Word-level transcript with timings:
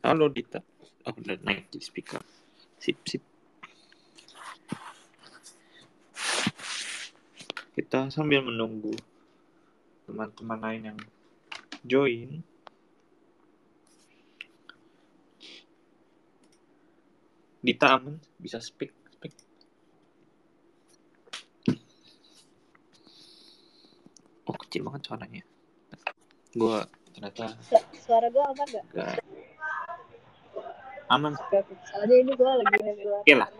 Halo 0.00 0.32
Dita. 0.32 0.64
Oh, 1.04 1.12
udah 1.12 1.36
naik 1.44 1.68
di 1.68 1.76
speaker. 1.76 2.24
Sip, 2.80 3.04
sip. 3.04 3.20
Kita 7.76 8.08
sambil 8.08 8.40
menunggu 8.40 8.96
teman-teman 10.08 10.56
lain 10.56 10.82
yang 10.88 10.98
join. 11.84 12.40
Dita 17.60 18.00
aman, 18.00 18.16
bisa 18.40 18.56
speak, 18.56 18.96
speak. 19.12 19.36
Oh, 24.48 24.56
kecil 24.56 24.80
banget 24.88 25.12
suaranya. 25.12 25.44
Gua 26.56 26.88
ternyata 27.12 27.52
Suara 28.00 28.32
gue 28.32 28.40
aman 28.40 28.66
gak? 28.70 28.84
gak 28.96 29.29
aman. 31.10 31.34
Soalnya 31.90 32.16
ini 32.22 32.32
gue 32.38 32.50
lagi 32.50 32.76
Oke 33.20 33.34
lah. 33.34 33.50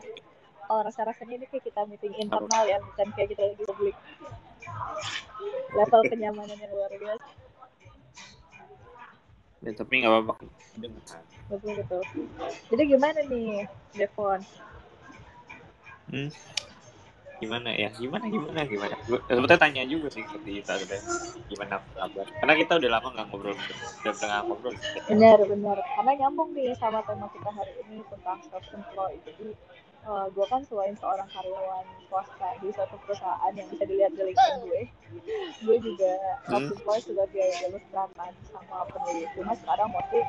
Oh 0.70 0.80
rasa-rasanya 0.86 1.34
ini 1.42 1.46
kayak 1.50 1.66
kita 1.66 1.82
meeting 1.90 2.14
internal 2.14 2.62
ya 2.62 2.78
Bukan 2.78 3.10
kayak 3.18 3.34
kita 3.34 3.42
lagi 3.42 3.64
publik 3.66 3.96
Level 5.74 6.02
kenyamanan 6.06 6.54
yang 6.54 6.70
luar 6.70 6.92
biasa 6.94 7.26
Ya, 9.60 9.76
tapi 9.76 10.00
nggak 10.00 10.08
apa-apa. 10.08 10.40
Betul 11.52 11.72
betul 11.84 12.00
Jadi 12.72 12.82
gimana 12.96 13.20
nih 13.28 13.68
Devon? 13.92 14.40
Hmm. 16.08 16.30
Gimana 17.40 17.72
ya? 17.72 17.88
Gimana 17.96 18.28
gimana 18.28 18.60
gimana? 18.68 18.94
Gue 19.08 19.18
sebetulnya 19.24 19.60
tanya 19.60 19.82
juga 19.88 20.12
sih 20.12 20.20
ke 20.20 20.36
Dita 20.44 20.76
udah 20.76 21.00
gimana 21.48 21.80
kabar. 21.96 22.26
Karena 22.28 22.54
kita 22.54 22.72
udah 22.76 22.90
lama 22.92 23.08
nggak 23.16 23.26
ngobrol, 23.32 23.56
udah 23.56 24.14
pernah 24.20 24.38
ngobrol. 24.44 24.74
Benar 25.08 25.38
benar 25.48 25.78
Karena 25.80 26.12
nyambung 26.20 26.52
nih 26.52 26.76
sama 26.76 27.00
tema 27.08 27.26
kita 27.32 27.50
hari 27.50 27.72
ini 27.88 28.04
tentang 28.12 28.38
self 28.46 28.66
employed 28.76 29.20
Jadi 29.24 29.56
gue 30.08 30.46
kan 30.48 30.64
selain 30.64 30.96
seorang 30.96 31.28
karyawan 31.28 31.84
swasta 32.08 32.48
di 32.58 32.72
suatu 32.72 32.96
perusahaan 33.04 33.52
yang 33.54 33.68
bisa 33.68 33.84
dilihat 33.84 34.12
di 34.16 34.22
LinkedIn 34.32 34.58
gue. 34.66 34.82
Gue 35.66 35.76
juga 35.82 36.12
self 36.48 36.70
employed 36.72 37.04
sebagai 37.04 37.48
ilustrator 37.68 38.30
sama 38.48 38.86
penulis. 38.88 39.28
Cuma 39.36 39.52
sekarang 39.58 39.90
mostly 39.92 40.22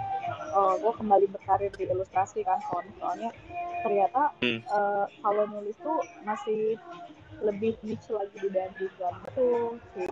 uh, 0.52 0.76
gue 0.76 0.94
kembali 0.98 1.26
berkarir 1.32 1.72
di 1.78 1.86
ilustrasi 1.88 2.42
kan 2.44 2.60
soalnya, 3.00 3.30
ternyata 3.86 4.34
Hmm. 4.42 4.60
uh, 4.68 5.06
kalau 5.22 5.44
nulis 5.54 5.78
tuh 5.80 6.02
masih 6.26 6.76
lebih 7.42 7.74
niche 7.82 8.10
lagi 8.14 8.38
dibanding 8.38 8.94
gambar 9.02 9.30
tuh 9.34 9.78
sih. 9.98 10.10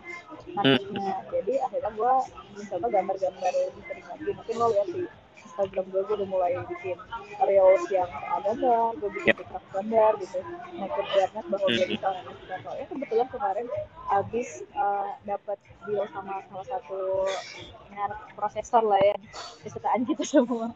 Nasibnya 0.54 1.22
jadi 1.30 1.54
akhirnya 1.66 1.92
gue 1.94 2.14
mencoba 2.58 2.88
gambar-gambar 2.90 3.52
lebih 3.54 3.84
sering 3.86 4.06
lagi. 4.10 4.30
Mungkin 4.34 4.56
lo 4.58 4.68
lihat 4.74 4.88
di 4.90 5.04
Instagram 5.46 5.86
gue 5.92 6.02
gue 6.04 6.16
udah 6.20 6.30
mulai 6.30 6.52
bikin 6.68 6.98
reels 7.44 7.86
yang 7.92 8.10
gambar 8.44 8.90
gue 9.00 9.10
bikin 9.16 9.34
tiktok 9.40 9.64
gambar 9.72 10.12
gitu. 10.20 10.40
Naik 10.76 10.92
ke 10.92 11.02
awareness 11.04 11.46
bahwa 11.48 11.68
gue 11.68 11.78
Hmm. 11.80 11.92
bisa 11.92 12.10
ya 12.80 12.86
kebetulan 12.88 13.28
kemarin 13.32 13.68
habis 14.08 14.50
uh, 14.74 15.10
dapat 15.24 15.58
deal 15.88 16.04
sama 16.12 16.44
salah 16.50 16.68
satu 16.68 17.02
merek 17.92 18.22
prosesor 18.36 18.84
lah 18.84 19.02
ya. 19.02 19.16
Kesukaan 19.64 20.04
kita 20.08 20.24
semua. 20.24 20.72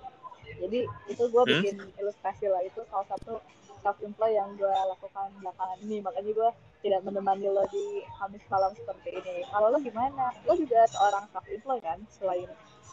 Jadi 0.60 0.86
itu 1.10 1.24
gue 1.28 1.44
Hmm. 1.44 1.52
bikin 1.60 1.76
ilustrasi 1.98 2.48
lah. 2.48 2.62
Itu 2.64 2.84
salah 2.88 3.08
satu 3.10 3.40
self 3.84 4.00
employ 4.00 4.32
yang 4.32 4.56
gue 4.56 4.70
lakukan 4.70 5.28
belakangan 5.44 5.78
ini. 5.84 6.00
Makanya 6.00 6.32
gue 6.32 6.50
tidak 6.84 7.00
menemani 7.04 7.48
lo 7.48 7.64
di 7.68 8.04
Kamis 8.20 8.44
malam 8.48 8.72
seperti 8.76 9.16
ini. 9.16 9.44
Kalau 9.48 9.68
lo 9.72 9.80
gimana? 9.80 10.32
Lo 10.48 10.56
juga 10.56 10.84
seorang 10.88 11.28
self 11.32 11.48
employ 11.48 11.80
kan 11.84 12.00
selain 12.12 12.48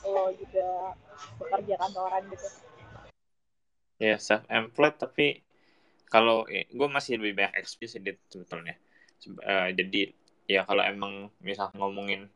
lo 0.05 0.33
juga 0.37 0.97
bekerja 1.39 1.75
kantoran 1.81 2.23
gitu 2.33 2.49
Ya 4.01 4.17
self 4.17 4.49
employed 4.49 4.97
tapi 4.97 5.45
kalau 6.09 6.49
eh, 6.49 6.65
gue 6.73 6.89
masih 6.89 7.21
lebih 7.21 7.37
banyak 7.39 7.55
eksplisit 7.61 8.03
sebetulnya. 8.33 8.75
Seb- 9.21 9.45
eh, 9.45 9.69
jadi 9.77 10.03
ya 10.49 10.65
kalau 10.65 10.83
emang 10.83 11.28
misal 11.45 11.69
ngomongin 11.77 12.27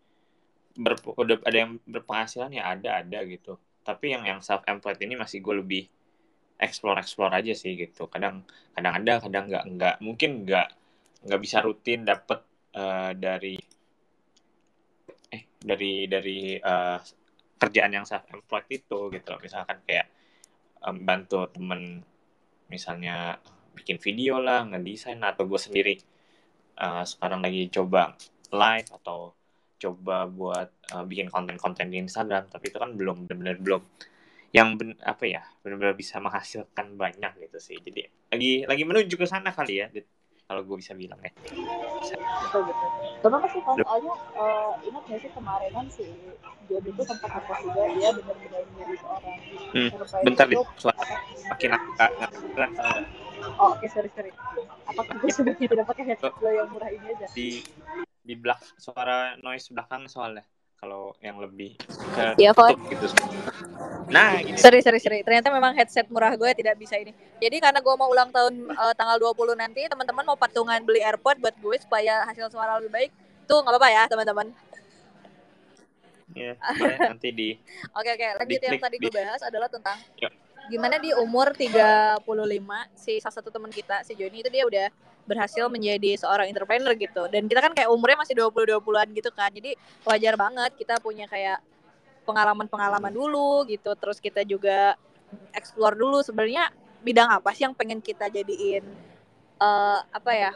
ada 1.49 1.57
yang 1.57 1.79
berpenghasilan 1.89 2.51
ya 2.53 2.63
ada 2.75 3.01
ada 3.01 3.19
gitu. 3.25 3.57
Tapi 3.85 4.13
yang 4.15 4.23
yang 4.29 4.41
self 4.45 4.63
employed 4.69 5.01
ini 5.01 5.15
masih 5.17 5.41
gue 5.41 5.55
lebih 5.63 5.83
explore 6.61 6.99
explore 7.01 7.33
aja 7.33 7.53
sih 7.57 7.73
gitu. 7.81 8.07
Kadang 8.13 8.45
kadang 8.77 8.95
ada 9.01 9.13
kadang 9.25 9.45
nggak 9.51 9.65
nggak 9.75 9.97
mungkin 10.05 10.31
nggak 10.45 10.69
nggak 11.27 11.41
bisa 11.41 11.59
rutin 11.65 12.05
dapet 12.05 12.41
eh, 12.77 13.13
dari 13.17 13.57
eh 15.35 15.43
dari 15.65 15.93
dari 16.13 16.39
eh, 16.61 16.99
kerjaan 17.69 17.93
yang 17.97 18.07
self 18.07 18.25
employed 18.31 18.69
itu 18.69 18.99
gitu 19.11 19.33
misalkan 19.41 19.81
kayak 19.89 20.07
em, 20.85 20.97
bantu 21.03 21.49
temen 21.51 22.05
misalnya 22.69 23.41
bikin 23.75 23.99
video 23.99 24.39
lah 24.39 24.65
ngedesain 24.69 25.21
atau 25.21 25.45
gue 25.49 25.61
sendiri 25.61 25.95
eh, 26.79 27.05
sekarang 27.05 27.41
lagi 27.43 27.69
coba 27.73 28.15
live 28.53 28.89
atau 29.03 29.35
coba 29.81 30.29
buat 30.31 30.69
eh, 30.95 31.05
bikin 31.05 31.29
konten-konten 31.33 31.91
di 31.91 31.99
Instagram 32.05 32.49
tapi 32.53 32.71
itu 32.71 32.79
kan 32.79 32.95
belum 32.95 33.27
benar-benar 33.29 33.59
belum 33.61 33.83
yang 34.55 34.79
ben, 34.79 34.95
apa 35.03 35.27
ya 35.27 35.43
benar-benar 35.67 35.99
bisa 35.99 36.23
menghasilkan 36.23 36.95
banyak 36.95 37.33
gitu 37.43 37.59
sih. 37.59 37.77
Jadi 37.83 38.07
lagi 38.31 38.53
lagi 38.71 38.83
menuju 38.87 39.15
ke 39.19 39.27
sana 39.27 39.51
kali 39.51 39.83
ya 39.83 39.91
kalau 40.45 40.61
gue 40.61 40.77
bisa 40.77 40.93
bilang 40.93 41.17
ya. 41.25 41.33
Betul 42.45 42.63
betul. 42.69 42.89
Kenapa 43.25 43.47
sih 43.49 43.61
soalnya 43.65 44.15
uh, 44.37 44.73
ingat 44.85 45.03
gak 45.09 45.21
sih 45.25 45.31
kemarin 45.33 45.71
kan 45.73 45.87
si 45.89 46.05
Jody 46.69 46.91
itu 46.93 47.03
sempat 47.05 47.29
ngepost 47.33 47.61
juga 47.65 47.83
dia 47.97 48.09
benar-benar 48.13 48.63
menjadi 48.73 48.95
seorang 49.01 49.39
Hmm, 49.75 49.91
bentar 50.23 50.47
deh 50.47 50.55
itu. 50.55 50.63
Suara 50.79 50.95
apa 51.03 51.17
makin 51.51 51.71
agak 51.75 52.11
nggak 52.15 52.71
oh 53.59 53.75
oke 53.75 53.87
sorry 53.91 54.09
sorry. 54.15 54.31
Apakah 54.87 55.15
gue 55.19 55.31
sebenarnya 55.33 55.67
tidak 55.67 55.87
pakai 55.91 56.05
headset 56.15 56.35
lo 56.39 56.51
yang 56.53 56.69
murah 56.71 56.91
ini 56.93 57.07
aja? 57.11 57.27
di 57.35 57.49
di 58.25 58.35
belak 58.39 58.61
suara 58.79 59.35
noise 59.43 59.69
belakang 59.73 60.07
soalnya. 60.07 60.45
Kalau 60.79 61.17
yang 61.25 61.41
lebih 61.41 61.81
ke 62.13 62.37
Iya, 62.37 62.53
Fon. 62.53 62.77
tutup 62.77 62.81
gitu 62.93 63.07
nah 64.09 64.39
gini 64.39 64.59
Sorry, 64.61 64.81
sorry, 64.85 65.01
sorry. 65.01 65.21
Ternyata 65.27 65.51
memang 65.51 65.75
headset 65.75 66.07
murah 66.13 66.35
gue 66.37 66.51
tidak 66.55 66.79
bisa 66.79 66.95
ini. 67.01 67.11
Jadi 67.41 67.57
karena 67.59 67.81
gue 67.81 67.95
mau 67.97 68.09
ulang 68.11 68.31
tahun 68.31 68.71
eh, 68.71 68.95
tanggal 68.95 69.17
20 69.19 69.59
nanti, 69.59 69.83
teman-teman 69.89 70.25
mau 70.25 70.39
patungan 70.39 70.81
beli 70.85 71.01
AirPod 71.03 71.41
buat 71.41 71.57
gue 71.59 71.77
supaya 71.81 72.23
hasil 72.29 72.53
suara 72.53 72.79
lebih 72.79 72.93
baik. 72.93 73.11
Tuh 73.45 73.61
nggak 73.61 73.75
apa-apa 73.75 73.89
ya, 73.91 74.03
teman-teman. 74.09 74.49
ya 76.35 76.59
nanti 76.99 77.31
di 77.31 77.55
Oke, 77.99 78.11
oke. 78.17 78.27
Lanjut 78.43 78.59
yang 78.59 78.75
Diklik 78.75 78.83
tadi 78.83 78.97
gue 78.99 79.13
bahas 79.13 79.41
adalah 79.47 79.69
tentang 79.71 79.99
gimana 80.67 80.97
di 80.97 81.13
umur 81.15 81.53
35 81.53 82.25
si 82.97 83.21
salah 83.21 83.35
satu 83.37 83.53
teman 83.53 83.69
kita, 83.69 84.01
si 84.03 84.17
Joni 84.17 84.41
itu 84.41 84.49
dia 84.49 84.65
udah 84.65 84.89
berhasil 85.25 85.69
menjadi 85.73 86.21
seorang 86.21 86.49
entrepreneur 86.53 86.93
gitu. 86.97 87.29
Dan 87.33 87.49
kita 87.49 87.61
kan 87.65 87.73
kayak 87.73 87.89
umurnya 87.89 88.21
masih 88.21 88.37
20-20-an 88.37 89.09
gitu 89.17 89.31
kan. 89.33 89.51
Jadi 89.53 89.77
wajar 90.05 90.35
banget 90.37 90.71
kita 90.77 91.01
punya 91.01 91.25
kayak 91.29 91.61
pengalaman-pengalaman 92.25 93.13
dulu 93.13 93.69
gitu. 93.69 93.93
Terus 93.95 94.19
kita 94.19 94.43
juga 94.43 94.97
explore 95.53 95.95
dulu 95.95 96.25
sebenarnya 96.25 96.73
bidang 97.05 97.29
apa 97.29 97.53
sih 97.53 97.69
yang 97.69 97.77
pengen 97.77 98.01
kita 98.01 98.33
jadiin 98.33 98.85
eh 99.55 100.01
apa 100.11 100.33
ya 100.33 100.53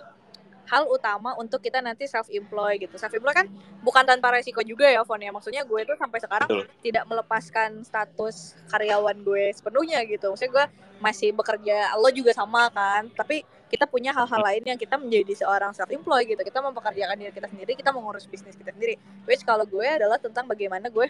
hal 0.68 0.84
utama 0.84 1.32
untuk 1.40 1.64
kita 1.64 1.80
nanti 1.80 2.04
self 2.04 2.28
employ 2.28 2.76
gitu. 2.76 3.00
Self 3.00 3.16
employ 3.16 3.32
kan 3.32 3.48
bukan 3.80 4.04
tanpa 4.04 4.36
resiko 4.36 4.60
juga 4.60 4.84
ya 4.84 5.00
Fon 5.02 5.18
ya. 5.18 5.32
Maksudnya 5.32 5.64
gue 5.64 5.80
tuh 5.88 5.96
sampai 5.96 6.20
sekarang 6.20 6.48
Betul. 6.48 6.68
tidak 6.84 7.04
melepaskan 7.08 7.70
status 7.82 8.52
karyawan 8.68 9.16
gue 9.24 9.48
sepenuhnya 9.56 10.04
gitu. 10.04 10.28
Maksudnya 10.28 10.52
gue 10.52 10.66
masih 11.00 11.32
bekerja 11.32 11.96
lo 11.96 12.12
juga 12.12 12.36
sama 12.36 12.68
kan. 12.68 13.08
Tapi 13.16 13.42
kita 13.68 13.88
punya 13.88 14.12
hal-hal 14.12 14.40
lain 14.44 14.64
yang 14.64 14.78
kita 14.80 15.00
menjadi 15.00 15.44
seorang 15.44 15.72
self 15.72 15.88
employ 15.88 16.28
gitu. 16.28 16.40
Kita 16.44 16.60
mempekerjakan 16.60 17.16
diri 17.16 17.32
kita 17.32 17.48
sendiri 17.48 17.72
kita 17.72 17.90
mengurus 17.90 18.28
bisnis 18.28 18.52
kita 18.52 18.76
sendiri. 18.76 19.00
Which 19.24 19.48
kalau 19.48 19.64
gue 19.64 19.88
adalah 19.88 20.20
tentang 20.20 20.44
bagaimana 20.44 20.92
gue 20.92 21.08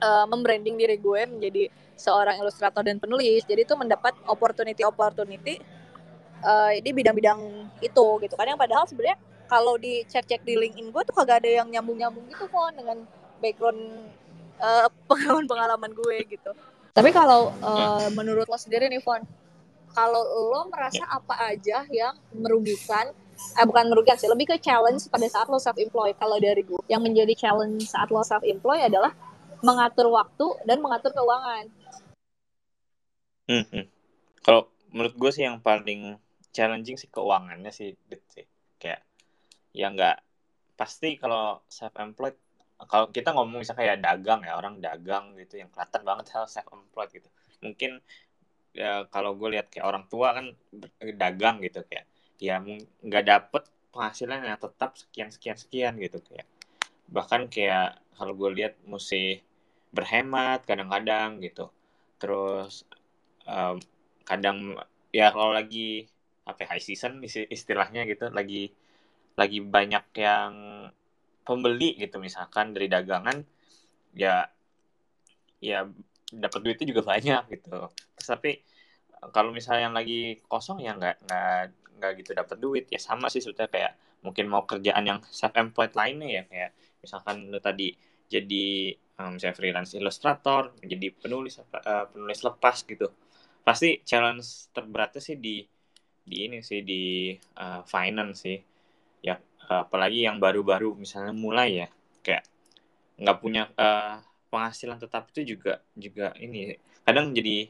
uh, 0.00 0.26
membranding 0.26 0.76
diri 0.76 0.96
gue 0.96 1.20
menjadi 1.28 1.68
seorang 1.94 2.40
ilustrator 2.40 2.80
dan 2.80 2.96
penulis. 2.96 3.44
Jadi 3.44 3.68
itu 3.68 3.74
mendapat 3.76 4.16
opportunity 4.26 4.82
opportunity 4.82 5.60
uh, 6.42 6.72
di 6.80 6.90
bidang-bidang 6.90 7.40
itu 7.84 8.06
gitu 8.24 8.34
kan. 8.34 8.48
Yang 8.48 8.60
padahal 8.60 8.84
sebenarnya 8.88 9.18
kalau 9.46 9.74
dicek-cek 9.76 10.42
di 10.46 10.54
LinkedIn 10.56 10.88
gue 10.90 11.02
tuh 11.04 11.14
kagak 11.14 11.44
ada 11.44 11.62
yang 11.62 11.68
nyambung-nyambung 11.68 12.24
gitu 12.30 12.46
Fon 12.48 12.72
dengan 12.72 13.02
background 13.42 13.82
uh, 14.62 14.88
pengalaman-pengalaman 15.10 15.92
gue 15.92 16.16
gitu. 16.26 16.50
Tapi 16.90 17.10
kalau 17.14 17.54
uh, 17.62 18.08
menurut 18.16 18.50
lo 18.50 18.58
sendiri 18.58 18.90
nih 18.90 19.02
Fon 19.02 19.22
kalau 19.90 20.22
lo 20.22 20.70
merasa 20.70 21.02
apa 21.10 21.50
aja 21.50 21.82
yang 21.90 22.14
merugikan 22.30 23.10
eh 23.56 23.64
bukan 23.64 23.88
merugikan 23.88 24.20
sih 24.20 24.28
lebih 24.28 24.52
ke 24.52 24.56
challenge 24.60 25.08
pada 25.08 25.26
saat 25.26 25.48
lo 25.48 25.56
self 25.56 25.80
employed 25.80 26.14
kalau 26.20 26.36
dari 26.36 26.60
gue 26.60 26.78
yang 26.92 27.00
menjadi 27.00 27.32
challenge 27.32 27.88
saat 27.88 28.12
lo 28.12 28.20
self 28.20 28.44
employed 28.44 28.84
adalah 28.84 29.10
mengatur 29.60 30.08
waktu 30.08 30.46
dan 30.64 30.78
mengatur 30.80 31.12
keuangan 31.12 31.68
Hmm, 33.50 33.66
hmm. 33.66 33.86
Kalau 34.46 34.70
menurut 34.94 35.14
gue 35.18 35.30
sih 35.34 35.42
yang 35.42 35.58
paling 35.58 36.14
challenging 36.54 36.94
sih 36.94 37.10
keuangannya 37.10 37.74
sih, 37.74 37.98
sih. 38.30 38.46
Kayak 38.78 39.02
ya 39.74 39.90
nggak 39.90 40.22
pasti 40.78 41.18
kalau 41.18 41.58
self 41.66 41.90
employed 41.98 42.38
kalau 42.88 43.12
kita 43.12 43.34
ngomong 43.36 43.60
misalnya 43.60 43.80
kayak 43.84 43.98
dagang 44.00 44.40
ya 44.46 44.56
orang 44.56 44.80
dagang 44.80 45.36
gitu 45.36 45.60
yang 45.60 45.68
kelihatan 45.68 46.00
banget 46.06 46.24
self 46.32 46.68
employed 46.72 47.10
gitu 47.12 47.28
mungkin 47.60 48.00
ya 48.72 49.04
kalau 49.12 49.36
gue 49.36 49.58
lihat 49.58 49.68
kayak 49.68 49.84
orang 49.84 50.08
tua 50.08 50.32
kan 50.32 50.56
dagang 51.20 51.60
gitu 51.60 51.84
kayak 51.84 52.08
ya 52.40 52.56
nggak 53.04 53.24
dapet 53.28 53.62
penghasilan 53.92 54.46
yang 54.46 54.56
tetap 54.56 54.96
sekian 54.96 55.28
sekian 55.28 55.58
sekian 55.60 55.92
gitu 56.00 56.22
kayak 56.24 56.48
bahkan 57.12 57.50
kayak 57.52 58.00
kalau 58.16 58.32
gue 58.32 58.48
lihat 58.56 58.80
mesti 58.88 59.44
berhemat 59.90 60.64
kadang-kadang 60.66 61.42
gitu. 61.42 61.70
Terus 62.20 62.86
um, 63.46 63.78
kadang 64.26 64.78
ya 65.10 65.34
kalau 65.34 65.54
lagi 65.54 66.06
apa 66.46 66.66
ya, 66.66 66.66
high 66.74 66.82
season 66.82 67.22
istilahnya 67.26 68.06
gitu 68.06 68.30
lagi 68.30 68.70
lagi 69.38 69.58
banyak 69.62 70.04
yang 70.18 70.52
pembeli 71.42 71.98
gitu. 71.98 72.22
Misalkan 72.22 72.74
dari 72.74 72.86
dagangan 72.86 73.42
ya 74.14 74.46
ya 75.60 75.86
dapat 76.30 76.60
duitnya 76.62 76.86
juga 76.94 77.02
banyak 77.04 77.42
gitu. 77.58 77.90
Terus 78.16 78.28
tapi 78.28 78.50
kalau 79.34 79.52
misalnya 79.52 79.90
yang 79.90 79.96
lagi 79.96 80.40
kosong 80.48 80.80
ya 80.80 80.96
nggak 80.96 81.16
nggak 81.26 81.62
nggak 82.00 82.12
gitu 82.24 82.30
dapat 82.32 82.56
duit. 82.62 82.84
Ya 82.88 83.00
sama 83.02 83.28
sih 83.28 83.42
sudah 83.42 83.66
kayak 83.66 83.98
mungkin 84.20 84.46
mau 84.52 84.64
kerjaan 84.68 85.04
yang 85.04 85.20
self 85.28 85.56
employed 85.56 85.96
lainnya 85.96 86.28
ya 86.28 86.42
kayak 86.44 86.70
misalkan 87.00 87.48
lo 87.48 87.56
tadi 87.60 87.96
jadi 88.28 88.92
um, 89.20 89.36
misalnya 89.36 89.56
freelance 89.56 89.92
ilustrator 89.92 90.72
jadi 90.80 91.12
penulis 91.12 91.60
uh, 91.60 92.06
penulis 92.08 92.40
lepas 92.40 92.80
gitu. 92.88 93.12
Pasti 93.60 94.00
challenge 94.08 94.72
terberatnya 94.72 95.20
sih 95.20 95.36
di 95.36 95.60
di 96.24 96.36
ini 96.48 96.64
sih 96.64 96.80
di 96.80 97.36
uh, 97.60 97.84
finance 97.84 98.48
sih. 98.48 98.58
Ya 99.20 99.36
apalagi 99.68 100.24
yang 100.24 100.40
baru-baru 100.40 100.96
misalnya 100.96 101.36
mulai 101.36 101.86
ya 101.86 101.88
kayak 102.24 102.48
nggak 103.20 103.38
punya 103.38 103.68
uh, 103.76 104.24
penghasilan 104.48 104.98
tetap 104.98 105.28
itu 105.36 105.54
juga 105.54 105.84
juga 105.94 106.32
ini 106.40 106.74
kadang 107.04 107.36
jadi 107.36 107.68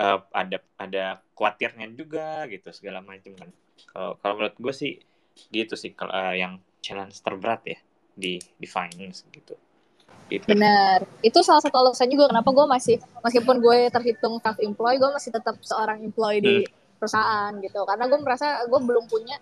uh, 0.00 0.24
ada 0.32 0.58
ada 0.80 1.04
khawatirnya 1.36 1.86
juga 1.92 2.48
gitu 2.48 2.72
segala 2.72 3.04
macam 3.04 3.36
kan. 3.36 3.50
Kalau 3.92 4.16
kalau 4.18 4.34
menurut 4.40 4.56
gue 4.58 4.74
sih 4.74 4.92
gitu 5.52 5.74
sih 5.76 5.92
kalau 5.92 6.14
uh, 6.14 6.34
yang 6.34 6.58
challenge 6.80 7.18
terberat 7.20 7.62
ya 7.66 7.78
di 8.14 8.38
di 8.38 8.66
finance 8.70 9.26
gitu 9.34 9.58
Gitu. 10.32 10.46
Benar. 10.48 11.04
Itu 11.20 11.44
salah 11.44 11.60
satu 11.60 11.76
alasan 11.76 12.08
juga 12.08 12.32
kenapa 12.32 12.48
gue 12.48 12.66
masih 12.66 12.96
meskipun 13.20 13.60
gue 13.60 13.78
terhitung 13.92 14.40
self 14.40 14.58
employed, 14.60 14.98
gue 14.98 15.10
masih 15.12 15.30
tetap 15.30 15.56
seorang 15.60 16.00
employee 16.00 16.40
di 16.40 16.54
hmm. 16.64 16.98
perusahaan 17.00 17.52
gitu. 17.60 17.80
Karena 17.84 18.04
gue 18.08 18.18
merasa 18.24 18.46
gue 18.64 18.80
belum 18.80 19.04
punya 19.06 19.36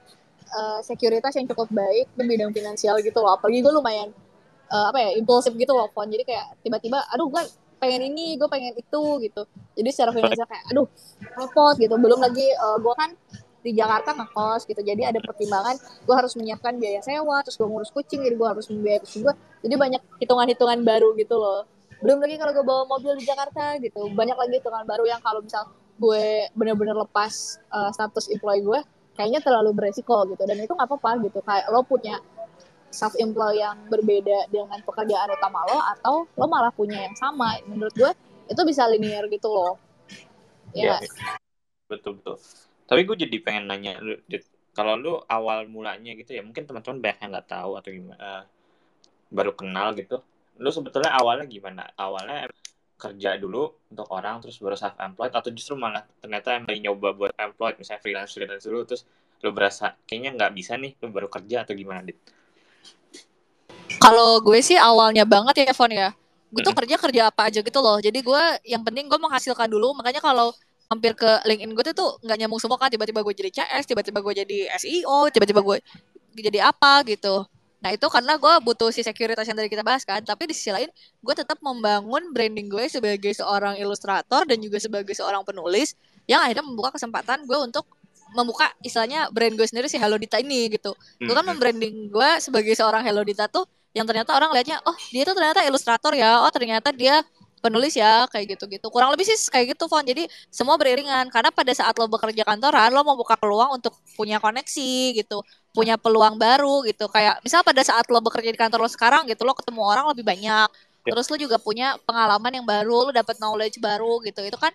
uh, 0.50 0.80
sekuritas 0.82 1.38
yang 1.38 1.46
cukup 1.46 1.70
baik 1.70 2.10
di 2.18 2.22
bidang 2.26 2.50
finansial 2.50 2.98
gitu 2.98 3.18
loh. 3.22 3.38
Apalagi 3.38 3.62
gue 3.62 3.72
lumayan 3.72 4.10
uh, 4.68 4.90
apa 4.90 4.98
ya 4.98 5.10
impulsif 5.16 5.54
gitu 5.54 5.72
loh, 5.72 5.88
Fon. 5.94 6.10
Jadi 6.10 6.26
kayak 6.26 6.58
tiba-tiba, 6.66 6.98
aduh 7.14 7.30
gue 7.30 7.42
pengen 7.82 8.14
ini, 8.14 8.38
gue 8.38 8.48
pengen 8.50 8.74
itu 8.78 9.02
gitu. 9.22 9.42
Jadi 9.74 9.88
secara 9.90 10.10
finansial 10.14 10.46
kayak, 10.46 10.64
aduh 10.70 10.86
repot 11.38 11.74
gitu. 11.78 11.94
Belum 11.98 12.18
lagi 12.18 12.46
uh, 12.58 12.78
gue 12.78 12.94
kan 12.94 13.10
di 13.62 13.70
Jakarta 13.72 14.12
ngekos 14.12 14.66
gitu. 14.66 14.82
Jadi 14.82 15.02
ada 15.06 15.18
pertimbangan 15.22 15.78
gue 15.78 16.14
harus 16.14 16.34
menyiapkan 16.34 16.76
biaya 16.76 17.00
sewa 17.00 17.40
terus 17.46 17.56
gue 17.56 17.66
ngurus 17.66 17.90
kucing 17.94 18.20
jadi 18.20 18.34
gue 18.34 18.48
harus 18.48 18.66
membiayai 18.68 19.00
kucing 19.00 19.22
gue 19.22 19.34
jadi 19.62 19.74
banyak 19.78 20.02
hitungan-hitungan 20.18 20.78
baru 20.82 21.14
gitu 21.14 21.38
loh. 21.38 21.64
Belum 22.02 22.18
lagi 22.18 22.34
kalau 22.34 22.52
gue 22.52 22.64
bawa 22.66 22.82
mobil 22.90 23.14
di 23.14 23.24
Jakarta 23.24 23.78
gitu. 23.78 24.10
Banyak 24.10 24.34
lagi 24.34 24.58
hitungan 24.58 24.82
baru 24.82 25.06
yang 25.06 25.22
kalau 25.22 25.40
misal 25.40 25.70
gue 25.96 26.50
bener-bener 26.58 26.98
lepas 26.98 27.62
uh, 27.70 27.94
status 27.94 28.26
employee 28.34 28.66
gue 28.66 28.80
kayaknya 29.14 29.38
terlalu 29.38 29.70
beresiko 29.70 30.26
gitu. 30.26 30.42
Dan 30.42 30.58
itu 30.58 30.74
nggak 30.74 30.90
apa-apa 30.90 31.22
gitu. 31.22 31.38
Kayak 31.46 31.70
lo 31.70 31.86
punya 31.86 32.18
self 32.92 33.14
employed 33.16 33.62
yang 33.62 33.78
berbeda 33.88 34.50
dengan 34.52 34.82
pekerjaan 34.82 35.30
utama 35.32 35.64
lo 35.70 35.78
atau 35.96 36.26
lo 36.34 36.46
malah 36.50 36.74
punya 36.74 37.06
yang 37.06 37.14
sama. 37.14 37.54
Menurut 37.70 37.94
gue 37.94 38.10
itu 38.50 38.60
bisa 38.66 38.82
linear 38.90 39.30
gitu 39.30 39.46
loh. 39.46 39.78
Ya, 40.74 40.96
ya 40.98 41.38
betul 41.92 42.16
betul 42.16 42.40
tapi 42.92 43.08
gue 43.08 43.24
jadi 43.24 43.36
pengen 43.40 43.72
nanya 43.72 43.96
lu 44.04 44.20
kalau 44.76 45.00
lu 45.00 45.16
awal 45.24 45.64
mulanya 45.64 46.12
gitu 46.12 46.36
ya 46.36 46.44
mungkin 46.44 46.68
teman-teman 46.68 47.00
banyak 47.00 47.18
yang 47.24 47.30
nggak 47.32 47.48
tahu 47.48 47.80
atau 47.80 47.88
gimana 47.88 48.20
uh, 48.20 48.44
baru 49.32 49.56
kenal 49.56 49.96
gitu. 49.96 50.20
Lu 50.60 50.68
sebetulnya 50.68 51.16
awalnya 51.16 51.48
gimana? 51.48 51.88
Awalnya 51.96 52.52
kerja 53.00 53.40
dulu 53.40 53.72
untuk 53.88 54.06
orang 54.12 54.44
terus 54.44 54.60
baru 54.60 54.76
self 54.76 54.94
employed 55.00 55.32
atau 55.32 55.48
justru 55.50 55.74
malah 55.74 56.04
ternyata 56.20 56.60
yang 56.68 56.92
nyoba 56.92 57.16
buat 57.16 57.32
employed 57.34 57.80
misalnya 57.80 57.98
freelance 58.04 58.30
freelance 58.36 58.62
dulu 58.68 58.84
terus 58.86 59.02
lu 59.42 59.50
berasa 59.50 59.98
kayaknya 60.06 60.38
nggak 60.38 60.52
bisa 60.54 60.78
nih 60.78 60.94
lu 61.02 61.10
baru 61.10 61.32
kerja 61.32 61.64
atau 61.64 61.72
gimana 61.72 62.04
dit? 62.04 62.20
Kalau 63.98 64.38
gue 64.44 64.60
sih 64.60 64.76
awalnya 64.76 65.24
banget 65.24 65.64
ya 65.64 65.72
Fon 65.72 65.88
ya. 65.88 66.12
Gue 66.52 66.60
tuh 66.60 66.76
kerja 66.76 67.00
kerja 67.00 67.22
apa 67.32 67.48
aja 67.48 67.64
gitu 67.64 67.80
loh. 67.80 67.96
Jadi 68.04 68.20
gue 68.20 68.42
yang 68.68 68.84
penting 68.84 69.08
gue 69.08 69.16
menghasilkan 69.16 69.72
dulu. 69.72 69.96
Makanya 69.96 70.20
kalau 70.20 70.52
hampir 70.92 71.16
ke 71.16 71.30
LinkedIn 71.48 71.72
gue 71.72 71.84
tuh 71.96 72.20
nggak 72.20 72.38
nyambung 72.44 72.60
semua 72.60 72.76
kan. 72.76 72.92
Tiba-tiba 72.92 73.24
gue 73.24 73.34
jadi 73.34 73.50
CS 73.50 73.88
tiba-tiba 73.88 74.20
gue 74.20 74.34
jadi 74.44 74.58
SEO 74.76 75.32
tiba-tiba 75.32 75.64
gue 75.64 75.78
jadi 76.36 76.68
apa 76.68 77.00
gitu. 77.08 77.48
Nah 77.82 77.90
itu 77.90 78.06
karena 78.06 78.38
gue 78.38 78.54
butuh 78.62 78.94
si 78.94 79.02
sekuritas 79.02 79.42
yang 79.48 79.58
tadi 79.58 79.66
kita 79.66 79.82
bahas 79.82 80.06
kan. 80.06 80.22
Tapi 80.22 80.46
di 80.46 80.54
sisi 80.54 80.70
lain 80.70 80.88
gue 80.94 81.34
tetap 81.34 81.58
membangun 81.58 82.30
branding 82.30 82.70
gue 82.70 82.86
sebagai 82.86 83.34
seorang 83.34 83.74
ilustrator 83.80 84.46
dan 84.46 84.62
juga 84.62 84.78
sebagai 84.78 85.12
seorang 85.16 85.42
penulis 85.42 85.98
yang 86.30 86.38
akhirnya 86.44 86.62
membuka 86.62 86.94
kesempatan 86.94 87.42
gue 87.42 87.58
untuk 87.58 87.88
membuka 88.32 88.70
istilahnya 88.80 89.28
brand 89.28 89.52
gue 89.58 89.66
sendiri 89.66 89.90
si 89.90 89.98
Hello 90.00 90.16
Dita 90.16 90.40
ini 90.40 90.70
gitu. 90.72 90.94
Gue 91.20 91.34
kan 91.34 91.42
hmm. 91.44 91.52
membranding 91.52 91.94
gue 92.08 92.30
sebagai 92.38 92.72
seorang 92.78 93.02
Hello 93.04 93.26
Dita 93.26 93.50
tuh 93.50 93.66
yang 93.92 94.08
ternyata 94.08 94.32
orang 94.32 94.56
lihatnya 94.56 94.80
oh 94.88 94.96
dia 95.12 95.26
tuh 95.26 95.36
ternyata 95.36 95.66
ilustrator 95.66 96.12
ya. 96.16 96.40
Oh 96.40 96.50
ternyata 96.54 96.94
dia 96.94 97.20
penulis 97.62 97.94
ya 97.94 98.26
kayak 98.26 98.58
gitu-gitu. 98.58 98.90
Kurang 98.90 99.14
lebih 99.14 99.22
sih 99.22 99.38
kayak 99.48 99.78
gitu 99.78 99.86
Fon 99.86 100.02
jadi 100.02 100.26
semua 100.50 100.74
beriringan. 100.74 101.30
Karena 101.30 101.54
pada 101.54 101.70
saat 101.70 101.94
lo 101.96 102.10
bekerja 102.10 102.42
kantoran 102.42 102.90
lo 102.90 103.06
mau 103.06 103.14
buka 103.14 103.38
peluang 103.38 103.78
untuk 103.78 103.94
punya 104.18 104.42
koneksi 104.42 105.22
gitu 105.22 105.46
punya 105.72 105.96
peluang 105.96 106.36
baru 106.36 106.84
gitu. 106.84 107.06
Kayak 107.08 107.40
misal 107.46 107.62
pada 107.62 107.80
saat 107.80 108.04
lo 108.10 108.18
bekerja 108.20 108.50
di 108.50 108.58
kantor 108.58 108.84
lo 108.84 108.90
sekarang 108.90 109.24
gitu 109.30 109.46
lo 109.46 109.54
ketemu 109.54 109.80
orang 109.80 110.04
lebih 110.10 110.26
banyak. 110.26 110.68
Ya. 111.02 111.18
terus 111.18 111.26
lo 111.26 111.34
juga 111.34 111.58
punya 111.58 111.98
pengalaman 112.06 112.62
yang 112.62 112.66
baru 112.66 113.08
lo 113.08 113.12
dapat 113.14 113.38
knowledge 113.38 113.78
baru 113.82 114.22
gitu. 114.22 114.42
Itu 114.46 114.58
kan 114.58 114.74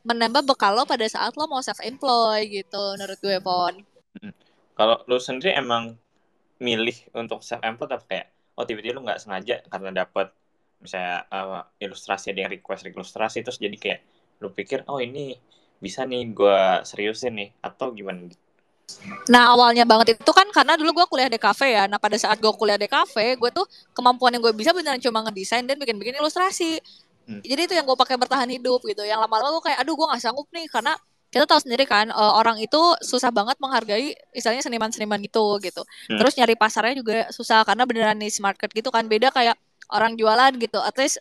menambah 0.00 0.48
bekal 0.48 0.72
lo 0.72 0.88
pada 0.88 1.04
saat 1.04 1.36
lo 1.36 1.44
mau 1.44 1.60
self 1.60 1.80
employ 1.84 2.48
gitu 2.48 2.80
menurut 2.96 3.18
gue 3.20 3.36
Fon 3.44 3.74
kalau 4.72 4.96
lo 5.04 5.20
sendiri 5.20 5.52
emang 5.60 5.92
milih 6.56 6.96
untuk 7.12 7.44
self 7.44 7.60
employ 7.60 7.88
atau 7.92 8.00
kayak 8.08 8.32
oh 8.56 8.64
tiba-tiba 8.64 8.96
lo 8.96 9.04
nggak 9.04 9.20
sengaja 9.20 9.60
karena 9.68 10.04
dapat 10.04 10.32
misalnya 10.80 11.28
uh, 11.28 11.62
ilustrasi 11.76 12.32
ada 12.32 12.48
yang 12.48 12.52
request 12.52 12.88
ilustrasi 12.88 13.44
terus 13.44 13.60
jadi 13.60 13.76
kayak 13.76 14.00
lu 14.40 14.48
pikir 14.50 14.88
oh 14.88 14.98
ini 14.98 15.36
bisa 15.80 16.04
nih 16.04 16.32
gue 16.32 16.58
seriusin 16.84 17.36
nih 17.36 17.50
atau 17.60 17.92
gimana 17.92 18.28
Nah 19.30 19.54
awalnya 19.54 19.86
banget 19.86 20.18
itu 20.18 20.32
kan 20.34 20.50
karena 20.50 20.74
dulu 20.74 20.90
gue 21.02 21.06
kuliah 21.06 21.30
di 21.30 21.38
kafe 21.38 21.78
ya. 21.78 21.86
Nah 21.86 22.02
pada 22.02 22.18
saat 22.18 22.42
gue 22.42 22.52
kuliah 22.58 22.74
di 22.74 22.90
kafe, 22.90 23.38
gue 23.38 23.50
tuh 23.54 23.62
kemampuan 23.94 24.34
yang 24.34 24.42
gue 24.42 24.50
bisa 24.50 24.74
beneran 24.74 24.98
cuma 24.98 25.22
ngedesain 25.22 25.62
dan 25.62 25.78
bikin-bikin 25.78 26.18
ilustrasi. 26.18 26.82
Hmm. 27.30 27.38
Jadi 27.46 27.70
itu 27.70 27.74
yang 27.78 27.86
gue 27.86 27.94
pakai 27.94 28.18
bertahan 28.18 28.50
hidup 28.50 28.82
gitu. 28.82 29.06
Yang 29.06 29.22
lama-lama 29.22 29.54
gue 29.60 29.70
kayak, 29.70 29.78
aduh 29.86 29.94
gue 29.94 30.06
nggak 30.10 30.22
sanggup 30.22 30.50
nih 30.50 30.66
karena 30.66 30.98
kita 31.30 31.46
tahu 31.46 31.62
sendiri 31.62 31.86
kan 31.86 32.10
uh, 32.10 32.42
orang 32.42 32.58
itu 32.58 32.98
susah 33.06 33.30
banget 33.30 33.54
menghargai 33.62 34.18
misalnya 34.34 34.66
seniman-seniman 34.66 35.22
gitu 35.22 35.62
gitu. 35.62 35.82
Hmm. 36.10 36.18
Terus 36.18 36.34
nyari 36.34 36.58
pasarnya 36.58 36.94
juga 36.98 37.30
susah 37.30 37.62
karena 37.62 37.86
beneran 37.86 38.18
niche 38.18 38.42
market 38.42 38.74
gitu 38.74 38.90
kan 38.90 39.06
beda 39.06 39.30
kayak 39.30 39.54
orang 39.90 40.14
jualan 40.16 40.52
gitu 40.58 40.78
at 40.80 40.96
least 40.96 41.18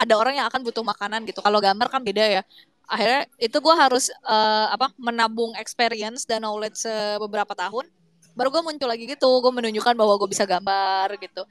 ada 0.00 0.14
orang 0.18 0.34
yang 0.40 0.46
akan 0.50 0.66
butuh 0.66 0.82
makanan 0.82 1.22
gitu. 1.28 1.38
Kalau 1.44 1.62
gambar 1.62 1.86
kan 1.86 2.02
beda 2.02 2.40
ya. 2.40 2.42
Akhirnya 2.90 3.30
itu 3.38 3.56
gue 3.62 3.74
harus 3.78 4.10
uh, 4.26 4.66
apa 4.74 4.90
menabung 4.98 5.54
experience 5.56 6.26
dan 6.26 6.42
knowledge 6.42 6.82
beberapa 7.22 7.54
tahun 7.54 7.86
baru 8.32 8.48
gue 8.48 8.62
muncul 8.66 8.88
lagi 8.90 9.06
gitu. 9.06 9.30
Gue 9.38 9.52
menunjukkan 9.54 9.94
bahwa 9.94 10.18
gue 10.18 10.28
bisa 10.28 10.42
gambar 10.42 11.14
gitu. 11.22 11.46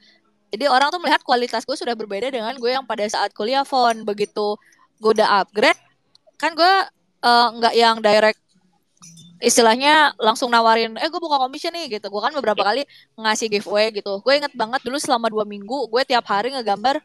Jadi 0.52 0.68
orang 0.68 0.92
tuh 0.92 1.00
melihat 1.00 1.24
kualitas 1.24 1.64
gue 1.64 1.76
sudah 1.78 1.96
berbeda 1.96 2.28
dengan 2.28 2.52
gue 2.60 2.70
yang 2.76 2.84
pada 2.84 3.08
saat 3.08 3.32
kuliah 3.32 3.64
phone 3.64 4.04
begitu 4.04 4.60
gue 5.02 5.10
udah 5.18 5.42
upgrade 5.42 5.80
kan 6.38 6.54
gue 6.54 6.72
uh, 7.26 7.48
nggak 7.58 7.74
yang 7.74 7.98
direct 7.98 8.38
istilahnya 9.42 10.14
langsung 10.22 10.46
nawarin 10.46 10.94
eh 11.02 11.10
gue 11.10 11.18
buka 11.18 11.42
commission 11.42 11.74
nih 11.74 11.98
gitu. 11.98 12.06
Gue 12.06 12.22
kan 12.22 12.30
beberapa 12.30 12.62
kali 12.62 12.86
ngasih 13.18 13.50
giveaway 13.50 13.90
gitu. 13.90 14.22
Gue 14.22 14.38
inget 14.38 14.54
banget 14.54 14.78
dulu 14.86 14.96
selama 15.02 15.26
dua 15.26 15.42
minggu 15.42 15.90
gue 15.90 16.02
tiap 16.06 16.22
hari 16.30 16.54
ngegambar 16.54 17.02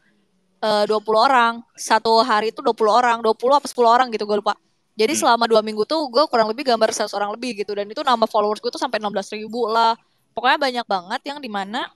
eh, 0.62 0.84
uh, 0.86 1.02
20 1.02 1.02
orang. 1.18 1.52
Satu 1.74 2.22
hari 2.22 2.54
itu 2.54 2.62
20 2.62 2.78
orang 2.86 3.18
20 3.26 3.34
apa 3.58 3.66
10 3.66 3.74
orang 3.82 4.06
gitu 4.14 4.22
gue 4.22 4.38
lupa. 4.38 4.54
Jadi 4.94 5.18
hmm. 5.18 5.20
selama 5.20 5.44
dua 5.50 5.62
minggu 5.66 5.82
tuh 5.82 6.06
gue 6.10 6.24
kurang 6.30 6.50
lebih 6.50 6.62
gambar 6.70 6.94
100 6.94 7.10
orang 7.18 7.30
lebih 7.34 7.58
gitu. 7.58 7.74
Dan 7.74 7.90
itu 7.90 8.06
nama 8.06 8.26
followers 8.30 8.62
gue 8.62 8.70
tuh 8.70 8.80
sampai 8.80 9.02
16 9.02 9.34
ribu 9.42 9.66
lah. 9.66 9.98
Pokoknya 10.30 10.58
banyak 10.62 10.86
banget 10.86 11.20
yang 11.34 11.38
di 11.42 11.50
mana 11.50 11.90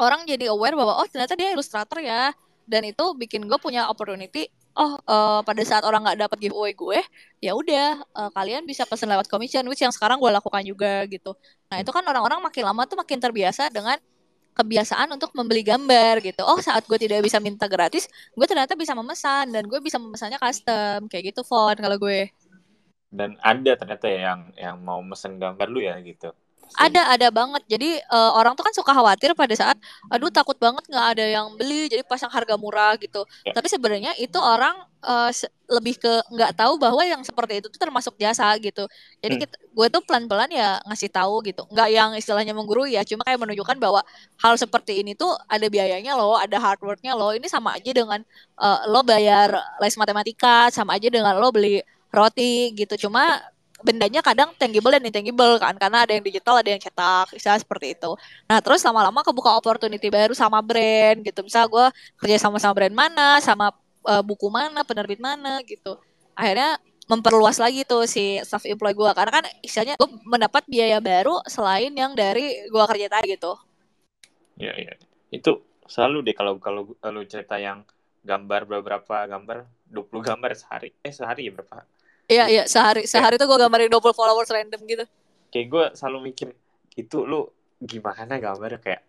orang 0.00 0.24
jadi 0.24 0.48
aware 0.48 0.72
bahwa 0.72 1.04
oh 1.04 1.06
ternyata 1.08 1.36
dia 1.36 1.52
ilustrator 1.52 2.00
ya. 2.00 2.32
Dan 2.64 2.88
itu 2.88 3.04
bikin 3.12 3.44
gue 3.44 3.58
punya 3.60 3.92
opportunity 3.92 4.48
oh 4.76 4.98
uh, 5.06 5.40
pada 5.42 5.62
saat 5.66 5.82
orang 5.82 6.06
nggak 6.06 6.18
dapat 6.26 6.38
giveaway 6.38 6.72
gue 6.74 7.00
ya 7.42 7.52
udah 7.56 8.02
uh, 8.14 8.30
kalian 8.34 8.62
bisa 8.68 8.86
pesen 8.86 9.10
lewat 9.10 9.26
commission 9.26 9.66
which 9.66 9.82
yang 9.82 9.94
sekarang 9.94 10.22
gue 10.22 10.30
lakukan 10.30 10.62
juga 10.62 11.06
gitu 11.10 11.34
nah 11.66 11.82
itu 11.82 11.90
kan 11.90 12.02
orang-orang 12.06 12.38
makin 12.42 12.62
lama 12.66 12.86
tuh 12.86 12.98
makin 12.98 13.18
terbiasa 13.18 13.70
dengan 13.70 13.98
kebiasaan 14.50 15.08
untuk 15.14 15.32
membeli 15.32 15.62
gambar 15.62 16.20
gitu. 16.20 16.42
Oh 16.44 16.58
saat 16.60 16.84
gue 16.84 16.98
tidak 17.00 17.22
bisa 17.24 17.38
minta 17.38 17.70
gratis, 17.70 18.10
gue 18.34 18.46
ternyata 18.46 18.74
bisa 18.76 18.92
memesan 18.92 19.48
dan 19.54 19.64
gue 19.64 19.78
bisa 19.80 19.96
memesannya 19.96 20.36
custom 20.36 21.06
kayak 21.06 21.32
gitu 21.32 21.40
font 21.46 21.78
kalau 21.78 21.96
gue. 21.96 22.28
Dan 23.10 23.40
ada 23.42 23.72
ternyata 23.74 24.06
ya 24.06 24.34
yang 24.34 24.40
yang 24.54 24.76
mau 24.82 25.00
mesen 25.02 25.38
gambar 25.40 25.66
lu 25.70 25.80
ya 25.82 25.96
gitu. 26.02 26.34
Ada 26.78 27.18
ada 27.18 27.28
banget. 27.34 27.62
Jadi 27.66 27.98
uh, 28.10 28.38
orang 28.38 28.54
tuh 28.54 28.62
kan 28.62 28.74
suka 28.74 28.94
khawatir 28.94 29.34
pada 29.34 29.54
saat, 29.58 29.76
aduh 30.06 30.30
takut 30.30 30.54
banget 30.54 30.86
nggak 30.86 31.06
ada 31.16 31.24
yang 31.26 31.46
beli, 31.58 31.90
jadi 31.90 32.06
pasang 32.06 32.30
harga 32.30 32.54
murah 32.54 32.94
gitu. 33.00 33.26
Ya. 33.42 33.54
Tapi 33.56 33.66
sebenarnya 33.66 34.14
itu 34.18 34.38
orang 34.38 34.78
uh, 35.02 35.30
lebih 35.70 35.98
ke 35.98 36.12
nggak 36.30 36.54
tahu 36.54 36.78
bahwa 36.78 37.02
yang 37.02 37.22
seperti 37.26 37.62
itu 37.62 37.66
tuh 37.70 37.80
termasuk 37.80 38.14
jasa 38.18 38.54
gitu. 38.62 38.86
Jadi 39.18 39.34
hmm. 39.38 39.42
kita, 39.46 39.56
gue 39.70 39.86
tuh 39.90 40.02
pelan-pelan 40.06 40.50
ya 40.50 40.78
ngasih 40.86 41.10
tahu 41.10 41.42
gitu. 41.46 41.62
Nggak 41.70 41.88
yang 41.90 42.10
istilahnya 42.14 42.54
menggurui 42.54 42.94
ya, 42.94 43.02
cuma 43.06 43.26
kayak 43.26 43.38
menunjukkan 43.42 43.76
bahwa 43.78 44.00
hal 44.38 44.54
seperti 44.54 45.02
ini 45.02 45.18
tuh 45.18 45.30
ada 45.50 45.66
biayanya 45.66 46.14
loh, 46.14 46.38
ada 46.38 46.58
hard 46.58 46.82
worknya 46.82 47.18
loh. 47.18 47.34
Ini 47.34 47.46
sama 47.50 47.78
aja 47.78 47.90
dengan 47.90 48.22
uh, 48.58 48.86
lo 48.86 49.02
bayar 49.02 49.54
les 49.82 49.94
matematika, 49.98 50.70
sama 50.70 50.98
aja 50.98 51.10
dengan 51.10 51.34
lo 51.38 51.50
beli 51.50 51.82
roti 52.10 52.74
gitu. 52.74 53.06
Cuma 53.08 53.38
bendanya 53.80 54.20
kadang 54.20 54.52
tangible 54.56 54.92
dan 54.92 55.02
intangible 55.04 55.56
kan 55.56 55.74
karena 55.76 56.04
ada 56.04 56.12
yang 56.12 56.24
digital 56.24 56.60
ada 56.60 56.70
yang 56.70 56.80
cetak 56.80 57.32
bisa 57.32 57.56
seperti 57.56 57.96
itu. 57.96 58.10
Nah 58.46 58.60
terus 58.60 58.84
lama-lama 58.84 59.24
kebuka 59.24 59.56
opportunity 59.56 60.08
baru 60.12 60.36
sama 60.36 60.60
brand 60.60 61.24
gitu. 61.24 61.40
Misal 61.44 61.66
gue 61.66 61.86
kerja 62.20 62.36
sama 62.36 62.60
sama 62.60 62.74
brand 62.76 62.94
mana 62.94 63.40
sama 63.40 63.72
uh, 64.04 64.22
buku 64.24 64.48
mana 64.52 64.84
penerbit 64.84 65.20
mana 65.20 65.60
gitu. 65.64 65.96
Akhirnya 66.36 66.76
memperluas 67.10 67.58
lagi 67.58 67.82
tuh 67.82 68.06
si 68.06 68.38
staff 68.46 68.62
employee 68.68 68.94
gue 68.94 69.10
karena 69.18 69.32
kan 69.42 69.44
istilahnya 69.66 69.98
gue 69.98 70.08
mendapat 70.22 70.62
biaya 70.70 71.02
baru 71.02 71.42
selain 71.50 71.90
yang 71.90 72.14
dari 72.14 72.70
gue 72.70 72.84
kerja 72.86 73.06
tadi 73.10 73.34
gitu. 73.34 73.52
Ya 74.60 74.76
ya. 74.76 74.94
Itu 75.32 75.64
selalu 75.90 76.22
deh 76.30 76.36
kalau 76.38 76.60
kalau 76.62 76.86
lu 76.86 77.22
cerita 77.26 77.58
yang 77.58 77.82
gambar 78.22 78.68
beberapa 78.68 79.26
gambar 79.26 79.66
20 79.90 80.28
gambar 80.28 80.50
sehari. 80.54 80.94
Eh 81.02 81.10
sehari 81.10 81.48
ya 81.48 81.52
berapa 81.56 81.82
Iya 82.30 82.44
iya 82.46 82.64
sehari 82.70 83.10
sehari 83.10 83.34
tuh 83.34 83.50
gue 83.50 83.58
gambarin 83.58 83.90
20 83.90 84.14
followers 84.14 84.50
random 84.54 84.80
gitu. 84.86 85.04
Kayak 85.50 85.66
gue 85.66 85.84
selalu 85.98 86.18
mikir 86.30 86.54
itu 86.94 87.26
lu 87.26 87.50
gimana 87.82 88.38
gambarnya 88.38 88.78
kayak 88.78 89.02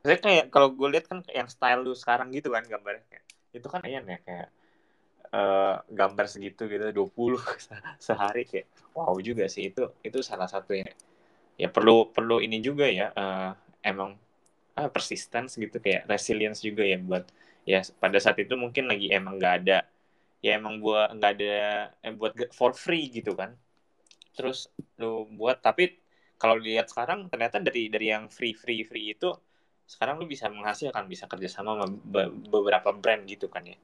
Maksudnya 0.00 0.20
kayak 0.24 0.44
kalau 0.48 0.72
gue 0.72 0.88
lihat 0.96 1.06
kan 1.12 1.20
yang 1.28 1.48
style 1.50 1.84
lu 1.84 1.92
sekarang 1.92 2.32
gitu 2.32 2.48
kan 2.54 2.64
gambarnya 2.64 3.04
kayak 3.10 3.24
itu 3.52 3.66
kan 3.68 3.82
ya 3.84 4.00
kayak 4.00 4.48
uh, 5.34 5.82
gambar 5.90 6.26
segitu 6.30 6.70
gitu 6.70 6.88
20 6.94 7.36
sehari 8.06 8.46
kayak 8.46 8.66
wow 8.96 9.12
juga 9.20 9.44
sih 9.50 9.68
itu 9.68 9.90
itu 10.00 10.18
salah 10.24 10.48
satu 10.48 10.72
ya 10.72 10.88
ya 11.60 11.68
perlu 11.68 12.08
perlu 12.08 12.40
ini 12.40 12.64
juga 12.64 12.88
ya 12.88 13.12
uh, 13.12 13.52
emang 13.84 14.16
ah, 14.78 14.88
persistence 14.88 15.60
gitu 15.60 15.76
kayak 15.76 16.08
resilience 16.08 16.64
juga 16.64 16.86
ya 16.86 16.96
buat 16.96 17.28
ya 17.68 17.84
pada 18.00 18.16
saat 18.16 18.40
itu 18.40 18.56
mungkin 18.56 18.88
lagi 18.88 19.12
emang 19.12 19.36
nggak 19.36 19.54
ada 19.64 19.84
ya 20.40 20.56
emang 20.56 20.80
buat 20.80 21.12
nggak 21.16 21.32
ada 21.36 21.56
eh, 22.00 22.14
buat 22.16 22.32
for 22.56 22.72
free 22.72 23.12
gitu 23.12 23.36
kan. 23.36 23.54
Terus 24.36 24.72
lu 24.96 25.28
buat 25.36 25.60
tapi 25.60 26.00
kalau 26.40 26.56
lihat 26.56 26.88
sekarang 26.88 27.28
ternyata 27.28 27.60
dari 27.60 27.92
dari 27.92 28.08
yang 28.08 28.32
free 28.32 28.56
free 28.56 28.82
free 28.88 29.12
itu 29.12 29.28
sekarang 29.84 30.22
lu 30.22 30.26
bisa 30.30 30.48
menghasilkan 30.48 31.04
bisa 31.10 31.28
kerjasama 31.28 31.76
sama 31.76 31.86
beberapa 32.48 32.94
brand 32.96 33.28
gitu 33.28 33.52
kan 33.52 33.68
ya. 33.68 33.76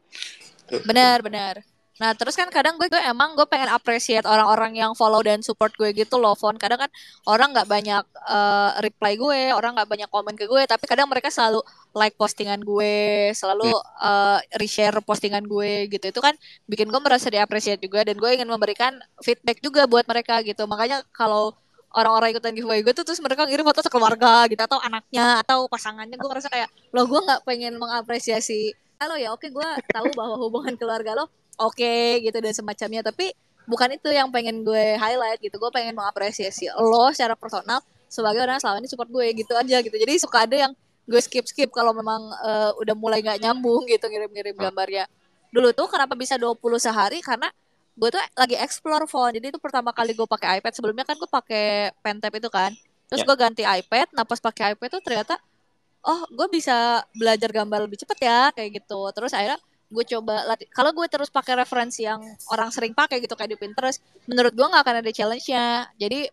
Benar 0.87 1.21
benar 1.21 1.76
Nah 1.97 2.13
terus 2.13 2.37
kan 2.37 2.49
kadang 2.53 2.77
gue, 2.77 2.93
gue 2.93 3.01
emang 3.01 3.33
gue 3.33 3.49
pengen 3.49 3.73
appreciate 3.73 4.29
orang-orang 4.29 4.77
yang 4.77 4.93
follow 4.93 5.25
dan 5.25 5.41
support 5.41 5.73
gue 5.81 5.97
gitu 5.97 6.21
loh 6.21 6.37
Fon. 6.37 6.53
Kadang 6.61 6.85
kan 6.85 6.91
orang 7.25 7.57
nggak 7.57 7.69
banyak 7.69 8.05
uh, 8.29 8.77
reply 8.85 9.17
gue, 9.17 9.41
orang 9.57 9.73
nggak 9.81 9.89
banyak 9.89 10.09
komen 10.13 10.37
ke 10.37 10.45
gue 10.45 10.63
Tapi 10.69 10.85
kadang 10.85 11.09
mereka 11.09 11.33
selalu 11.33 11.65
like 11.97 12.13
postingan 12.21 12.61
gue, 12.61 13.33
selalu 13.33 13.73
uh, 14.05 14.39
reshare 14.61 15.01
postingan 15.01 15.49
gue 15.49 15.89
gitu. 15.89 16.13
Itu 16.13 16.21
kan 16.21 16.37
bikin 16.69 16.93
gue 16.93 17.01
merasa 17.01 17.33
diapresiasi 17.33 17.81
juga 17.81 18.05
Dan 18.05 18.21
gue 18.21 18.29
ingin 18.29 18.49
memberikan 18.49 18.93
feedback 19.25 19.65
juga 19.65 19.89
buat 19.89 20.05
mereka 20.05 20.45
gitu. 20.45 20.69
Makanya 20.69 21.01
kalau 21.17 21.57
orang-orang 21.97 22.37
ikutan 22.37 22.53
giveaway 22.53 22.85
gue 22.85 22.93
tuh 22.93 23.09
terus 23.09 23.25
mereka 23.25 23.49
ngirim 23.49 23.65
foto 23.65 23.81
sekeluarga 23.81 24.45
gitu 24.53 24.61
atau 24.61 24.77
anaknya 24.85 25.41
atau 25.41 25.65
pasangannya 25.65 26.21
gue 26.21 26.29
ngerasa 26.29 26.53
kayak 26.53 26.69
lo 26.93 27.09
gue 27.09 27.21
nggak 27.25 27.41
pengen 27.49 27.81
mengapresiasi. 27.81 28.77
Halo 29.01 29.17
ya 29.17 29.33
oke 29.33 29.49
gue 29.49 29.69
tahu 29.93 30.13
bahwa 30.13 30.37
hubungan 30.45 30.77
keluarga 30.77 31.17
lo 31.17 31.33
oke 31.57 31.77
okay, 31.77 32.23
gitu 32.25 32.39
dan 32.39 32.53
semacamnya. 32.53 33.03
Tapi 33.05 33.33
bukan 33.67 33.99
itu 33.99 34.09
yang 34.15 34.31
pengen 34.31 34.63
gue 34.63 34.97
highlight 34.97 35.43
gitu. 35.43 35.59
Gue 35.59 35.71
pengen 35.75 35.93
mengapresiasi 35.97 36.71
lo 36.79 37.11
secara 37.13 37.35
personal 37.35 37.83
sebagai 38.07 38.41
orang 38.47 38.63
selama 38.63 38.79
ini 38.81 38.89
support 38.89 39.11
gue 39.11 39.27
gitu 39.35 39.53
aja 39.53 39.83
gitu. 39.83 39.97
Jadi 39.99 40.13
suka 40.23 40.47
ada 40.47 40.57
yang 40.57 40.73
gue 41.07 41.21
skip 41.23 41.47
skip 41.47 41.71
kalau 41.71 41.95
memang 41.95 42.31
uh, 42.43 42.71
udah 42.83 42.95
mulai 42.99 43.23
nggak 43.23 43.43
nyambung 43.43 43.87
gitu 43.87 44.07
ngirim-ngirim 44.07 44.55
gambarnya. 44.55 45.05
Dulu 45.51 45.75
tuh 45.75 45.87
kenapa 45.91 46.15
bisa 46.15 46.39
20 46.39 46.59
sehari? 46.79 47.19
Karena 47.23 47.51
gue 47.97 48.09
tuh 48.11 48.23
lagi 48.39 48.57
explore 48.59 49.07
phone. 49.11 49.35
Jadi 49.39 49.55
itu 49.55 49.59
pertama 49.59 49.91
kali 49.91 50.15
gue 50.15 50.27
pakai 50.27 50.63
iPad. 50.63 50.73
Sebelumnya 50.75 51.05
kan 51.07 51.17
gue 51.19 51.31
pakai 51.31 51.91
pentap 52.03 52.33
itu 52.35 52.49
kan. 52.51 52.71
Terus 53.07 53.23
yeah. 53.23 53.29
gue 53.29 53.37
ganti 53.39 53.63
iPad. 53.63 54.15
Nah 54.15 54.25
pas 54.27 54.39
pakai 54.39 54.75
iPad 54.75 54.99
tuh 54.99 55.03
ternyata 55.03 55.35
oh 56.07 56.23
gue 56.31 56.47
bisa 56.51 57.03
belajar 57.19 57.51
gambar 57.51 57.91
lebih 57.91 57.99
cepet 58.03 58.19
ya 58.27 58.55
kayak 58.55 58.83
gitu. 58.83 59.01
Terus 59.11 59.35
akhirnya 59.35 59.59
gue 59.87 60.05
coba 60.19 60.43
latih 60.51 60.67
kalau 60.75 60.91
gue 60.91 61.07
terus 61.07 61.31
pakai 61.31 61.55
referensi 61.63 62.03
yang 62.03 62.19
orang 62.51 62.75
sering 62.75 62.91
pakai 62.91 63.23
gitu 63.23 63.39
kayak 63.39 63.55
di 63.55 63.59
Pinterest 63.59 64.03
menurut 64.27 64.51
gue 64.51 64.67
nggak 64.67 64.83
akan 64.83 64.97
ada 65.03 65.11
challenge-nya. 65.15 65.87
Jadi 65.95 66.27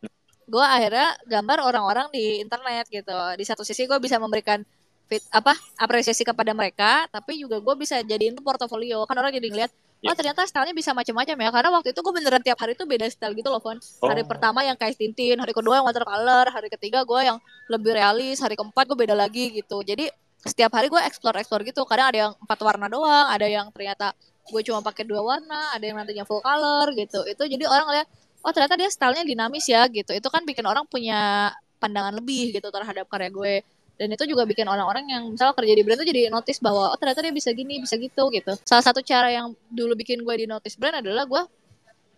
gue 0.44 0.66
akhirnya 0.66 1.16
gambar 1.30 1.58
orang-orang 1.64 2.08
di 2.10 2.42
internet 2.42 2.90
gitu. 2.90 3.18
Di 3.38 3.46
satu 3.46 3.62
sisi 3.62 3.86
gue 3.86 3.98
bisa 4.02 4.18
memberikan 4.18 4.66
fit 5.06 5.22
apa 5.30 5.54
apresiasi 5.78 6.24
kepada 6.24 6.56
mereka 6.56 7.06
tapi 7.12 7.38
juga 7.38 7.60
gue 7.62 7.76
bisa 7.78 8.02
jadiin 8.02 8.34
tuh 8.34 8.44
portofolio. 8.44 9.06
Kan 9.06 9.22
orang 9.22 9.32
jadi 9.32 9.48
ngeliat 9.54 9.72
yeah. 10.02 10.10
oh 10.12 10.16
ternyata 10.18 10.44
stylenya 10.50 10.74
bisa 10.74 10.92
macam-macam 10.98 11.36
ya. 11.38 11.50
Karena 11.54 11.70
waktu 11.78 11.90
itu 11.94 12.00
gue 12.02 12.14
beneran 12.14 12.42
tiap 12.42 12.58
hari 12.58 12.74
tuh 12.74 12.90
beda 12.90 13.06
style 13.14 13.38
gitu 13.38 13.54
loh 13.54 13.62
Fon. 13.62 13.78
Oh. 14.02 14.10
hari 14.10 14.26
pertama 14.26 14.66
yang 14.66 14.76
kayak 14.76 14.98
Tintin 14.98 15.38
hari 15.38 15.54
kedua 15.54 15.78
yang 15.78 15.86
watercolor 15.86 16.50
hari 16.50 16.74
ketiga 16.74 17.06
gue 17.06 17.22
yang 17.22 17.38
lebih 17.70 17.94
realis 17.94 18.42
hari 18.42 18.58
keempat 18.58 18.90
gue 18.90 18.98
beda 18.98 19.14
lagi 19.14 19.54
gitu. 19.54 19.86
Jadi 19.86 20.10
setiap 20.44 20.76
hari 20.76 20.92
gue 20.92 21.00
explore 21.08 21.40
explore 21.40 21.64
gitu. 21.64 21.88
Kadang 21.88 22.08
ada 22.12 22.20
yang 22.28 22.32
empat 22.36 22.60
warna 22.60 22.88
doang 22.92 23.28
ada 23.32 23.48
yang 23.48 23.72
ternyata 23.72 24.12
gue 24.44 24.62
cuma 24.68 24.84
pakai 24.84 25.08
dua 25.08 25.24
warna 25.24 25.72
ada 25.72 25.84
yang 25.88 25.96
nantinya 25.96 26.28
full 26.28 26.44
color 26.44 26.92
gitu. 27.00 27.24
Itu 27.24 27.48
jadi 27.48 27.64
orang 27.64 27.88
lihat 27.96 28.08
oh 28.44 28.52
ternyata 28.52 28.76
dia 28.76 28.92
stylenya 28.92 29.24
dinamis 29.24 29.66
ya 29.72 29.88
gitu. 29.88 30.12
Itu 30.12 30.28
kan 30.28 30.44
bikin 30.44 30.68
orang 30.68 30.84
punya 30.88 31.52
pandangan 31.80 32.12
lebih 32.20 32.56
gitu 32.60 32.68
terhadap 32.68 33.08
karya 33.08 33.32
gue. 33.32 33.56
Dan 33.94 34.10
itu 34.10 34.26
juga 34.26 34.44
bikin 34.44 34.66
orang-orang 34.68 35.06
yang 35.06 35.24
misalnya 35.32 35.54
kerja 35.54 35.74
di 35.78 35.84
brand 35.86 36.02
itu 36.02 36.08
jadi 36.12 36.22
notice 36.34 36.60
bahwa 36.60 36.92
oh 36.92 36.98
ternyata 36.98 37.24
dia 37.24 37.32
bisa 37.32 37.56
gini 37.56 37.80
bisa 37.80 37.96
gitu 37.96 38.28
gitu. 38.36 38.52
Salah 38.68 38.84
satu 38.84 39.00
cara 39.00 39.32
yang 39.32 39.56
dulu 39.72 39.96
bikin 39.96 40.28
gue 40.28 40.36
di 40.44 40.46
notice 40.50 40.76
brand 40.76 41.00
adalah 41.00 41.24
gue 41.24 41.42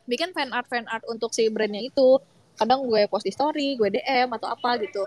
bikin 0.09 0.33
fan 0.33 0.49
art 0.55 0.65
fan 0.65 0.89
art 0.89 1.05
untuk 1.05 1.29
si 1.29 1.45
brandnya 1.53 1.83
itu. 1.83 2.17
Kadang 2.55 2.87
gue 2.87 3.05
post 3.11 3.27
di 3.27 3.35
story 3.35 3.75
gue 3.77 3.91
DM 3.93 4.31
atau 4.33 4.47
apa 4.49 4.79
gitu 4.81 5.03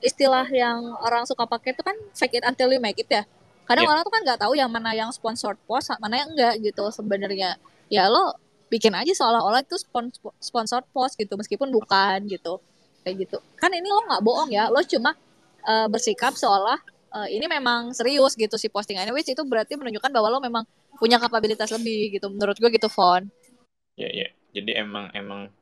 istilah 0.00 0.46
yang 0.50 0.94
orang 1.02 1.26
suka 1.26 1.44
pakai 1.44 1.74
itu 1.74 1.82
kan 1.82 1.96
fake 2.14 2.38
it 2.38 2.44
until 2.46 2.70
you 2.70 2.80
make 2.82 2.98
it 2.98 3.08
ya. 3.10 3.22
Kadang 3.68 3.84
yeah. 3.84 3.92
orang 3.92 4.02
tuh 4.06 4.12
kan 4.14 4.22
nggak 4.24 4.40
tahu 4.40 4.52
yang 4.56 4.70
mana 4.72 4.96
yang 4.96 5.10
sponsored 5.12 5.58
post, 5.68 5.92
mana 6.00 6.24
yang 6.24 6.28
enggak 6.32 6.54
gitu 6.62 6.88
sebenarnya. 6.94 7.58
Ya 7.92 8.08
lo 8.08 8.36
bikin 8.68 8.92
aja 8.92 9.12
seolah-olah 9.12 9.64
itu 9.64 9.76
sponsored 10.40 10.86
post 10.92 11.16
gitu 11.20 11.34
meskipun 11.36 11.68
bukan 11.68 12.24
gitu. 12.28 12.62
Kayak 13.04 13.28
gitu. 13.28 13.38
Kan 13.60 13.74
ini 13.74 13.88
lo 13.88 14.04
nggak 14.08 14.22
bohong 14.24 14.50
ya, 14.52 14.72
lo 14.72 14.80
cuma 14.84 15.12
uh, 15.68 15.86
bersikap 15.90 16.32
seolah 16.32 16.78
uh, 17.12 17.28
ini 17.28 17.48
memang 17.48 17.92
serius 17.96 18.36
gitu 18.36 18.56
si 18.60 18.68
postingannya 18.68 19.12
which 19.12 19.28
itu 19.28 19.42
berarti 19.44 19.76
menunjukkan 19.76 20.10
bahwa 20.12 20.28
lo 20.32 20.38
memang 20.40 20.64
punya 20.98 21.16
kapabilitas 21.16 21.70
lebih 21.70 22.18
gitu 22.18 22.26
menurut 22.32 22.56
gue 22.58 22.70
gitu 22.72 22.88
Fon. 22.90 23.28
Ya 23.96 24.08
yeah, 24.08 24.10
ya. 24.10 24.20
Yeah. 24.24 24.30
Jadi 24.48 24.70
emang 24.80 25.12
emang 25.12 25.52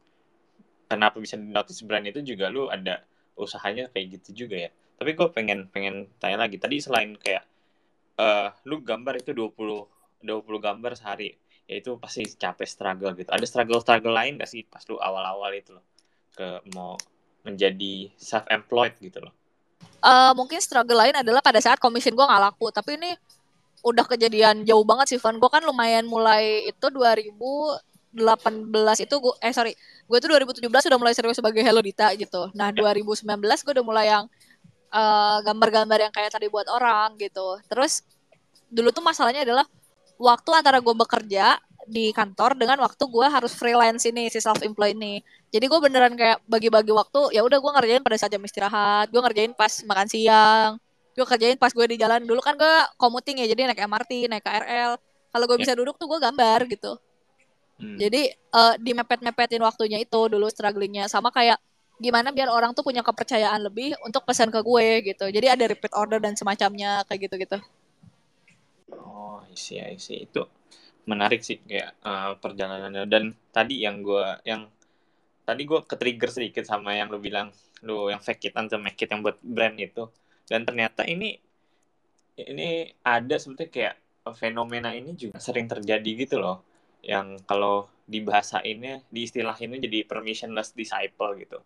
kenapa 0.87 1.19
bisa 1.19 1.35
di 1.35 1.50
notice 1.50 1.83
brand 1.83 2.07
itu 2.07 2.23
juga 2.23 2.47
lu 2.49 2.71
ada 2.71 3.02
usahanya 3.37 3.93
kayak 3.93 4.21
gitu 4.21 4.47
juga 4.47 4.69
ya. 4.69 4.71
Tapi 4.97 5.12
gue 5.12 5.28
pengen 5.31 5.69
pengen 5.69 6.09
tanya 6.16 6.49
lagi. 6.49 6.57
Tadi 6.57 6.81
selain 6.81 7.14
kayak 7.21 7.45
uh, 8.16 8.50
lu 8.64 8.81
gambar 8.81 9.21
itu 9.21 9.37
20 9.37 10.25
20 10.25 10.43
gambar 10.43 10.93
sehari 10.97 11.37
ya 11.66 11.75
itu 11.83 11.99
pasti 11.99 12.25
capek 12.25 12.66
struggle 12.66 13.12
gitu. 13.14 13.31
Ada 13.31 13.45
struggle 13.47 13.83
struggle 13.83 14.14
lain 14.14 14.38
gak 14.38 14.50
sih 14.50 14.62
pas 14.64 14.83
lu 14.88 14.97
awal-awal 14.97 15.52
itu 15.55 15.75
loh? 15.75 15.85
Ke 16.33 16.62
mau 16.73 16.97
menjadi 17.43 18.11
self 18.19 18.47
employed 18.50 18.95
gitu 18.99 19.23
loh. 19.23 19.35
Uh, 20.02 20.31
mungkin 20.38 20.62
struggle 20.62 20.99
lain 20.99 21.14
adalah 21.19 21.43
pada 21.43 21.59
saat 21.59 21.83
commission 21.83 22.14
gue 22.14 22.23
nggak 22.26 22.43
laku. 22.43 22.71
Tapi 22.71 22.99
ini 22.99 23.11
udah 23.83 24.07
kejadian 24.07 24.62
jauh 24.62 24.87
banget 24.87 25.14
sih 25.14 25.21
Van. 25.21 25.38
Gue 25.38 25.50
kan 25.50 25.62
lumayan 25.62 26.07
mulai 26.07 26.66
itu 26.71 26.87
2000 26.90 27.35
2018 28.16 29.04
itu 29.04 29.14
gue 29.20 29.35
eh 29.44 29.52
sorry 29.52 29.73
gue 30.08 30.18
tuh 30.18 30.28
2017 30.32 30.64
udah 30.64 30.99
mulai 30.99 31.12
serius 31.12 31.37
sebagai 31.37 31.61
Hello 31.61 31.85
Dita 31.85 32.11
gitu. 32.16 32.49
Nah 32.56 32.73
2019 32.73 33.23
gue 33.37 33.73
udah 33.76 33.85
mulai 33.85 34.06
yang 34.08 34.25
gambar 34.88 35.37
eh, 35.37 35.38
gambar-gambar 35.44 35.99
yang 36.08 36.12
kayak 36.14 36.30
tadi 36.32 36.46
buat 36.49 36.66
orang 36.66 37.14
gitu. 37.20 37.61
Terus 37.68 38.00
dulu 38.66 38.90
tuh 38.90 39.04
masalahnya 39.04 39.44
adalah 39.44 39.66
waktu 40.16 40.50
antara 40.56 40.80
gue 40.80 40.94
bekerja 40.96 41.61
di 41.87 42.11
kantor 42.11 42.58
dengan 42.58 42.82
waktu 42.82 42.99
gue 42.99 43.26
harus 43.30 43.54
freelance 43.54 44.02
ini 44.08 44.26
si 44.26 44.40
self 44.40 44.58
employed 44.64 44.96
ini. 44.96 45.20
Jadi 45.52 45.64
gue 45.68 45.78
beneran 45.78 46.16
kayak 46.16 46.42
bagi-bagi 46.49 46.90
waktu 46.90 47.37
ya 47.37 47.44
udah 47.46 47.58
gue 47.61 47.73
ngerjain 47.78 48.02
pada 48.02 48.16
saat 48.18 48.32
jam 48.32 48.42
istirahat 48.42 49.12
gue 49.12 49.20
ngerjain 49.23 49.52
pas 49.54 49.70
makan 49.87 50.06
siang 50.08 50.70
gue 51.16 51.25
kerjain 51.25 51.56
pas 51.56 51.70
gue 51.70 51.87
di 51.87 51.96
jalan. 52.00 52.25
Dulu 52.25 52.40
kan 52.40 52.56
gue 52.56 52.75
commuting 52.96 53.44
ya 53.44 53.46
jadi 53.52 53.70
naik 53.70 53.82
MRT 53.87 54.26
naik 54.30 54.42
KRL 54.42 54.92
kalau 55.30 55.44
gue 55.44 55.56
Ya. 55.61 55.62
bisa 55.68 55.73
duduk 55.76 56.00
tuh 56.00 56.08
gue 56.08 56.16
gambar 56.16 56.64
gitu 56.64 56.96
Hmm. 57.76 58.00
jadi 58.00 58.33
eh, 58.33 58.75
di 58.80 58.92
mepet-mepetin 58.97 59.61
waktunya 59.61 60.00
itu 60.00 60.21
dulu 60.33 60.49
strugglingnya. 60.49 61.12
Sama 61.12 61.28
kayak 61.28 61.61
gimana 61.97 62.28
biar 62.33 62.52
orang 62.52 62.76
tuh 62.76 62.85
punya 62.85 63.00
kepercayaan 63.00 63.61
lebih 63.64 63.97
untuk 64.04 64.25
pesan 64.25 64.52
ke 64.52 64.61
gue 64.61 64.88
gitu. 65.12 65.25
Jadi 65.28 65.47
ada 65.49 65.64
repeat 65.64 65.92
order 65.97 66.21
dan 66.21 66.37
semacamnya 66.37 67.04
kayak 67.09 67.21
gitu 67.28 67.37
gitu 67.40 67.59
Oh, 68.92 69.40
isi 69.49 69.80
isi 69.80 70.28
itu 70.28 70.45
menarik 71.09 71.40
sih 71.45 71.61
kayak 71.64 71.97
eh, 72.00 72.33
perjalanannya. 72.40 73.04
Dan 73.09 73.33
tadi 73.52 73.80
yang 73.85 74.00
gua 74.04 74.40
yang 74.45 74.68
tadi 75.49 75.62
gua 75.68 75.80
ke-trigger 75.85 76.30
sedikit 76.33 76.64
sama 76.68 76.97
yang 76.97 77.09
lu 77.12 77.18
bilang 77.21 77.52
lu 77.85 78.09
yang 78.12 78.21
fake 78.25 78.52
it 78.52 78.54
until 78.56 78.80
make 78.80 78.99
it 79.00 79.09
yang 79.09 79.21
buat 79.25 79.40
brand 79.40 79.76
itu. 79.80 80.09
Dan 80.47 80.64
ternyata 80.68 81.02
ini 81.09 81.37
ini 82.37 82.92
ada 83.00 83.35
sebetulnya 83.40 83.73
kayak 83.73 83.95
fenomena 84.37 84.90
ini 84.92 85.16
juga 85.16 85.38
sering 85.40 85.66
terjadi 85.71 86.11
gitu 86.26 86.37
loh 86.42 86.61
yang 87.03 87.41
kalau 87.45 87.88
dibahasainnya 88.07 89.03
di 89.11 89.26
istilah 89.26 89.57
ini 89.59 89.83
jadi 89.83 90.07
permissionless 90.07 90.73
disciple 90.76 91.35
gitu. 91.43 91.59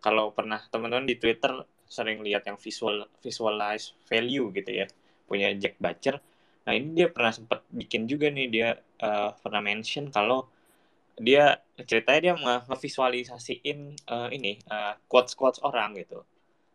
Kalau 0.00 0.32
pernah 0.32 0.62
teman-teman 0.72 1.04
di 1.04 1.16
Twitter 1.18 1.52
sering 1.90 2.22
lihat 2.22 2.46
yang 2.46 2.56
visual 2.56 3.10
visualize 3.20 3.92
value 4.06 4.54
gitu 4.54 4.70
ya 4.70 4.86
punya 5.26 5.50
Jack 5.58 5.76
Butcher. 5.82 6.22
Nah 6.66 6.72
ini 6.78 6.94
dia 6.94 7.08
pernah 7.10 7.34
sempat 7.34 7.66
bikin 7.70 8.06
juga 8.06 8.30
nih 8.30 8.46
dia 8.50 8.68
eh, 8.78 9.30
pernah 9.42 9.62
mention 9.62 10.08
kalau 10.14 10.46
dia 11.20 11.60
ceritanya 11.84 12.20
dia 12.22 12.34
nge- 12.38 12.62
ngevisualisasiin 12.70 13.78
eh, 13.98 14.28
ini 14.36 14.52
quotes 15.10 15.34
quotes 15.34 15.60
orang 15.66 15.98
gitu. 15.98 16.22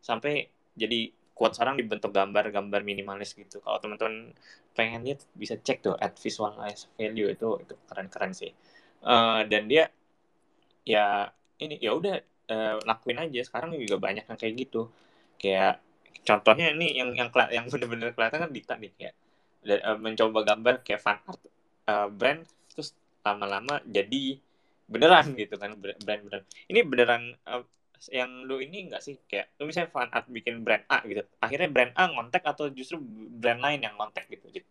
Sampai 0.03 0.51
jadi 0.75 1.09
quotes 1.37 1.59
orang 1.63 1.75
dibentuk 1.81 2.11
gambar-gambar 2.15 2.81
minimalis 2.89 3.35
gitu. 3.35 3.57
Kalau 3.65 3.77
teman-teman 3.83 4.31
pengen 4.77 5.01
lihat 5.07 5.21
bisa 5.35 5.55
cek 5.59 5.77
tuh 5.85 5.95
at 6.05 6.13
visualize 6.25 6.87
value 6.97 7.27
itu 7.35 7.47
itu 7.63 7.73
keren-keren 7.89 8.31
sih. 8.35 8.51
Eh, 9.05 9.41
dan 9.51 9.63
dia 9.71 9.83
ya 10.85 11.29
ini 11.61 11.75
ya 11.81 11.91
udah 11.97 12.15
eh, 12.51 12.75
lakuin 12.89 13.19
aja 13.25 13.39
sekarang 13.47 13.73
juga 13.77 13.97
banyak 13.97 14.25
yang 14.29 14.37
kayak 14.39 14.55
gitu. 14.67 14.81
Kayak 15.41 15.81
contohnya 16.27 16.73
ini 16.73 16.87
yang 16.99 17.09
yang 17.19 17.29
yang 17.51 17.65
bener-bener 17.71 18.09
kelihatan 18.15 18.39
kan 18.49 18.51
Dita 18.55 18.73
nih 18.81 18.91
kayak 18.97 19.13
da- 19.65 19.83
eh, 19.93 19.97
mencoba 19.99 20.39
gambar 20.49 20.73
kayak 20.85 21.01
fan 21.05 21.17
art 21.29 21.41
eh, 21.89 22.07
brand 22.11 22.41
terus 22.73 22.89
lama-lama 23.25 23.81
jadi 23.89 24.37
beneran 24.85 25.33
gitu 25.33 25.55
kan 25.57 25.73
brand 25.81 25.99
beneran 26.05 26.43
ini 26.69 26.79
beneran 26.85 27.23
eh, 27.49 27.63
yang 28.11 28.43
lu 28.47 28.59
ini 28.61 28.89
enggak 28.89 29.01
sih? 29.03 29.15
Kayak 29.29 29.55
lu 29.59 29.69
misalnya 29.69 29.89
fan 29.91 30.09
art 30.11 30.27
bikin 30.29 30.61
brand 30.65 30.83
A 30.91 31.01
gitu 31.07 31.21
akhirnya 31.41 31.69
brand 31.71 31.93
A 31.95 32.03
ngontek 32.11 32.43
atau 32.43 32.65
justru 32.71 32.99
brand 33.41 33.61
lain 33.61 33.79
yang 33.85 33.95
ngontek 33.97 34.27
gitu 34.31 34.45
gitu 34.51 34.67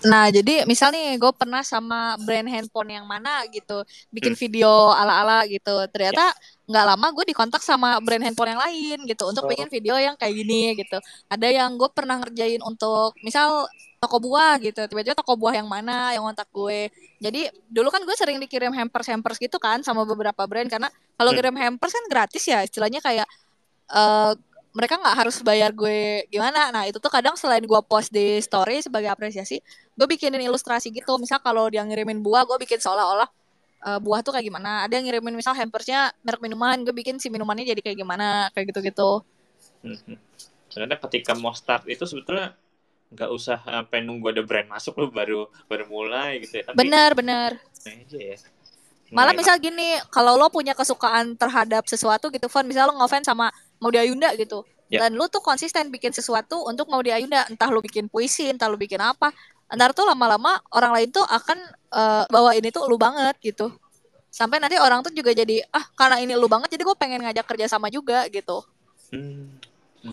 Nah, 0.00 0.32
jadi 0.32 0.64
misal 0.64 0.96
nih 0.96 1.20
gue 1.20 1.28
pernah 1.36 1.60
sama 1.60 2.16
brand 2.24 2.48
handphone 2.48 2.88
yang 2.88 3.04
mana 3.04 3.44
gitu, 3.52 3.84
bikin 4.08 4.32
video 4.32 4.88
ala-ala 4.96 5.44
gitu. 5.44 5.76
Ternyata 5.92 6.32
nggak 6.64 6.84
lama 6.88 7.06
gue 7.12 7.24
dikontak 7.28 7.60
sama 7.60 8.00
brand 8.00 8.24
handphone 8.24 8.56
yang 8.56 8.62
lain 8.64 8.98
gitu 9.04 9.28
untuk 9.28 9.44
Oh. 9.44 9.50
bikin 9.52 9.68
video 9.68 10.00
yang 10.00 10.16
kayak 10.16 10.32
gini 10.32 10.72
gitu. 10.80 10.96
Ada 11.28 11.52
yang 11.52 11.76
gue 11.76 11.84
pernah 11.92 12.16
ngerjain 12.16 12.64
untuk 12.64 13.12
misal 13.20 13.68
toko 14.00 14.16
buah 14.24 14.56
gitu. 14.64 14.80
Tiba-tiba 14.88 15.12
toko 15.12 15.36
buah 15.36 15.60
yang 15.60 15.68
mana 15.68 16.16
yang 16.16 16.24
kontak 16.24 16.48
gue. 16.48 16.88
Jadi 17.20 17.52
dulu 17.68 17.92
kan 17.92 18.00
gue 18.00 18.16
sering 18.16 18.40
dikirim 18.40 18.72
hampers-hampers 18.72 19.36
gitu 19.36 19.60
kan 19.60 19.84
sama 19.84 20.08
beberapa 20.08 20.48
brand 20.48 20.72
karena 20.72 20.88
kalau 21.20 21.36
Hmm. 21.36 21.44
kirim 21.44 21.56
hampers 21.60 21.92
kan 21.92 22.04
gratis 22.08 22.48
ya, 22.48 22.64
istilahnya 22.64 23.04
kayak 23.04 23.28
eh 23.92 24.32
mereka 24.70 24.94
nggak 24.98 25.16
harus 25.18 25.36
bayar 25.42 25.74
gue 25.74 26.26
gimana. 26.30 26.70
Nah 26.70 26.86
itu 26.86 27.02
tuh 27.02 27.10
kadang 27.10 27.34
selain 27.34 27.62
gue 27.62 27.80
post 27.86 28.14
di 28.14 28.38
story 28.38 28.82
sebagai 28.82 29.10
apresiasi, 29.10 29.58
gue 29.98 30.06
bikinin 30.06 30.42
ilustrasi 30.46 30.94
gitu. 30.94 31.18
Misal 31.18 31.42
kalau 31.42 31.66
dia 31.66 31.82
ngirimin 31.82 32.22
buah, 32.22 32.46
gue 32.46 32.56
bikin 32.62 32.78
seolah-olah 32.78 33.28
eh, 33.86 33.98
buah 33.98 34.20
tuh 34.22 34.32
kayak 34.34 34.46
gimana. 34.46 34.86
Ada 34.86 35.02
yang 35.02 35.10
ngirimin 35.10 35.34
misal 35.34 35.58
hampersnya 35.58 36.14
merek 36.22 36.40
minuman, 36.42 36.78
gue 36.86 36.94
bikin 36.94 37.18
si 37.18 37.28
minumannya 37.32 37.66
jadi 37.66 37.82
kayak 37.82 37.98
gimana, 37.98 38.48
kayak 38.54 38.70
gitu-gitu. 38.70 39.26
Mhm. 39.82 40.16
Ternyata 40.70 41.02
ketika 41.10 41.34
mau 41.34 41.50
start 41.50 41.90
itu 41.90 42.06
sebetulnya 42.06 42.54
nggak 43.10 43.30
usah 43.34 43.58
sampai 43.66 44.06
nunggu 44.06 44.30
ada 44.30 44.42
brand 44.46 44.70
masuk 44.70 44.94
lu 45.02 45.10
baru 45.10 45.50
baru 45.66 45.82
mulai 45.90 46.38
gitu 46.46 46.62
ya 46.62 46.70
tapi 46.70 46.78
bener. 46.78 47.10
mulai 47.58 48.06
aja 48.06 48.18
ya 48.22 48.36
Malah 49.10 49.34
Mulai 49.34 49.42
misal 49.42 49.56
gini, 49.58 49.98
kalau 50.14 50.38
lo 50.38 50.46
punya 50.54 50.70
kesukaan 50.70 51.34
terhadap 51.34 51.82
sesuatu 51.90 52.30
gitu, 52.30 52.46
Fon, 52.46 52.62
misal 52.62 52.86
lo 52.86 52.94
ngefans 53.02 53.26
sama 53.26 53.50
Maudy 53.82 53.98
Ayunda 53.98 54.30
gitu, 54.38 54.62
Ya. 54.90 55.06
dan 55.06 55.18
lo 55.18 55.26
tuh 55.26 55.42
konsisten 55.42 55.90
bikin 55.90 56.14
sesuatu 56.14 56.62
untuk 56.66 56.86
Maudy 56.86 57.10
Ayunda, 57.10 57.46
entah 57.50 57.70
lo 57.70 57.82
bikin 57.82 58.06
puisi, 58.06 58.46
entah 58.50 58.70
lo 58.70 58.78
bikin 58.78 59.02
apa, 59.02 59.34
ntar 59.70 59.94
tuh 59.94 60.02
lama-lama 60.06 60.58
orang 60.74 60.92
lain 60.94 61.08
tuh 61.14 61.22
akan 61.22 61.58
eh, 61.94 62.24
bawa 62.26 62.54
ini 62.58 62.70
tuh 62.74 62.86
lu 62.90 62.98
banget 62.98 63.38
gitu. 63.42 63.70
Sampai 64.30 64.62
nanti 64.62 64.78
orang 64.78 65.02
tuh 65.02 65.10
juga 65.10 65.34
jadi 65.34 65.62
ah 65.74 65.82
karena 65.98 66.22
ini 66.22 66.34
lu 66.38 66.46
banget 66.46 66.70
jadi 66.74 66.82
gue 66.86 66.96
pengen 66.98 67.22
ngajak 67.22 67.46
kerja 67.46 67.66
sama 67.66 67.90
juga 67.90 68.26
gitu. 68.30 68.62
Hmm, 69.10 69.58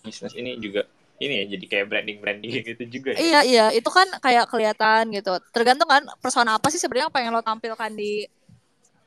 bisnis 0.01 0.33
ini 0.33 0.57
juga 0.57 0.85
ini 1.17 1.33
ya 1.41 1.45
jadi 1.57 1.65
kayak 1.69 1.85
branding 1.89 2.17
branding 2.21 2.51
gitu 2.73 2.83
juga 2.89 3.13
ya. 3.13 3.21
Iya 3.21 3.39
iya 3.45 3.65
itu 3.73 3.89
kan 3.89 4.05
kayak 4.21 4.49
kelihatan 4.49 5.09
gitu. 5.13 5.37
Tergantung 5.53 5.89
kan 5.89 6.05
persona 6.21 6.57
apa 6.57 6.69
sih 6.73 6.81
sebenarnya 6.81 7.09
yang 7.09 7.13
pengen 7.13 7.33
lo 7.33 7.41
tampilkan 7.45 7.93
di 7.93 8.25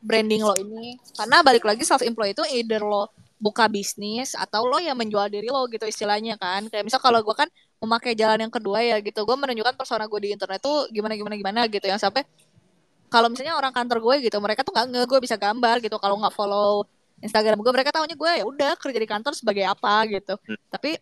branding 0.01 0.43
lo 0.43 0.57
ini. 0.57 0.97
Karena 1.17 1.45
balik 1.45 1.65
lagi 1.65 1.85
self 1.85 2.03
employed 2.05 2.37
itu 2.37 2.45
either 2.57 2.83
lo 2.83 3.09
buka 3.41 3.73
bisnis 3.73 4.37
atau 4.37 4.69
lo 4.69 4.77
yang 4.77 4.97
menjual 5.01 5.33
diri 5.33 5.49
lo 5.49 5.65
gitu 5.69 5.89
istilahnya 5.89 6.37
kan. 6.37 6.69
Kayak 6.69 6.85
misal 6.89 7.01
kalau 7.01 7.25
gue 7.25 7.37
kan 7.37 7.49
memakai 7.81 8.13
jalan 8.13 8.49
yang 8.49 8.53
kedua 8.53 8.85
ya 8.85 8.97
gitu. 9.01 9.25
Gue 9.25 9.37
menunjukkan 9.37 9.77
persona 9.77 10.05
gue 10.05 10.21
di 10.21 10.31
internet 10.37 10.61
tuh 10.61 10.89
gimana 10.93 11.17
gimana 11.17 11.35
gimana 11.37 11.61
gitu 11.69 11.87
yang 11.89 12.01
sampai 12.01 12.25
kalau 13.11 13.27
misalnya 13.27 13.59
orang 13.59 13.75
kantor 13.75 13.99
gue 13.99 14.31
gitu 14.31 14.39
mereka 14.39 14.63
tuh 14.63 14.71
nggak 14.71 14.87
nge 14.87 15.03
gue 15.11 15.19
bisa 15.19 15.35
gambar 15.35 15.83
gitu 15.83 15.99
kalau 15.99 16.15
nggak 16.23 16.31
follow 16.31 16.87
Instagram 17.21 17.59
gue 17.59 17.73
mereka 17.75 17.91
tahunya 17.93 18.17
gue 18.17 18.31
ya 18.41 18.45
udah 18.47 18.73
kerja 18.81 18.99
di 19.01 19.09
kantor 19.09 19.33
sebagai 19.37 19.65
apa 19.67 20.07
gitu. 20.09 20.37
Hmm. 20.37 20.57
Tapi 20.71 20.97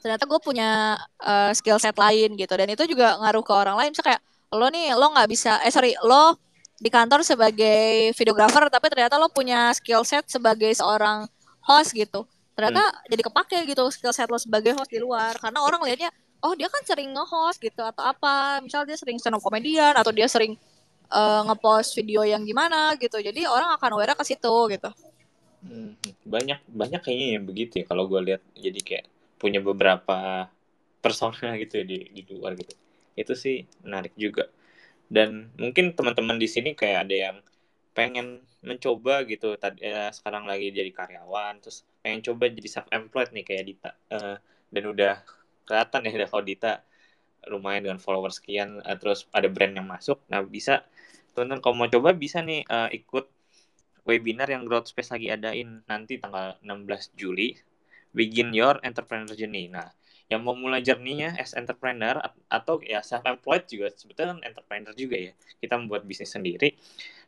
ternyata 0.00 0.24
gue 0.24 0.40
punya 0.40 0.96
uh, 1.20 1.52
skill 1.52 1.76
set 1.76 1.96
lain 1.96 2.32
gitu 2.36 2.52
dan 2.56 2.68
itu 2.72 2.84
juga 2.88 3.20
ngaruh 3.20 3.44
ke 3.44 3.52
orang 3.52 3.76
lain 3.76 3.92
misalnya 3.92 4.16
kayak 4.16 4.22
lo 4.50 4.66
nih 4.72 4.86
lo 4.96 5.06
nggak 5.12 5.28
bisa 5.28 5.60
eh 5.60 5.70
sorry 5.70 5.92
lo 6.02 6.40
di 6.80 6.88
kantor 6.88 7.20
sebagai 7.20 8.16
videographer 8.16 8.72
tapi 8.72 8.88
ternyata 8.88 9.20
lo 9.20 9.28
punya 9.28 9.68
skill 9.76 10.00
set 10.00 10.24
sebagai 10.32 10.72
seorang 10.72 11.28
host 11.60 11.92
gitu. 11.92 12.24
Ternyata 12.56 13.04
jadi 13.12 13.22
kepake 13.28 13.58
gitu 13.68 13.84
skill 13.92 14.16
set 14.16 14.32
lo 14.32 14.40
sebagai 14.40 14.72
host 14.72 14.88
di 14.88 14.96
luar 14.96 15.36
karena 15.36 15.60
orang 15.60 15.84
lihatnya 15.84 16.08
oh 16.40 16.56
dia 16.56 16.72
kan 16.72 16.80
sering 16.88 17.12
nge-host 17.12 17.60
gitu 17.60 17.84
atau 17.84 18.00
apa. 18.00 18.64
Misal 18.64 18.88
dia 18.88 18.96
sering 18.96 19.20
stand 19.20 19.36
up 19.36 19.44
komedian 19.44 19.92
atau 19.92 20.08
dia 20.08 20.24
sering 20.24 20.56
uh, 21.12 21.44
ngepost 21.52 21.92
video 21.92 22.24
yang 22.24 22.40
gimana 22.48 22.96
gitu. 22.96 23.20
Jadi 23.20 23.44
orang 23.44 23.76
akan 23.76 24.00
aware 24.00 24.16
ke 24.16 24.24
situ 24.24 24.56
gitu. 24.72 24.90
Hmm, 25.60 25.92
banyak 26.24 26.64
banyak 26.64 27.00
kayaknya 27.04 27.28
yang 27.36 27.44
begitu 27.44 27.84
ya 27.84 27.84
kalau 27.84 28.08
gue 28.08 28.20
lihat 28.32 28.40
jadi 28.56 28.80
kayak 28.80 29.06
punya 29.36 29.60
beberapa 29.60 30.48
persona 31.04 31.60
gitu 31.60 31.80
ya 31.80 31.84
di 31.84 32.08
di 32.08 32.22
luar 32.32 32.56
gitu. 32.56 32.72
Itu 33.12 33.36
sih 33.36 33.68
menarik 33.84 34.16
juga. 34.16 34.48
Dan 35.10 35.50
mungkin 35.58 35.92
teman-teman 35.98 36.38
di 36.38 36.46
sini 36.46 36.78
kayak 36.78 37.10
ada 37.10 37.16
yang 37.30 37.36
pengen 37.92 38.46
mencoba 38.62 39.26
gitu. 39.26 39.58
Tadi 39.58 39.82
eh, 39.82 40.10
sekarang 40.14 40.46
lagi 40.46 40.70
jadi 40.70 40.90
karyawan 40.94 41.58
terus 41.60 41.82
pengen 42.00 42.22
coba 42.22 42.48
jadi 42.48 42.68
self 42.70 42.88
employed 42.94 43.34
nih 43.34 43.44
kayak 43.44 43.64
Dita. 43.66 43.90
Eh, 44.14 44.36
dan 44.70 44.84
udah 44.86 45.14
kelihatan 45.66 46.00
ya 46.06 46.26
kalau 46.30 46.44
Dita 46.46 46.72
lumayan 47.48 47.88
dengan 47.88 48.00
followers 48.00 48.38
sekian 48.38 48.78
eh, 48.84 48.96
terus 49.00 49.26
ada 49.34 49.50
brand 49.50 49.74
yang 49.74 49.88
masuk. 49.90 50.22
Nah 50.30 50.40
bisa 50.46 50.86
teman-teman 51.34 51.60
kalau 51.62 51.74
mau 51.74 51.88
coba 51.90 52.14
bisa 52.14 52.38
nih 52.40 52.62
eh, 52.62 52.88
ikut 53.02 53.26
webinar 54.04 54.48
yang 54.48 54.64
Growth 54.64 54.90
Space 54.92 55.12
lagi 55.12 55.28
adain 55.30 55.84
nanti 55.86 56.18
tanggal 56.18 56.56
16 56.64 57.14
Juli. 57.18 57.56
Begin 58.10 58.50
Your 58.50 58.82
Entrepreneur 58.82 59.30
Journey. 59.38 59.70
Nah, 59.70 59.86
yang 60.30 60.46
mau 60.46 60.54
mulai 60.54 60.78
journey-nya 60.80 61.34
as 61.42 61.52
entrepreneur 61.58 62.22
at- 62.22 62.38
atau 62.46 62.78
ya 62.86 63.02
self 63.02 63.26
employed 63.26 63.66
juga 63.66 63.90
sebetulnya 63.90 64.38
entrepreneur 64.46 64.94
juga 64.94 65.18
ya. 65.18 65.32
Kita 65.58 65.74
membuat 65.74 66.06
bisnis 66.06 66.30
sendiri. 66.30 66.78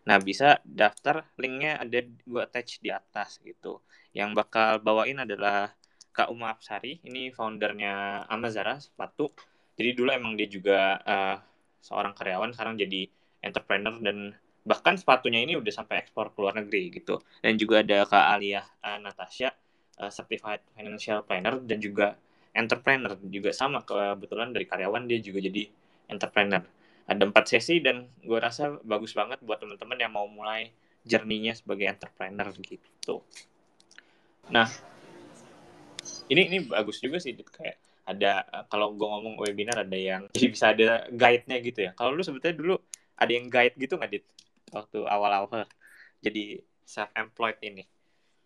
Nah, 0.07 0.19
bisa 0.23 0.59
daftar 0.63 1.27
linknya 1.39 1.83
ada 1.83 1.99
gua 2.27 2.47
attach 2.47 2.79
di 2.79 2.91
atas 2.95 3.43
gitu. 3.43 3.83
Yang 4.15 4.31
bakal 4.39 4.71
bawain 4.83 5.19
adalah 5.19 5.75
Kak 6.15 6.29
Uma 6.31 6.55
Apsari, 6.55 7.03
ini 7.03 7.35
foundernya 7.35 8.27
Amazara 8.31 8.79
sepatu. 8.79 9.33
Jadi 9.75 9.91
dulu 9.99 10.11
emang 10.15 10.33
dia 10.39 10.47
juga 10.47 11.01
eh, 11.03 11.37
seorang 11.83 12.15
karyawan, 12.15 12.55
sekarang 12.55 12.79
jadi 12.79 13.09
entrepreneur 13.43 13.99
dan 13.99 14.37
bahkan 14.63 14.95
sepatunya 14.95 15.43
ini 15.43 15.59
udah 15.59 15.73
sampai 15.75 16.07
ekspor 16.07 16.31
ke 16.31 16.39
luar 16.39 16.55
negeri 16.61 17.03
gitu. 17.03 17.19
Dan 17.43 17.59
juga 17.59 17.83
ada 17.83 18.07
Kak 18.07 18.27
Alia 18.39 18.63
eh, 18.63 18.99
Natasha, 19.03 19.51
eh, 19.99 20.13
certified 20.13 20.63
financial 20.77 21.27
planner 21.27 21.59
dan 21.67 21.79
juga 21.83 22.15
entrepreneur 22.53 23.17
juga 23.29 23.51
sama 23.57 23.81
kebetulan 23.85 24.53
dari 24.53 24.69
karyawan 24.69 25.09
dia 25.09 25.19
juga 25.21 25.41
jadi 25.41 25.69
entrepreneur. 26.09 26.63
Ada 27.09 27.23
empat 27.29 27.45
sesi 27.49 27.81
dan 27.83 28.07
gue 28.23 28.39
rasa 28.39 28.79
bagus 28.85 29.17
banget 29.17 29.41
buat 29.43 29.59
teman-teman 29.59 29.99
yang 29.99 30.13
mau 30.13 30.29
mulai 30.29 30.71
journey-nya 31.03 31.59
sebagai 31.59 31.91
entrepreneur 31.91 32.47
gitu. 32.63 33.25
Nah, 34.53 34.69
ini 36.31 36.43
ini 36.47 36.59
bagus 36.69 37.03
juga 37.03 37.19
sih 37.19 37.35
kayak 37.35 38.07
ada 38.07 38.47
kalau 38.67 38.95
gue 38.95 39.07
ngomong 39.07 39.39
webinar 39.39 39.87
ada 39.87 39.99
yang 39.99 40.27
jadi 40.35 40.47
bisa 40.51 40.65
ada 40.75 41.07
guide-nya 41.11 41.59
gitu 41.63 41.81
ya. 41.87 41.91
Kalau 41.95 42.15
lu 42.15 42.23
sebetulnya 42.23 42.57
dulu 42.59 42.75
ada 43.19 43.33
yang 43.33 43.47
guide 43.51 43.75
gitu 43.79 43.99
nggak 43.99 44.11
dit? 44.11 44.25
Waktu 44.71 44.99
awal-awal. 45.07 45.67
Jadi 46.23 46.63
self 46.87 47.11
employed 47.19 47.59
ini 47.63 47.83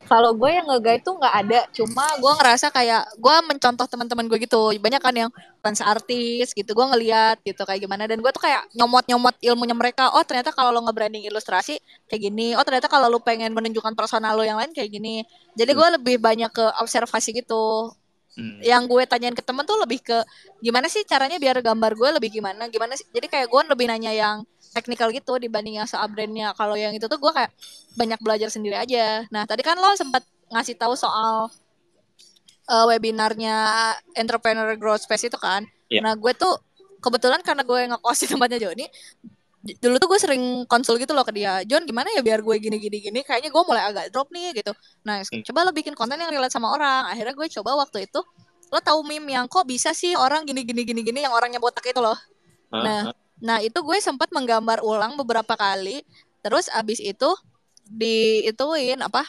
kalau 0.05 0.37
gue 0.37 0.51
yang 0.53 0.69
nge-guide 0.69 1.03
tuh 1.03 1.17
nggak 1.17 1.35
ada 1.35 1.61
cuma 1.73 2.05
gue 2.21 2.33
ngerasa 2.39 2.69
kayak 2.69 3.03
gue 3.17 3.37
mencontoh 3.49 3.87
teman-teman 3.89 4.29
gue 4.29 4.39
gitu. 4.45 4.77
Banyak 4.79 5.03
kan 5.03 5.15
yang 5.17 5.31
fans 5.65 5.81
artis 5.83 6.53
gitu 6.53 6.71
gue 6.77 6.87
ngeliat 6.93 7.41
gitu 7.43 7.65
kayak 7.65 7.81
gimana. 7.83 8.05
Dan 8.05 8.23
gue 8.23 8.31
tuh 8.31 8.45
kayak 8.45 8.71
nyomot-nyomot 8.77 9.35
ilmunya 9.43 9.75
mereka. 9.75 10.15
Oh 10.15 10.23
ternyata 10.23 10.55
kalau 10.55 10.71
lo 10.71 10.85
nge-branding 10.87 11.27
ilustrasi 11.27 11.81
kayak 12.07 12.23
gini. 12.23 12.55
Oh 12.55 12.63
ternyata 12.63 12.87
kalau 12.87 13.11
lo 13.11 13.19
pengen 13.19 13.51
menunjukkan 13.57 13.99
personal 13.99 14.39
lo 14.39 14.47
yang 14.47 14.61
lain 14.61 14.71
kayak 14.77 14.95
gini. 14.95 15.27
Jadi 15.59 15.73
gue 15.75 15.87
hmm. 15.91 15.97
lebih 15.99 16.17
banyak 16.23 16.51
ke 16.55 16.65
observasi 16.79 17.35
gitu. 17.35 17.91
Hmm. 18.37 18.61
Yang 18.61 18.83
gue 18.93 19.03
tanyain 19.09 19.33
ke 19.33 19.41
temen 19.41 19.65
tuh 19.65 19.81
lebih 19.81 20.05
ke 20.05 20.21
gimana 20.61 20.93
sih 20.93 21.03
caranya 21.09 21.41
biar 21.41 21.57
gambar 21.65 21.97
gue 21.97 22.09
lebih 22.21 22.31
gimana, 22.37 22.69
gimana 22.69 22.93
sih? 22.93 23.09
Jadi 23.11 23.33
kayak 23.33 23.49
gue 23.49 23.61
lebih 23.73 23.89
nanya 23.89 24.13
yang 24.13 24.45
teknikal 24.77 25.09
gitu 25.09 25.41
dibanding 25.41 25.81
yang 25.81 25.89
soal 25.89 26.05
brandnya. 26.12 26.53
Kalau 26.53 26.77
yang 26.77 26.93
itu 26.93 27.09
tuh 27.09 27.17
gue 27.17 27.33
kayak 27.33 27.49
banyak 27.97 28.21
belajar 28.21 28.53
sendiri 28.53 28.77
aja. 28.77 29.25
Nah 29.33 29.49
tadi 29.49 29.65
kan 29.65 29.81
lo 29.81 29.97
sempat 29.97 30.21
ngasih 30.53 30.77
tahu 30.77 30.93
soal 30.93 31.49
uh, 32.69 32.85
webinarnya 32.93 33.57
entrepreneur 34.12 34.77
growth 34.77 35.09
space 35.09 35.33
itu 35.33 35.39
kan. 35.41 35.65
Yeah. 35.89 36.05
Nah 36.05 36.12
gue 36.12 36.37
tuh 36.37 36.61
kebetulan 37.01 37.41
karena 37.41 37.65
gue 37.65 37.81
ngekos 37.97 38.19
di 38.21 38.27
tempatnya 38.29 38.59
Joni, 38.69 38.87
dulu 39.75 39.97
tuh 39.99 40.09
gue 40.15 40.21
sering 40.23 40.43
konsul 40.71 40.95
gitu 41.03 41.11
loh 41.11 41.27
ke 41.27 41.35
dia 41.35 41.62
John 41.67 41.83
gimana 41.83 42.07
ya 42.15 42.23
biar 42.23 42.39
gue 42.39 42.57
gini 42.62 42.79
gini 42.79 43.03
gini 43.03 43.21
kayaknya 43.27 43.51
gue 43.51 43.62
mulai 43.67 43.83
agak 43.91 44.15
drop 44.15 44.31
nih 44.31 44.55
gitu 44.55 44.71
nah 45.03 45.19
hmm. 45.19 45.43
coba 45.51 45.67
lo 45.67 45.73
bikin 45.75 45.99
konten 45.99 46.23
yang 46.23 46.31
relate 46.31 46.55
sama 46.55 46.71
orang 46.71 47.11
akhirnya 47.11 47.35
gue 47.35 47.47
coba 47.59 47.83
waktu 47.83 48.07
itu 48.07 48.21
lo 48.71 48.79
tahu 48.79 49.03
meme 49.03 49.35
yang 49.35 49.47
kok 49.51 49.67
bisa 49.67 49.91
sih 49.91 50.15
orang 50.15 50.47
gini 50.47 50.62
gini 50.62 50.87
gini 50.87 51.03
gini 51.03 51.19
yang 51.27 51.35
orangnya 51.35 51.59
botak 51.59 51.83
itu 51.83 51.99
loh 51.99 52.15
nah 52.71 53.11
nah 53.42 53.61
itu 53.61 53.77
gue 53.85 53.99
sempat 54.01 54.33
menggambar 54.33 54.81
ulang 54.81 55.14
beberapa 55.20 55.55
kali 55.57 56.03
terus 56.40 56.72
abis 56.72 57.03
itu 57.03 57.31
di 57.87 58.42
ituin 58.49 58.99
apa 59.03 59.25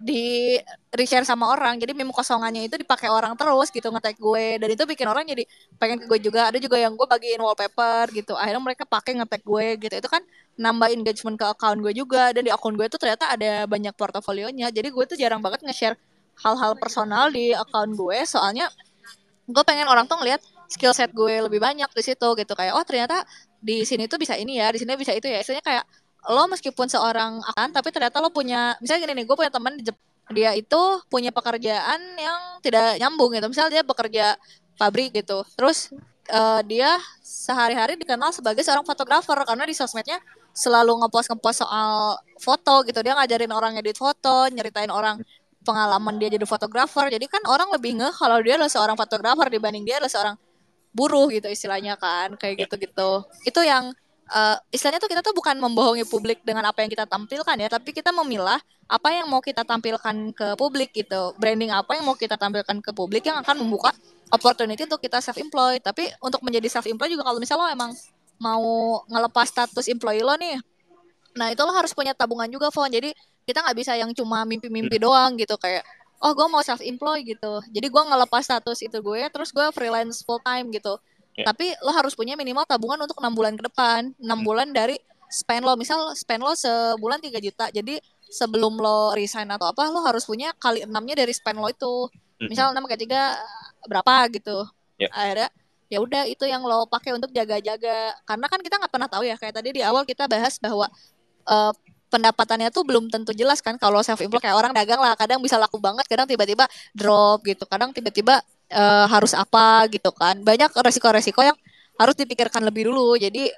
di 0.00 0.56
reshare 0.96 1.28
sama 1.28 1.52
orang. 1.52 1.76
Jadi 1.76 1.92
meme 1.92 2.10
kosongannya 2.10 2.66
itu 2.66 2.80
dipakai 2.80 3.12
orang 3.12 3.36
terus 3.36 3.68
gitu 3.68 3.92
ngetek 3.92 4.16
gue. 4.16 4.56
Dan 4.56 4.68
itu 4.72 4.82
bikin 4.88 5.06
orang 5.06 5.28
jadi 5.28 5.44
pengen 5.76 6.00
ke 6.02 6.06
gue 6.08 6.18
juga. 6.24 6.48
Ada 6.48 6.58
juga 6.58 6.80
yang 6.80 6.96
gue 6.96 7.04
bagiin 7.04 7.38
wallpaper 7.44 8.08
gitu. 8.16 8.32
Akhirnya 8.34 8.64
mereka 8.64 8.88
pakai 8.88 9.20
ngetek 9.20 9.44
gue 9.44 9.66
gitu. 9.76 9.94
Itu 10.00 10.08
kan 10.08 10.24
nambah 10.56 10.88
engagement 10.96 11.36
ke 11.36 11.46
account 11.46 11.78
gue 11.84 11.92
juga. 11.92 12.32
Dan 12.32 12.48
di 12.48 12.50
akun 12.50 12.74
gue 12.80 12.88
tuh 12.88 12.96
ternyata 12.96 13.28
ada 13.28 13.68
banyak 13.68 13.92
portofolionya. 13.94 14.72
Jadi 14.72 14.88
gue 14.88 15.04
tuh 15.04 15.16
jarang 15.20 15.44
banget 15.44 15.60
nge-share 15.68 16.00
hal-hal 16.40 16.72
personal 16.80 17.28
di 17.28 17.52
account 17.52 17.92
gue. 17.92 18.18
Soalnya 18.24 18.72
gue 19.44 19.62
pengen 19.68 19.84
orang 19.84 20.08
tuh 20.08 20.16
ngeliat 20.16 20.40
skill 20.70 20.94
set 20.94 21.10
gue 21.10 21.42
lebih 21.42 21.58
banyak 21.58 21.90
di 21.90 22.02
situ 22.06 22.28
gitu. 22.38 22.52
Kayak 22.54 22.78
oh 22.78 22.84
ternyata 22.86 23.26
di 23.58 23.82
sini 23.82 24.06
tuh 24.06 24.16
bisa 24.22 24.38
ini 24.38 24.62
ya 24.62 24.70
di 24.70 24.78
sini 24.78 24.94
bisa 24.94 25.10
itu 25.10 25.26
ya. 25.26 25.42
Istilahnya 25.42 25.66
kayak 25.66 25.84
lo 26.30 26.46
meskipun 26.46 26.86
seorang 26.86 27.42
akan 27.42 27.68
tapi 27.74 27.90
ternyata 27.90 28.22
lo 28.22 28.30
punya 28.30 28.78
misalnya 28.78 29.10
gini 29.10 29.12
nih 29.20 29.24
gue 29.26 29.36
punya 29.36 29.52
teman 29.52 29.74
di 29.74 29.84
dia 30.30 30.54
itu 30.54 30.82
punya 31.10 31.34
pekerjaan 31.34 31.98
yang 32.14 32.62
tidak 32.62 33.02
nyambung 33.02 33.34
gitu. 33.34 33.50
Misalnya 33.50 33.82
dia 33.82 33.84
bekerja 33.84 34.26
pabrik 34.78 35.10
gitu. 35.10 35.42
Terus 35.58 35.90
uh, 36.30 36.62
dia 36.62 36.96
sehari-hari 37.20 37.98
dikenal 37.98 38.30
sebagai 38.30 38.62
seorang 38.62 38.86
fotografer 38.86 39.34
karena 39.42 39.66
di 39.66 39.74
sosmednya 39.74 40.22
selalu 40.54 41.02
ngepost 41.02 41.34
ngepost 41.34 41.66
soal 41.66 42.14
foto 42.38 42.86
gitu. 42.86 43.02
Dia 43.02 43.18
ngajarin 43.18 43.50
orang 43.50 43.74
edit 43.82 43.98
foto 43.98 44.46
nyeritain 44.54 44.94
orang 44.94 45.18
pengalaman 45.66 46.14
dia 46.22 46.30
jadi 46.30 46.46
fotografer. 46.46 47.10
Jadi 47.10 47.26
kan 47.26 47.42
orang 47.50 47.68
lebih 47.74 47.98
ngeh 47.98 48.14
kalau 48.14 48.38
dia 48.38 48.54
adalah 48.54 48.70
seorang 48.70 48.94
fotografer 48.94 49.46
dibanding 49.50 49.82
dia 49.82 49.98
adalah 49.98 50.14
seorang 50.14 50.36
buruh 50.90 51.30
gitu 51.30 51.46
istilahnya 51.46 51.94
kan 51.94 52.34
kayak 52.34 52.66
gitu 52.66 52.74
gitu 52.82 53.10
itu 53.46 53.60
yang 53.62 53.94
uh, 54.30 54.56
istilahnya 54.70 55.02
tuh 55.02 55.10
kita 55.10 55.20
tuh 55.20 55.34
bukan 55.34 55.58
membohongi 55.58 56.06
publik 56.06 56.40
dengan 56.46 56.64
apa 56.70 56.82
yang 56.82 56.90
kita 56.90 57.04
tampilkan 57.04 57.56
ya, 57.58 57.68
tapi 57.68 57.90
kita 57.90 58.14
memilah 58.14 58.58
apa 58.90 59.08
yang 59.14 59.26
mau 59.30 59.38
kita 59.38 59.62
tampilkan 59.62 60.34
ke 60.34 60.46
publik 60.58 60.90
gitu, 60.94 61.34
branding 61.38 61.70
apa 61.70 61.98
yang 61.98 62.06
mau 62.06 62.18
kita 62.18 62.34
tampilkan 62.34 62.82
ke 62.82 62.90
publik 62.94 63.26
yang 63.26 63.38
akan 63.42 63.62
membuka 63.62 63.94
opportunity 64.30 64.86
untuk 64.86 65.02
kita 65.02 65.22
self 65.22 65.38
employed. 65.38 65.82
Tapi 65.82 66.10
untuk 66.22 66.42
menjadi 66.42 66.66
self 66.70 66.86
employed 66.86 67.14
juga 67.14 67.26
kalau 67.26 67.38
misalnya 67.38 67.66
lo 67.66 67.70
emang 67.70 67.90
mau 68.40 68.64
ngelepas 69.06 69.46
status 69.52 69.86
employee 69.90 70.24
lo 70.24 70.34
nih, 70.38 70.58
nah 71.36 71.52
itu 71.52 71.60
lo 71.62 71.70
harus 71.74 71.92
punya 71.94 72.16
tabungan 72.16 72.48
juga, 72.50 72.72
Fon. 72.72 72.90
Jadi 72.90 73.12
kita 73.46 73.62
nggak 73.66 73.76
bisa 73.78 73.92
yang 73.98 74.10
cuma 74.14 74.46
mimpi-mimpi 74.46 74.96
hmm. 74.98 75.04
doang 75.04 75.30
gitu 75.38 75.54
kayak 75.58 75.82
oh 76.20 76.32
gue 76.36 76.46
mau 76.52 76.60
self 76.60 76.84
employed 76.84 77.24
gitu 77.24 77.64
jadi 77.72 77.86
gue 77.88 78.02
ngelepas 78.12 78.44
status 78.44 78.84
itu 78.84 79.00
gue 79.00 79.20
terus 79.32 79.50
gue 79.50 79.66
freelance 79.72 80.22
full 80.24 80.40
time 80.44 80.68
gitu 80.70 81.00
Yeah. 81.40 81.46
Tapi 81.48 81.72
lo 81.80 81.90
harus 81.94 82.12
punya 82.12 82.34
minimal 82.34 82.66
tabungan 82.66 83.00
untuk 83.06 83.16
enam 83.22 83.32
bulan 83.32 83.54
ke 83.54 83.64
depan. 83.64 84.12
Enam 84.18 84.38
hmm. 84.42 84.46
bulan 84.46 84.68
dari 84.74 85.00
spend 85.32 85.64
lo. 85.64 85.78
Misal 85.78 86.12
spend 86.12 86.42
lo 86.44 86.52
sebulan 86.52 87.22
3 87.22 87.40
juta. 87.40 87.72
Jadi 87.72 87.96
sebelum 88.28 88.76
lo 88.76 89.16
resign 89.16 89.48
atau 89.50 89.70
apa, 89.70 89.88
lo 89.88 90.04
harus 90.04 90.26
punya 90.28 90.52
kali 90.60 90.84
enamnya 90.84 91.24
dari 91.24 91.32
spend 91.32 91.56
lo 91.56 91.72
itu. 91.72 92.10
Hmm. 92.40 92.48
Misal 92.50 92.76
enam 92.76 92.84
kali 92.84 93.06
tiga 93.06 93.38
berapa 93.86 94.28
gitu. 94.34 94.68
Yeah. 95.00 95.12
Akhirnya 95.14 95.48
ya 95.90 95.98
udah 95.98 96.22
itu 96.28 96.44
yang 96.46 96.62
lo 96.66 96.84
pakai 96.90 97.16
untuk 97.16 97.32
jaga-jaga. 97.32 98.14
Karena 98.28 98.46
kan 98.50 98.60
kita 98.60 98.76
nggak 98.76 98.92
pernah 98.92 99.08
tahu 99.08 99.24
ya. 99.24 99.40
Kayak 99.40 99.62
tadi 99.62 99.70
di 99.80 99.82
awal 99.86 100.04
kita 100.04 100.28
bahas 100.28 100.58
bahwa 100.58 100.92
uh, 101.46 101.72
pendapatannya 102.10 102.74
tuh 102.74 102.82
belum 102.82 103.08
tentu 103.08 103.30
jelas 103.30 103.62
kan. 103.62 103.78
Kalau 103.78 104.02
self 104.02 104.20
employed 104.20 104.42
kayak 104.42 104.58
orang 104.58 104.74
dagang 104.74 104.98
lah 104.98 105.14
kadang 105.14 105.38
bisa 105.40 105.56
laku 105.56 105.78
banget 105.78 106.04
kadang 106.10 106.26
tiba-tiba 106.26 106.66
drop 106.92 107.46
gitu. 107.46 107.64
Kadang 107.64 107.94
tiba-tiba 107.94 108.42
uh, 108.74 109.06
harus 109.06 109.32
apa 109.32 109.86
gitu 109.88 110.10
kan. 110.10 110.42
Banyak 110.42 110.74
resiko-resiko 110.74 111.40
yang 111.46 111.56
harus 111.96 112.18
dipikirkan 112.18 112.66
lebih 112.66 112.90
dulu. 112.90 113.14
Jadi 113.16 113.48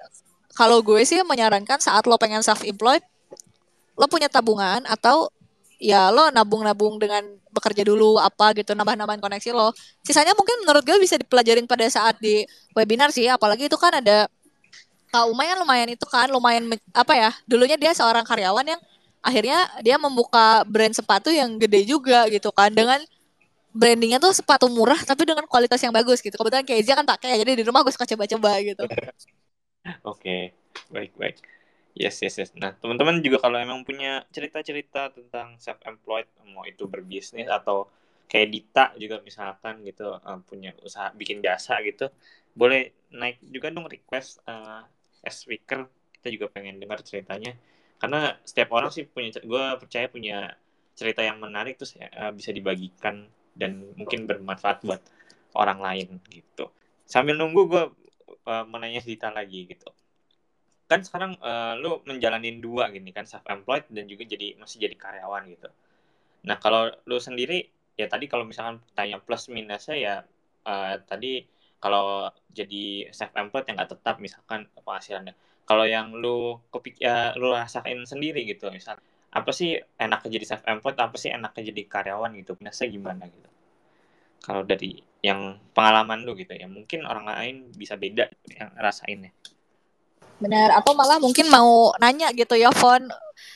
kalau 0.53 0.85
gue 0.85 1.01
sih 1.09 1.19
menyarankan 1.25 1.81
saat 1.81 2.05
lo 2.05 2.21
pengen 2.21 2.45
self 2.45 2.61
employed 2.63 3.03
lo 3.97 4.09
punya 4.09 4.29
tabungan 4.29 4.85
atau 4.89 5.29
ya 5.77 6.09
lo 6.09 6.29
nabung-nabung 6.33 6.97
dengan 6.97 7.25
bekerja 7.53 7.85
dulu 7.85 8.17
apa 8.17 8.57
gitu 8.57 8.73
nambah-nambahin 8.73 9.21
koneksi 9.21 9.51
lo. 9.53 9.73
Sisanya 10.05 10.33
mungkin 10.33 10.65
menurut 10.65 10.85
gue 10.85 10.97
bisa 11.01 11.17
dipelajarin 11.21 11.69
pada 11.69 11.85
saat 11.89 12.17
di 12.21 12.45
webinar 12.77 13.13
sih. 13.13 13.29
Apalagi 13.29 13.69
itu 13.69 13.77
kan 13.77 13.93
ada 14.01 14.29
Kak 15.13 15.29
Umay 15.29 15.53
kan 15.53 15.59
lumayan 15.61 15.89
itu 15.93 16.07
kan 16.09 16.27
lumayan 16.33 16.65
apa 16.97 17.13
ya 17.13 17.31
dulunya 17.45 17.77
dia 17.77 17.93
seorang 17.93 18.25
karyawan 18.25 18.65
yang 18.65 18.81
akhirnya 19.21 19.69
dia 19.85 20.01
membuka 20.01 20.65
brand 20.65 20.97
sepatu 20.97 21.29
yang 21.29 21.61
gede 21.61 21.85
juga 21.85 22.25
gitu 22.33 22.49
kan 22.49 22.73
dengan 22.73 22.97
brandingnya 23.77 24.17
tuh 24.17 24.33
sepatu 24.33 24.73
murah 24.73 24.97
tapi 25.05 25.29
dengan 25.29 25.45
kualitas 25.45 25.81
yang 25.85 25.93
bagus 25.93 26.25
gitu. 26.25 26.33
Kebetulan 26.33 26.65
Kezia 26.65 26.97
kan 26.97 27.05
pakai 27.05 27.37
jadi 27.41 27.61
di 27.61 27.65
rumah 27.65 27.85
gue 27.85 27.93
suka 27.93 28.09
coba-coba 28.09 28.57
gitu. 28.65 28.85
Oke, 28.89 29.93
okay. 30.05 30.43
baik 30.89 31.13
baik. 31.21 31.37
Yes 31.93 32.21
yes 32.25 32.41
yes. 32.41 32.51
Nah 32.57 32.73
teman-teman 32.81 33.21
juga 33.21 33.37
kalau 33.45 33.61
emang 33.61 33.85
punya 33.85 34.25
cerita-cerita 34.33 35.13
tentang 35.13 35.61
self 35.61 35.77
employed 35.85 36.25
mau 36.53 36.65
itu 36.65 36.89
berbisnis 36.89 37.53
atau 37.53 37.89
kayak 38.33 38.49
Dita 38.49 38.85
juga 38.97 39.21
misalkan 39.21 39.85
gitu 39.85 40.09
uh, 40.09 40.41
punya 40.49 40.73
usaha 40.81 41.13
bikin 41.13 41.45
jasa 41.45 41.77
gitu 41.85 42.09
boleh 42.57 42.93
naik 43.13 43.45
juga 43.45 43.69
dong 43.69 43.89
request 43.89 44.41
uh, 44.49 44.89
as 45.23 45.43
speaker 45.43 45.87
kita 46.19 46.29
juga 46.31 46.47
pengen 46.51 46.79
dengar 46.79 47.03
ceritanya 47.03 47.55
karena 48.03 48.35
setiap 48.43 48.75
orang 48.75 48.91
sih 48.91 49.07
punya 49.07 49.31
gue 49.39 49.65
percaya 49.79 50.11
punya 50.11 50.59
cerita 50.99 51.23
yang 51.23 51.39
menarik 51.39 51.79
terus 51.79 51.95
uh, 51.97 52.35
bisa 52.35 52.51
dibagikan 52.51 53.31
dan 53.55 53.95
mungkin 53.95 54.27
bermanfaat 54.27 54.83
buat 54.85 55.03
orang 55.57 55.81
lain 55.81 56.09
gitu. 56.29 56.73
Sambil 57.05 57.37
nunggu 57.37 57.63
gue 57.69 57.85
uh, 58.49 58.65
menanya 58.67 59.05
Dita 59.05 59.29
lagi 59.31 59.69
gitu. 59.69 59.89
Kan 60.89 61.05
sekarang 61.05 61.37
uh, 61.41 61.77
lu 61.79 62.01
menjalanin 62.05 62.61
dua 62.61 62.93
gini 62.93 63.13
kan 63.13 63.25
self 63.25 63.45
employed 63.49 63.89
dan 63.89 64.09
juga 64.09 64.29
jadi 64.29 64.57
masih 64.57 64.89
jadi 64.89 64.97
karyawan 64.97 65.49
gitu. 65.53 65.69
Nah, 66.43 66.59
kalau 66.59 66.91
lu 67.07 67.23
sendiri 67.23 67.71
ya 67.97 68.09
tadi 68.09 68.27
kalau 68.27 68.49
misalkan 68.49 68.81
tanya 68.97 69.21
plus 69.21 69.47
minusnya 69.53 69.97
ya 69.97 70.15
uh, 70.67 70.97
tadi 71.05 71.45
kalau 71.83 72.31
jadi 72.55 73.11
self 73.11 73.35
employed 73.35 73.67
yang 73.67 73.83
nggak 73.83 73.91
tetap 73.99 74.23
misalkan 74.23 74.71
penghasilannya. 74.79 75.35
Kalau 75.67 75.83
yang 75.83 76.15
lu 76.15 76.63
kepik 76.71 77.03
ya, 77.03 77.35
lu 77.35 77.51
rasain 77.51 77.99
sendiri 78.07 78.47
gitu 78.47 78.71
misal 78.71 79.03
apa 79.33 79.51
sih 79.51 79.81
enaknya 79.99 80.31
jadi 80.39 80.47
self 80.47 80.63
employed 80.69 80.95
apa 81.01 81.17
sih 81.19 81.35
enaknya 81.35 81.75
jadi 81.75 81.83
karyawan 81.91 82.31
gitu 82.39 82.55
biasa 82.55 82.87
gimana 82.87 83.27
gitu? 83.27 83.51
Kalau 84.47 84.63
dari 84.63 85.03
yang 85.23 85.59
pengalaman 85.75 86.23
lu 86.23 86.39
gitu 86.39 86.55
ya 86.55 86.71
mungkin 86.71 87.03
orang 87.03 87.27
lain 87.27 87.55
bisa 87.75 87.99
beda 87.99 88.31
yang 88.55 88.71
rasainnya. 88.79 89.35
Benar 90.39 90.75
atau 90.79 90.95
malah 90.95 91.19
mungkin 91.19 91.51
mau 91.51 91.95
nanya 91.99 92.31
gitu 92.31 92.55
ya 92.55 92.71
Fon. 92.71 93.11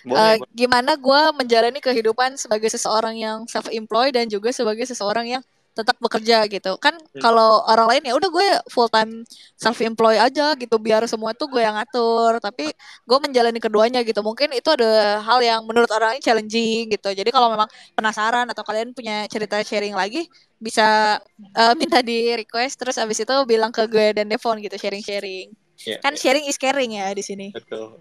Uh, 0.07 0.39
gimana 0.55 0.95
gue 0.95 1.21
menjalani 1.35 1.79
kehidupan 1.83 2.39
sebagai 2.39 2.71
seseorang 2.71 3.19
yang 3.19 3.47
self 3.51 3.71
employed 3.71 4.15
dan 4.15 4.31
juga 4.31 4.51
sebagai 4.51 4.87
seseorang 4.87 5.27
yang 5.27 5.43
tetap 5.77 6.01
bekerja 6.01 6.49
gitu. 6.49 6.81
Kan 6.81 6.97
hmm. 6.97 7.21
kalau 7.21 7.61
orang 7.69 7.87
lain 7.93 8.03
ya 8.09 8.15
udah 8.17 8.31
gue 8.33 8.49
full 8.73 8.89
time 8.89 9.29
self 9.61 9.77
employed 9.85 10.17
aja 10.17 10.57
gitu 10.57 10.81
biar 10.81 11.05
semua 11.05 11.37
tuh 11.37 11.53
gue 11.53 11.61
yang 11.61 11.77
ngatur. 11.77 12.41
Tapi 12.41 12.73
gue 13.05 13.19
menjalani 13.21 13.61
keduanya 13.61 14.01
gitu. 14.01 14.25
Mungkin 14.25 14.57
itu 14.57 14.69
ada 14.73 15.21
hal 15.21 15.39
yang 15.45 15.61
menurut 15.69 15.93
orang 15.93 16.17
ini 16.17 16.25
challenging 16.25 16.89
gitu. 16.89 17.12
Jadi 17.12 17.29
kalau 17.29 17.53
memang 17.53 17.69
penasaran 17.93 18.49
atau 18.49 18.65
kalian 18.65 18.97
punya 18.97 19.29
cerita 19.29 19.61
sharing 19.61 19.93
lagi 19.93 20.25
bisa 20.57 21.21
uh, 21.53 21.75
minta 21.77 22.01
di 22.01 22.33
request 22.33 22.81
terus 22.81 22.97
abis 22.97 23.29
itu 23.29 23.37
bilang 23.45 23.69
ke 23.69 23.85
gue 23.85 24.17
dan 24.17 24.25
Devon 24.25 24.57
gitu 24.57 24.81
sharing 24.81 25.05
sharing 25.05 25.53
yeah, 25.85 26.01
kan 26.01 26.17
yeah. 26.17 26.21
sharing 26.21 26.45
is 26.49 26.57
caring 26.57 26.97
ya 26.97 27.12
di 27.12 27.21
sini. 27.21 27.53
Betul. 27.53 28.01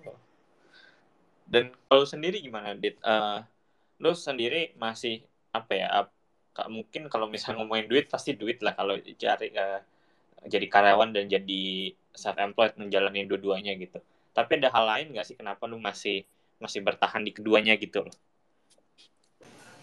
Dan 1.46 1.76
kalau 1.92 2.08
sendiri 2.08 2.40
gimana 2.40 2.74
dit? 2.80 2.96
Uh, 3.04 3.44
lo 4.00 4.12
sendiri 4.16 4.76
masih 4.76 5.24
apa 5.56 5.72
ya 5.72 5.88
mungkin 6.72 7.12
kalau 7.12 7.28
misalnya 7.28 7.60
ngomongin 7.62 7.92
duit 7.92 8.08
pasti 8.08 8.32
duit 8.40 8.64
lah 8.64 8.72
kalau 8.72 8.96
cari 8.96 9.52
uh, 9.52 9.82
jadi 10.48 10.66
karyawan 10.72 11.12
dan 11.12 11.28
jadi 11.28 11.92
self 12.16 12.40
employed 12.40 12.80
menjalani 12.80 13.28
dua-duanya 13.28 13.76
gitu. 13.76 14.00
Tapi 14.32 14.64
ada 14.64 14.72
hal 14.72 14.86
lain 14.88 15.06
nggak 15.16 15.26
sih 15.28 15.36
kenapa 15.36 15.68
lu 15.68 15.80
masih 15.82 16.24
masih 16.64 16.80
bertahan 16.80 17.22
di 17.28 17.36
keduanya 17.36 17.76
gitu? 17.76 18.08
Loh 18.08 18.16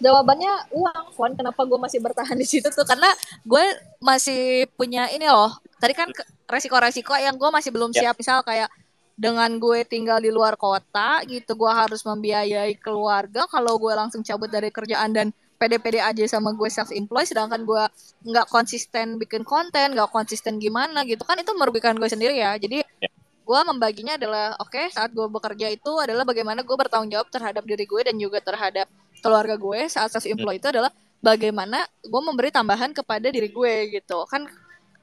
jawabannya 0.02 0.74
uang 0.74 1.06
Wan 1.14 1.32
kenapa 1.38 1.62
gue 1.62 1.78
masih 1.78 2.02
bertahan 2.02 2.34
di 2.34 2.42
situ 2.42 2.66
tuh? 2.74 2.82
Karena 2.82 3.06
gue 3.46 3.64
masih 4.02 4.66
punya 4.74 5.06
ini 5.14 5.30
loh. 5.30 5.54
Tadi 5.78 5.94
kan 5.94 6.10
resiko-resiko 6.50 7.14
yang 7.14 7.38
gue 7.38 7.50
masih 7.54 7.70
belum 7.70 7.94
ya. 7.94 8.10
siap. 8.10 8.18
Misal 8.18 8.42
kayak 8.42 8.68
dengan 9.14 9.54
gue 9.62 9.86
tinggal 9.86 10.18
di 10.18 10.34
luar 10.34 10.58
kota 10.58 11.22
gitu 11.30 11.54
gue 11.54 11.70
harus 11.70 12.02
membiayai 12.02 12.74
keluarga. 12.82 13.46
Kalau 13.46 13.78
gue 13.78 13.94
langsung 13.94 14.26
cabut 14.26 14.50
dari 14.50 14.74
kerjaan 14.74 15.14
dan 15.14 15.30
pede-pede 15.62 16.02
aja 16.02 16.26
sama 16.26 16.50
gue 16.58 16.66
self 16.66 16.90
employed 16.90 17.30
sedangkan 17.30 17.62
gue 17.62 17.82
nggak 18.26 18.50
konsisten 18.50 19.14
bikin 19.14 19.46
konten 19.46 19.94
nggak 19.94 20.10
konsisten 20.10 20.58
gimana 20.58 21.06
gitu 21.06 21.22
kan 21.22 21.38
itu 21.38 21.54
merugikan 21.54 21.94
gue 21.94 22.10
sendiri 22.10 22.34
ya 22.34 22.58
jadi 22.58 22.82
yeah. 22.82 23.12
gue 23.46 23.60
membaginya 23.70 24.18
adalah 24.18 24.58
oke 24.58 24.74
okay, 24.74 24.90
saat 24.90 25.14
gue 25.14 25.22
bekerja 25.30 25.70
itu 25.70 25.92
adalah 26.02 26.26
bagaimana 26.26 26.66
gue 26.66 26.74
bertanggung 26.74 27.14
jawab 27.14 27.30
terhadap 27.30 27.62
diri 27.62 27.86
gue 27.86 28.00
dan 28.02 28.18
juga 28.18 28.42
terhadap 28.42 28.90
keluarga 29.22 29.54
gue 29.54 29.86
saat 29.86 30.10
self 30.10 30.26
employed 30.26 30.58
hmm. 30.58 30.66
itu 30.66 30.68
adalah 30.74 30.90
bagaimana 31.22 31.86
gue 32.02 32.22
memberi 32.26 32.50
tambahan 32.50 32.90
kepada 32.90 33.30
diri 33.30 33.46
gue 33.46 34.02
gitu 34.02 34.26
kan 34.26 34.42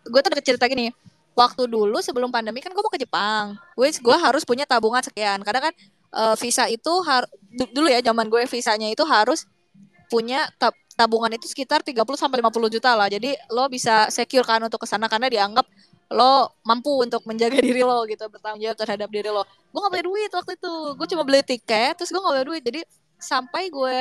gue 0.04 0.19
tuh 0.19 0.32
ada 0.36 0.43
cerita 0.43 0.67
gini 0.67 0.91
waktu 1.39 1.72
dulu 1.72 2.04
sebelum 2.04 2.28
pandemi 2.28 2.60
kan 2.60 2.76
gue 2.76 2.84
mau 2.84 2.91
ke 2.91 3.00
Jepang 3.00 3.56
gue 3.80 3.88
gue 3.88 4.17
harus 4.19 4.43
punya 4.43 4.67
tabungan 4.67 5.00
sekian 5.00 5.39
karena 5.39 5.72
kan 5.72 5.74
uh, 6.12 6.36
visa 6.36 6.67
itu 6.67 6.91
har 7.08 7.24
dulu 7.72 7.88
ya 7.88 8.04
zaman 8.04 8.28
gue 8.28 8.43
visanya 8.43 8.91
itu 8.91 9.08
harus 9.08 9.48
punya 10.10 10.50
tab 10.58 10.74
tabungan 11.00 11.32
itu 11.32 11.48
sekitar 11.48 11.80
30 11.80 11.95
sampai 12.19 12.43
50 12.43 12.76
juta 12.76 12.91
lah. 12.91 13.08
Jadi 13.08 13.32
lo 13.56 13.72
bisa 13.72 14.12
secure 14.12 14.43
kan 14.43 14.60
untuk 14.60 14.84
ke 14.84 14.88
sana 14.89 15.08
karena 15.08 15.32
dianggap 15.32 15.63
lo 16.12 16.52
mampu 16.67 16.91
untuk 17.00 17.24
menjaga 17.24 17.56
diri 17.67 17.80
lo 17.88 18.04
gitu, 18.04 18.28
bertanggung 18.28 18.60
jawab 18.60 18.76
terhadap 18.76 19.08
diri 19.08 19.32
lo. 19.32 19.48
Gue 19.72 19.80
gak 19.80 19.91
punya 19.95 20.06
duit 20.06 20.32
waktu 20.36 20.52
itu. 20.60 20.74
Gue 21.00 21.08
cuma 21.08 21.24
beli 21.24 21.39
tiket, 21.39 21.95
terus 21.95 22.12
gue 22.12 22.19
gak 22.19 22.34
punya 22.36 22.48
duit. 22.52 22.63
Jadi 22.67 22.82
sampai 23.15 23.72
gue 23.72 24.00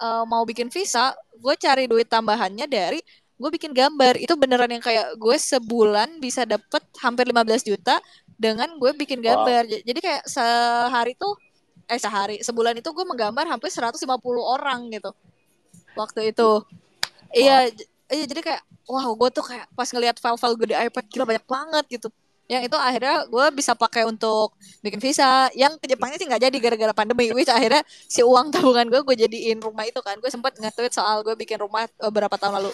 uh, 0.00 0.24
mau 0.24 0.48
bikin 0.48 0.72
visa, 0.72 1.12
gue 1.36 1.54
cari 1.60 1.84
duit 1.84 2.08
tambahannya 2.08 2.64
dari 2.64 3.04
gue 3.36 3.50
bikin 3.52 3.76
gambar. 3.76 4.16
Itu 4.16 4.40
beneran 4.40 4.72
yang 4.72 4.80
kayak 4.80 5.20
gue 5.20 5.36
sebulan 5.36 6.16
bisa 6.16 6.48
dapet 6.48 6.80
hampir 7.04 7.28
15 7.28 7.68
juta 7.68 8.00
dengan 8.40 8.72
gue 8.80 8.96
bikin 8.96 9.20
gambar. 9.20 9.68
Wow. 9.68 9.84
Jadi 9.84 10.00
kayak 10.00 10.24
sehari 10.24 11.12
tuh 11.12 11.36
eh 11.88 12.00
sehari 12.00 12.40
sebulan 12.44 12.76
itu 12.80 12.88
gue 12.92 13.04
menggambar 13.04 13.48
hampir 13.48 13.72
150 13.72 13.96
orang 14.44 14.92
gitu 14.92 15.08
waktu 15.98 16.30
itu. 16.30 16.62
Iya, 17.34 17.68
iya 18.08 18.24
jadi 18.24 18.40
kayak 18.40 18.62
wow 18.88 19.12
gue 19.18 19.28
tuh 19.34 19.44
kayak 19.44 19.66
pas 19.76 19.88
ngelihat 19.92 20.16
file-file 20.16 20.56
gue 20.56 20.68
di 20.72 20.76
iPad 20.78 21.04
gila 21.12 21.24
banyak 21.28 21.44
banget 21.44 21.84
gitu. 21.92 22.08
Yang 22.48 22.72
itu 22.72 22.76
akhirnya 22.80 23.28
gue 23.28 23.46
bisa 23.52 23.76
pakai 23.76 24.08
untuk 24.08 24.56
bikin 24.80 24.96
visa. 25.04 25.52
Yang 25.52 25.76
ke 25.84 25.92
Jepangnya 25.92 26.16
sih 26.16 26.24
nggak 26.24 26.42
jadi 26.48 26.56
gara-gara 26.56 26.92
pandemi. 26.96 27.28
Which 27.36 27.52
akhirnya 27.52 27.84
si 28.08 28.24
uang 28.24 28.48
tabungan 28.48 28.88
gue 28.88 29.04
gue 29.04 29.16
jadiin 29.28 29.60
rumah 29.60 29.84
itu 29.84 30.00
kan. 30.00 30.16
Gue 30.16 30.32
sempat 30.32 30.56
nge-tweet 30.56 30.96
soal 30.96 31.20
gue 31.20 31.36
bikin 31.36 31.60
rumah 31.60 31.84
beberapa 32.00 32.40
tahun 32.40 32.56
lalu. 32.64 32.72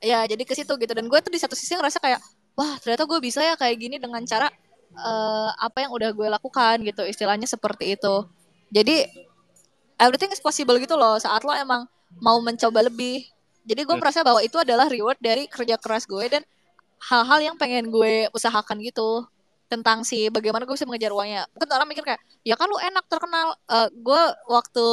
Ya 0.00 0.24
jadi 0.24 0.40
ke 0.48 0.56
situ 0.56 0.72
gitu. 0.80 0.92
Dan 0.96 1.12
gue 1.12 1.18
tuh 1.20 1.28
di 1.28 1.36
satu 1.36 1.52
sisi 1.52 1.76
ngerasa 1.76 2.00
kayak 2.00 2.24
wah 2.56 2.80
ternyata 2.80 3.04
gue 3.04 3.18
bisa 3.20 3.44
ya 3.44 3.60
kayak 3.60 3.76
gini 3.76 4.00
dengan 4.00 4.24
cara 4.24 4.48
uh, 4.96 5.52
apa 5.60 5.84
yang 5.84 5.92
udah 5.92 6.16
gue 6.16 6.28
lakukan 6.32 6.80
gitu. 6.80 7.04
Istilahnya 7.04 7.44
seperti 7.44 7.92
itu. 7.92 8.24
Jadi 8.72 9.04
everything 10.00 10.30
is 10.32 10.40
possible 10.40 10.76
gitu 10.76 10.94
loh 10.96 11.16
saat 11.20 11.42
lo 11.42 11.52
emang 11.52 11.88
mau 12.20 12.38
mencoba 12.40 12.86
lebih. 12.86 13.26
Jadi 13.66 13.82
gue 13.82 13.94
hmm. 13.96 14.02
merasa 14.02 14.22
bahwa 14.22 14.40
itu 14.40 14.56
adalah 14.56 14.86
reward 14.86 15.18
dari 15.18 15.50
kerja 15.50 15.74
keras 15.76 16.06
gue 16.06 16.24
dan 16.30 16.42
hal-hal 17.10 17.52
yang 17.52 17.56
pengen 17.58 17.90
gue 17.90 18.30
usahakan 18.32 18.80
gitu 18.80 19.26
tentang 19.66 20.06
si 20.06 20.30
bagaimana 20.30 20.62
gue 20.62 20.74
bisa 20.78 20.86
mengejar 20.86 21.10
uangnya. 21.10 21.50
Mungkin 21.50 21.68
orang 21.74 21.88
mikir 21.90 22.04
kayak 22.06 22.22
ya 22.46 22.54
kan 22.54 22.70
lu 22.70 22.78
enak 22.78 23.04
terkenal. 23.10 23.58
Uh, 23.66 23.90
gue 23.90 24.22
waktu 24.46 24.86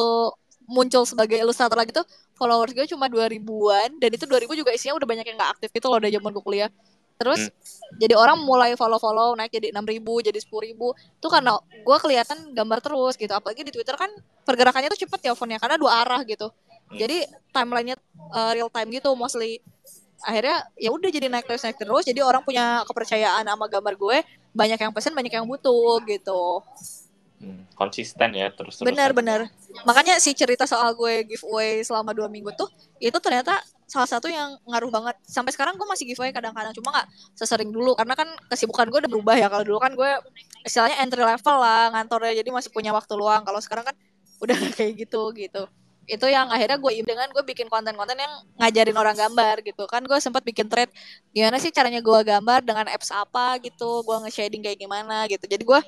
muncul 0.66 1.04
sebagai 1.04 1.38
ilustrator 1.38 1.76
lagi 1.76 1.92
tuh 1.92 2.08
followers 2.39 2.74
gue 2.74 2.88
cuma 2.89 3.12
dua 3.12 3.28
ribuan 3.28 3.94
dan 4.00 4.10
itu 4.10 4.24
dua 4.24 4.39
ribu 4.39 4.56
juga 4.56 4.72
isinya 4.72 4.96
udah 4.96 5.08
banyak 5.08 5.26
yang 5.28 5.36
gak 5.36 5.60
aktif 5.60 5.70
gitu 5.76 5.88
loh 5.92 6.00
dari 6.00 6.16
zaman 6.16 6.32
gue 6.32 6.44
kuliah 6.44 6.70
terus 7.17 7.49
hmm. 7.49 7.99
jadi 8.02 8.13
orang 8.17 8.41
mulai 8.41 8.73
follow 8.73 8.97
follow 8.97 9.38
naik 9.38 9.54
jadi 9.54 9.71
enam 9.71 9.86
ribu 9.86 10.19
jadi 10.19 10.38
sepuluh 10.41 10.67
ribu. 10.67 10.88
Tuh 11.21 11.30
karena 11.32 11.58
gue 11.62 11.97
kelihatan 12.02 12.52
gambar 12.52 12.80
terus 12.82 13.13
gitu. 13.15 13.32
Apalagi 13.32 13.63
di 13.63 13.71
twitter 13.71 13.95
kan 13.95 14.10
pergerakannya 14.43 14.89
tuh 14.91 14.99
cepet 15.06 15.19
ya 15.30 15.34
fontnya 15.38 15.62
karena 15.62 15.78
dua 15.80 16.04
arah 16.04 16.21
gitu. 16.26 16.49
Hmm. 16.84 16.99
jadi 16.99 17.26
timelinenya 17.56 17.95
uh, 18.36 18.52
real 18.52 18.67
time 18.67 18.89
gitu 18.91 19.15
mostly. 19.15 19.63
Akhirnya 20.23 20.67
ya 20.80 20.91
udah 20.91 21.10
jadi 21.12 21.28
naik 21.28 21.47
terus 21.47 21.63
naik 21.63 21.80
terus. 21.80 22.04
Jadi 22.04 22.19
orang 22.23 22.43
punya 22.43 22.84
kepercayaan 22.88 23.43
sama 23.47 23.65
gambar 23.67 23.95
gue. 23.95 24.17
Banyak 24.54 24.80
yang 24.80 24.91
pesen 24.93 25.15
banyak 25.15 25.34
yang 25.34 25.47
butuh 25.47 25.99
gitu. 26.06 26.62
Hmm, 27.43 27.67
konsisten 27.76 28.32
ya 28.32 28.47
terus 28.56 28.80
terus 28.80 28.88
benar 28.88 29.12
benar. 29.12 29.52
Makanya 29.84 30.15
si 30.23 30.32
cerita 30.32 30.63
soal 30.63 30.95
gue 30.95 31.28
giveaway 31.28 31.84
selama 31.84 32.15
dua 32.15 32.32
minggu 32.32 32.56
tuh 32.56 32.71
itu 33.04 33.19
ternyata 33.19 33.60
salah 33.88 34.10
satu 34.10 34.28
yang 34.32 34.58
ngaruh 34.67 34.91
banget. 34.91 35.15
Sampai 35.28 35.52
sekarang 35.54 35.76
gue 35.76 35.88
masih 35.88 36.08
giveaway 36.08 36.32
kadang-kadang. 36.32 36.74
Cuma 36.76 36.91
nggak 36.93 37.08
sesering 37.38 37.69
dulu 37.69 37.93
karena 37.93 38.13
kan 38.17 38.28
kesibukan 38.50 38.88
gue 38.89 39.00
udah 39.06 39.12
berubah 39.12 39.36
ya. 39.38 39.48
Kalau 39.52 39.63
dulu 39.63 39.80
kan 39.80 39.93
gue 39.93 40.12
istilahnya 40.65 41.00
entry 41.04 41.24
level 41.24 41.58
lah 41.60 41.93
ngantornya. 41.93 42.34
Jadi 42.39 42.50
masih 42.50 42.69
punya 42.72 42.91
waktu 42.96 43.13
luang. 43.15 43.43
Kalau 43.43 43.60
sekarang 43.60 43.86
kan 43.91 43.96
udah 44.43 44.58
kayak 44.78 45.08
gitu 45.08 45.32
gitu. 45.36 45.63
Itu 46.04 46.28
yang 46.28 46.52
akhirnya 46.52 46.76
gue 46.76 46.91
dengan 47.00 47.32
gue 47.32 47.43
bikin 47.48 47.72
konten-konten 47.72 48.19
yang 48.19 48.34
ngajarin 48.60 48.98
orang 48.98 49.15
gambar 49.15 49.63
gitu. 49.63 49.84
Kan 49.88 50.04
gue 50.04 50.19
sempat 50.19 50.43
bikin 50.43 50.67
thread 50.67 50.91
gimana 51.32 51.60
sih 51.62 51.72
caranya 51.72 52.04
gue 52.04 52.19
gambar 52.28 52.60
dengan 52.65 52.86
apps 52.91 53.13
apa 53.13 53.62
gitu. 53.63 54.04
Gue 54.04 54.17
nge-shading 54.28 54.63
kayak 54.63 54.80
gimana 54.80 55.28
gitu. 55.32 55.48
Jadi 55.48 55.63
gue 55.63 55.80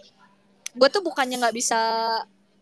gue 0.76 0.88
tuh 0.92 1.04
bukannya 1.04 1.40
nggak 1.40 1.56
bisa 1.56 1.80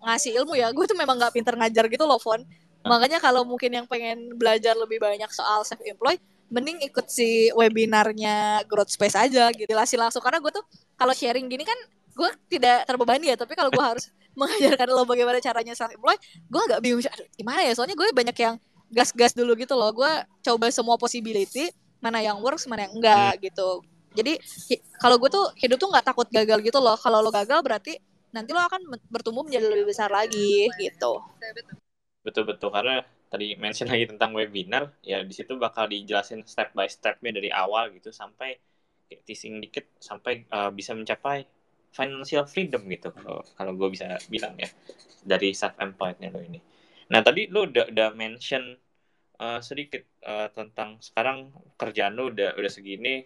ngasih 0.02 0.42
ilmu 0.42 0.58
ya. 0.58 0.74
Gue 0.74 0.86
tuh 0.90 0.98
memang 0.98 1.20
nggak 1.20 1.34
pinter 1.36 1.54
ngajar 1.54 1.86
gitu 1.90 2.06
loh 2.06 2.18
Fon 2.18 2.42
makanya 2.84 3.20
kalau 3.24 3.48
mungkin 3.48 3.72
yang 3.72 3.88
pengen 3.88 4.36
belajar 4.36 4.76
lebih 4.76 5.00
banyak 5.00 5.32
soal 5.32 5.64
self 5.64 5.80
employed 5.88 6.20
mending 6.54 6.78
ikut 6.86 7.10
si 7.10 7.50
webinarnya 7.58 8.62
growth 8.70 8.94
space 8.94 9.18
aja 9.18 9.50
gitu 9.50 9.74
langsung. 9.74 10.22
Karena 10.22 10.38
gue 10.38 10.54
tuh 10.54 10.62
kalau 10.94 11.14
sharing 11.16 11.50
gini 11.50 11.66
kan 11.66 11.76
gue 12.14 12.30
tidak 12.46 12.86
terbebani 12.86 13.34
ya 13.34 13.36
tapi 13.40 13.58
kalau 13.58 13.74
gue 13.74 13.82
harus 13.82 14.14
mengajarkan 14.40 14.90
lo 14.94 15.06
bagaimana 15.06 15.42
caranya 15.42 15.74
self 15.74 15.94
employed 15.94 16.22
gue 16.50 16.62
agak 16.70 16.80
bingung 16.86 17.02
aduh 17.02 17.28
gimana 17.34 17.66
ya? 17.66 17.74
Soalnya 17.74 17.98
gue 17.98 18.08
banyak 18.14 18.38
yang 18.38 18.56
gas-gas 18.94 19.34
dulu 19.34 19.58
gitu 19.58 19.74
loh. 19.74 19.90
Gue 19.90 20.12
coba 20.46 20.70
semua 20.70 20.96
possibility 21.02 21.74
mana 21.98 22.22
yang 22.22 22.38
works 22.44 22.70
mana 22.70 22.86
yang 22.86 22.94
enggak 22.94 23.34
hmm. 23.40 23.44
gitu. 23.50 23.70
Jadi 24.14 24.38
kalau 25.02 25.18
gue 25.18 25.30
tuh 25.34 25.50
hidup 25.58 25.82
tuh 25.82 25.90
nggak 25.90 26.06
takut 26.06 26.30
gagal 26.30 26.62
gitu 26.62 26.78
loh. 26.78 26.94
Kalau 27.02 27.26
lo 27.26 27.34
gagal 27.34 27.66
berarti 27.66 27.98
nanti 28.30 28.50
lo 28.54 28.62
akan 28.62 28.94
bertumbuh 29.14 29.46
menjadi 29.46 29.70
lebih 29.70 29.94
besar 29.94 30.10
lagi 30.10 30.66
gitu 30.82 31.22
betul 32.24 32.48
betul 32.48 32.72
karena 32.72 33.04
tadi 33.28 33.60
mention 33.60 33.92
lagi 33.92 34.08
tentang 34.08 34.32
webinar 34.32 34.96
ya 35.04 35.20
di 35.22 35.34
situ 35.36 35.60
bakal 35.60 35.92
dijelasin 35.92 36.48
step 36.48 36.72
by 36.72 36.88
stepnya 36.88 37.36
dari 37.36 37.52
awal 37.52 37.92
gitu 37.92 38.10
sampai 38.16 38.56
teasing 39.28 39.62
dikit 39.62 39.86
sampai 40.02 40.48
uh, 40.50 40.74
bisa 40.74 40.98
mencapai 40.98 41.46
financial 41.94 42.50
freedom 42.50 42.82
gitu 42.90 43.14
kalau 43.14 43.46
kalau 43.54 43.72
gue 43.78 43.90
bisa 43.94 44.18
bilang 44.32 44.58
ya 44.58 44.66
dari 45.22 45.54
self 45.54 45.78
employednya 45.78 46.34
lo 46.34 46.42
ini. 46.42 46.58
Nah 47.14 47.22
tadi 47.22 47.46
lo 47.54 47.70
udah 47.70 47.94
udah 47.94 48.10
mention 48.18 48.74
uh, 49.38 49.62
sedikit 49.62 50.02
uh, 50.26 50.50
tentang 50.50 50.98
sekarang 50.98 51.54
kerjaan 51.78 52.18
lo 52.18 52.34
udah 52.34 52.58
udah 52.58 52.72
segini 52.74 53.22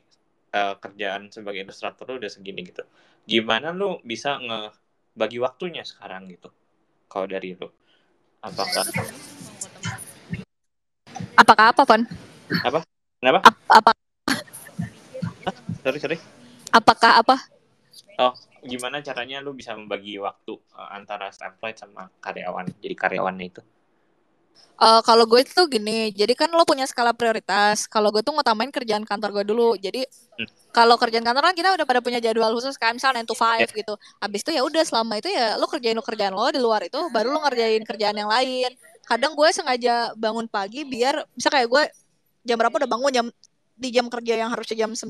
uh, 0.52 0.76
kerjaan 0.84 1.32
sebagai 1.32 1.64
ilustrator 1.64 2.06
lo 2.12 2.16
udah 2.20 2.32
segini 2.32 2.68
gitu. 2.68 2.84
Gimana 3.24 3.72
lo 3.72 4.04
bisa 4.04 4.36
ngebagi 4.36 5.40
waktunya 5.40 5.88
sekarang 5.88 6.28
gitu? 6.28 6.52
Kalau 7.08 7.24
dari 7.24 7.56
lo, 7.56 7.72
apakah 8.42 8.84
apakah 11.38 11.66
apa 11.74 11.82
pon? 11.84 12.02
Apa? 12.64 12.80
Kenapa? 13.18 13.40
apa? 13.70 13.92
Sorry 15.84 16.00
sorry. 16.02 16.18
Apakah 16.72 17.22
apa? 17.24 17.36
Oh, 18.18 18.34
gimana 18.66 19.00
caranya 19.00 19.40
lu 19.40 19.56
bisa 19.56 19.72
membagi 19.78 20.20
waktu 20.20 20.58
uh, 20.76 20.90
antara 20.92 21.30
employed 21.32 21.78
sama 21.78 22.10
karyawan 22.20 22.68
jadi 22.82 22.96
karyawannya 22.98 23.46
itu 23.48 23.62
Uh, 24.78 25.02
kalau 25.02 25.26
gue 25.26 25.42
itu 25.42 25.64
gini, 25.74 26.14
jadi 26.14 26.38
kan 26.38 26.54
lo 26.54 26.62
punya 26.62 26.86
skala 26.86 27.10
prioritas. 27.10 27.90
Kalau 27.90 28.14
gue 28.14 28.22
tuh 28.22 28.30
ngutamain 28.30 28.70
kerjaan 28.70 29.02
kantor 29.10 29.42
gue 29.42 29.46
dulu. 29.50 29.74
Jadi 29.74 30.06
hmm. 30.06 30.70
kalau 30.70 30.94
kerjaan 31.02 31.26
kantor 31.26 31.50
kan 31.50 31.56
kita 31.58 31.70
udah 31.74 31.86
pada 31.90 31.98
punya 31.98 32.22
jadwal 32.22 32.54
khusus 32.54 32.78
kan, 32.78 32.94
misalnya 32.94 33.26
9 33.26 33.30
to 33.30 33.34
5 33.34 33.42
yeah. 33.42 33.70
gitu. 33.74 33.94
Habis 34.22 34.46
itu 34.46 34.52
ya 34.54 34.62
udah 34.62 34.84
selama 34.86 35.18
itu 35.18 35.34
ya 35.34 35.58
lo 35.58 35.66
kerjain 35.66 35.98
lo 35.98 36.06
kerjaan 36.06 36.30
lo 36.38 36.46
di 36.54 36.62
luar 36.62 36.86
itu, 36.86 37.00
baru 37.10 37.34
lo 37.34 37.42
ngerjain 37.50 37.82
kerjaan 37.90 38.22
yang 38.22 38.30
lain. 38.30 38.70
Kadang 39.02 39.34
gue 39.34 39.50
sengaja 39.50 40.14
bangun 40.14 40.46
pagi 40.46 40.86
biar 40.86 41.26
bisa 41.34 41.50
kayak 41.50 41.68
gue 41.74 41.84
jam 42.46 42.62
berapa 42.62 42.78
udah 42.78 42.90
bangun 42.90 43.10
jam 43.10 43.26
di 43.78 43.90
jam 43.90 44.06
kerja 44.14 44.34
yang 44.46 44.50
harusnya 44.54 44.86
jam 44.86 44.92
9, 44.94 45.10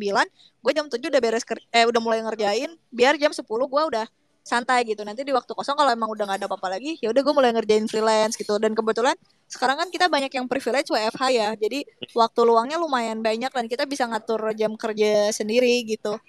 gue 0.63 0.71
jam 0.75 0.88
7 0.88 0.99
udah 0.99 1.21
beres 1.23 1.43
eh 1.71 1.83
udah 1.88 1.99
mulai 2.03 2.23
ngerjain, 2.23 2.71
biar 2.91 3.19
jam 3.19 3.36
10 3.36 3.43
gue 3.43 3.83
udah 3.83 4.07
santai 4.47 4.88
gitu 4.88 5.03
nanti 5.03 5.27
di 5.27 5.36
waktu 5.36 5.51
kosong 5.51 5.75
kalau 5.75 5.91
emang 5.91 6.07
udah 6.07 6.23
nggak 6.23 6.39
ada 6.39 6.47
apa-apa 6.47 6.79
lagi 6.79 6.95
ya 7.03 7.12
udah 7.12 7.19
gue 7.19 7.33
mulai 7.36 7.51
ngerjain 7.51 7.83
freelance 7.91 8.39
gitu 8.39 8.55
dan 8.55 8.71
kebetulan 8.71 9.19
sekarang 9.47 9.79
kan 9.79 9.88
kita 9.88 10.12
banyak 10.12 10.31
yang 10.36 10.45
privilege 10.45 10.91
WFH 10.91 11.23
ya. 11.31 11.49
Jadi 11.55 11.88
waktu 12.12 12.39
luangnya 12.43 12.75
lumayan 12.75 13.23
banyak 13.23 13.47
dan 13.47 13.65
kita 13.71 13.88
bisa 13.88 14.03
ngatur 14.03 14.51
jam 14.53 14.75
kerja 14.75 15.31
sendiri 15.31 15.88
gitu. 15.88 16.19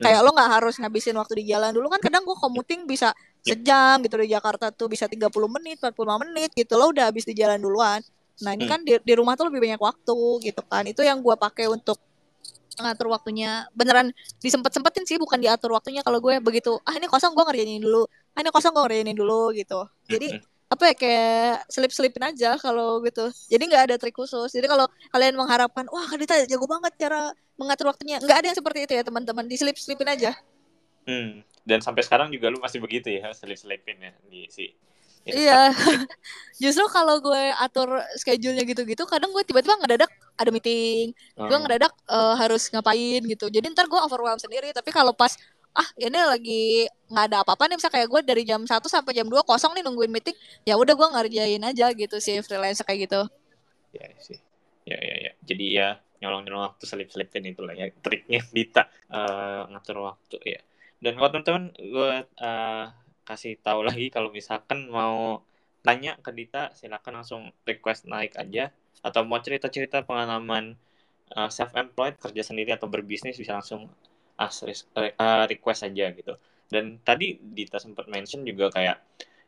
Kayak 0.00 0.20
lo 0.26 0.32
nggak 0.32 0.50
harus 0.50 0.74
ngabisin 0.80 1.14
waktu 1.20 1.44
di 1.44 1.52
jalan. 1.52 1.70
Dulu 1.76 1.92
kan 1.92 2.00
kadang 2.00 2.24
gue 2.24 2.34
commuting 2.40 2.88
bisa 2.88 3.12
sejam 3.44 4.00
gitu 4.00 4.16
di 4.16 4.32
Jakarta 4.32 4.72
tuh 4.72 4.88
bisa 4.88 5.04
30 5.04 5.28
menit 5.60 5.76
45 5.78 6.24
menit 6.24 6.50
gitu. 6.56 6.74
Lo 6.80 6.90
udah 6.90 7.12
habis 7.12 7.28
di 7.28 7.36
jalan 7.36 7.60
duluan. 7.60 8.00
Nah 8.40 8.56
ini 8.56 8.64
hmm. 8.66 8.72
kan 8.72 8.80
di, 8.82 8.96
di 8.98 9.12
rumah 9.14 9.36
tuh 9.36 9.52
lebih 9.52 9.60
banyak 9.60 9.78
waktu 9.78 10.16
gitu 10.48 10.62
kan. 10.64 10.88
Itu 10.88 11.04
yang 11.04 11.20
gue 11.20 11.36
pakai 11.36 11.68
untuk 11.68 12.00
ngatur 12.80 13.12
waktunya. 13.12 13.68
Beneran 13.76 14.08
disempet-sempetin 14.40 15.04
sih 15.04 15.20
bukan 15.20 15.36
diatur 15.36 15.76
waktunya. 15.76 16.00
Kalau 16.00 16.16
gue 16.18 16.40
begitu 16.40 16.80
ah 16.88 16.96
ini 16.96 17.12
kosong 17.12 17.36
gue 17.36 17.44
ngerjain 17.44 17.84
dulu. 17.84 18.08
Ah 18.32 18.40
ini 18.40 18.48
kosong 18.48 18.72
gue 18.72 18.82
ngerjain 18.88 19.12
dulu 19.12 19.52
gitu. 19.52 19.84
Jadi 20.08 20.53
apa 20.72 20.90
ya 20.90 20.94
kayak 20.96 21.54
selip-selipin 21.70 22.24
aja 22.34 22.56
kalau 22.56 22.98
gitu 23.04 23.28
jadi 23.52 23.62
nggak 23.68 23.82
ada 23.90 23.96
trik 24.00 24.16
khusus 24.16 24.48
jadi 24.50 24.66
kalau 24.66 24.88
kalian 25.12 25.36
mengharapkan 25.36 25.86
wah 25.92 26.08
Kadita 26.08 26.40
jago 26.48 26.66
banget 26.66 26.92
cara 26.98 27.30
mengatur 27.60 27.92
waktunya 27.92 28.18
nggak 28.18 28.38
ada 28.42 28.46
yang 28.50 28.58
seperti 28.58 28.78
itu 28.88 28.92
ya 28.96 29.02
teman-teman 29.04 29.44
diselip-selipin 29.46 30.08
aja 30.08 30.32
hmm. 31.06 31.44
dan 31.62 31.78
sampai 31.84 32.02
sekarang 32.02 32.32
juga 32.32 32.50
lu 32.50 32.58
masih 32.58 32.80
begitu 32.80 33.12
ya 33.12 33.30
selip-selipin 33.36 33.96
ya 34.00 34.12
di 34.26 34.48
si 34.50 34.72
Iya. 35.24 35.72
Justru 36.62 36.84
kalau 36.92 37.16
gue 37.16 37.42
atur 37.56 38.04
schedule-nya 38.20 38.68
gitu-gitu, 38.68 39.08
kadang 39.08 39.32
gue 39.32 39.40
tiba-tiba 39.40 39.80
ngedadak 39.80 40.12
ada 40.36 40.50
meeting, 40.52 41.16
hmm. 41.16 41.48
gue 41.48 41.58
ngedadak 41.64 41.92
uh, 42.12 42.36
harus 42.36 42.68
ngapain 42.68 43.24
gitu. 43.24 43.48
Jadi 43.48 43.72
ntar 43.72 43.88
gue 43.88 43.96
overwhelm 43.96 44.36
sendiri. 44.36 44.76
Tapi 44.76 44.92
kalau 44.92 45.16
pas 45.16 45.32
ah 45.74 45.88
ini 45.98 46.14
lagi 46.14 46.64
nggak 47.10 47.24
ada 47.30 47.36
apa-apa 47.42 47.66
nih, 47.70 47.76
bisa 47.78 47.90
kayak 47.90 48.08
gue 48.10 48.20
dari 48.22 48.42
jam 48.46 48.62
1 48.62 48.70
sampai 48.86 49.12
jam 49.14 49.26
2 49.26 49.42
kosong 49.42 49.74
nih 49.74 49.82
nungguin 49.82 50.10
meeting, 50.10 50.36
ya 50.62 50.78
udah 50.78 50.94
gue 50.94 51.08
ngerjain 51.10 51.62
aja 51.62 51.86
gitu 51.94 52.16
sih 52.22 52.38
freelance 52.40 52.82
kayak 52.86 53.10
gitu. 53.10 53.20
Ya 53.94 54.06
sih. 54.18 54.38
Ya 54.86 54.98
ya 54.98 55.16
ya. 55.30 55.32
Jadi 55.42 55.66
ya 55.74 55.88
nyolong-nyolong 56.22 56.72
waktu 56.72 56.84
selip-selipin 56.88 57.44
itu 57.52 57.60
lah 57.60 57.74
ya 57.76 57.90
triknya 58.00 58.40
Dita 58.56 58.88
uh, 59.12 59.68
ngatur 59.70 60.14
waktu 60.14 60.36
ya. 60.46 60.60
Dan 61.02 61.20
kalau 61.20 61.28
teman-teman 61.34 61.64
gue 61.76 62.10
uh, 62.40 62.84
kasih 63.28 63.60
tahu 63.60 63.84
lagi 63.84 64.08
kalau 64.08 64.32
misalkan 64.32 64.88
mau 64.88 65.44
tanya 65.84 66.16
ke 66.20 66.32
Dita 66.32 66.72
silakan 66.72 67.20
langsung 67.20 67.42
request 67.68 68.08
naik 68.08 68.36
aja 68.40 68.72
atau 69.04 69.20
mau 69.28 69.36
cerita-cerita 69.36 70.08
pengalaman 70.08 70.80
uh, 71.36 71.44
eh, 71.44 71.50
self 71.52 71.76
employed 71.76 72.16
kerja 72.16 72.40
sendiri 72.40 72.72
atau 72.72 72.88
berbisnis 72.88 73.36
bisa 73.36 73.60
langsung 73.60 73.92
ask 74.38 74.66
uh, 74.66 75.44
request 75.46 75.86
aja 75.86 76.10
gitu. 76.14 76.34
Dan 76.68 76.98
tadi 77.02 77.38
Dita 77.38 77.78
sempat 77.78 78.08
mention 78.10 78.42
juga 78.42 78.70
kayak 78.72 78.98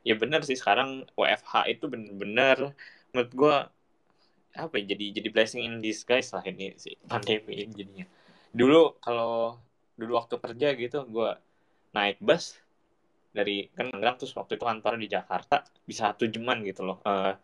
ya 0.06 0.14
benar 0.14 0.46
sih 0.46 0.54
sekarang 0.54 1.02
WFH 1.18 1.66
itu 1.66 1.84
bener-bener 1.90 2.76
menurut 3.10 3.32
gue 3.34 3.56
apa 4.56 4.74
ya 4.80 4.96
jadi 4.96 5.20
jadi 5.20 5.28
blessing 5.34 5.62
in 5.66 5.74
disguise 5.84 6.32
lah 6.32 6.40
ini 6.46 6.78
si 6.78 6.94
pandemi 7.10 7.66
ini 7.66 7.72
jadinya. 7.74 8.06
Dulu 8.54 9.02
kalau 9.02 9.58
dulu 9.96 10.12
waktu 10.20 10.36
kerja 10.38 10.68
gitu 10.76 10.98
gue 11.08 11.30
naik 11.96 12.20
bus 12.20 12.60
dari 13.32 13.68
kan 13.72 13.92
Tangerang 13.92 14.16
terus 14.20 14.32
waktu 14.36 14.56
itu 14.56 14.64
kantor 14.64 14.96
di 14.96 15.08
Jakarta 15.12 15.64
bisa 15.84 16.12
satu 16.12 16.24
jaman 16.28 16.64
gitu 16.64 16.84
loh 16.88 17.00
uh, 17.04 17.36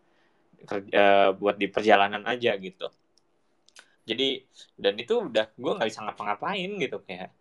kerja, 0.65 0.89
uh, 0.93 1.29
buat 1.37 1.57
di 1.57 1.69
perjalanan 1.69 2.25
aja 2.25 2.57
gitu 2.57 2.89
jadi 4.03 4.43
dan 4.75 4.93
itu 4.99 5.13
udah 5.31 5.45
gue 5.55 5.71
nggak 5.79 5.87
bisa 5.87 6.01
ngapa-ngapain 6.03 6.71
gitu 6.79 6.99
kayak 7.07 7.31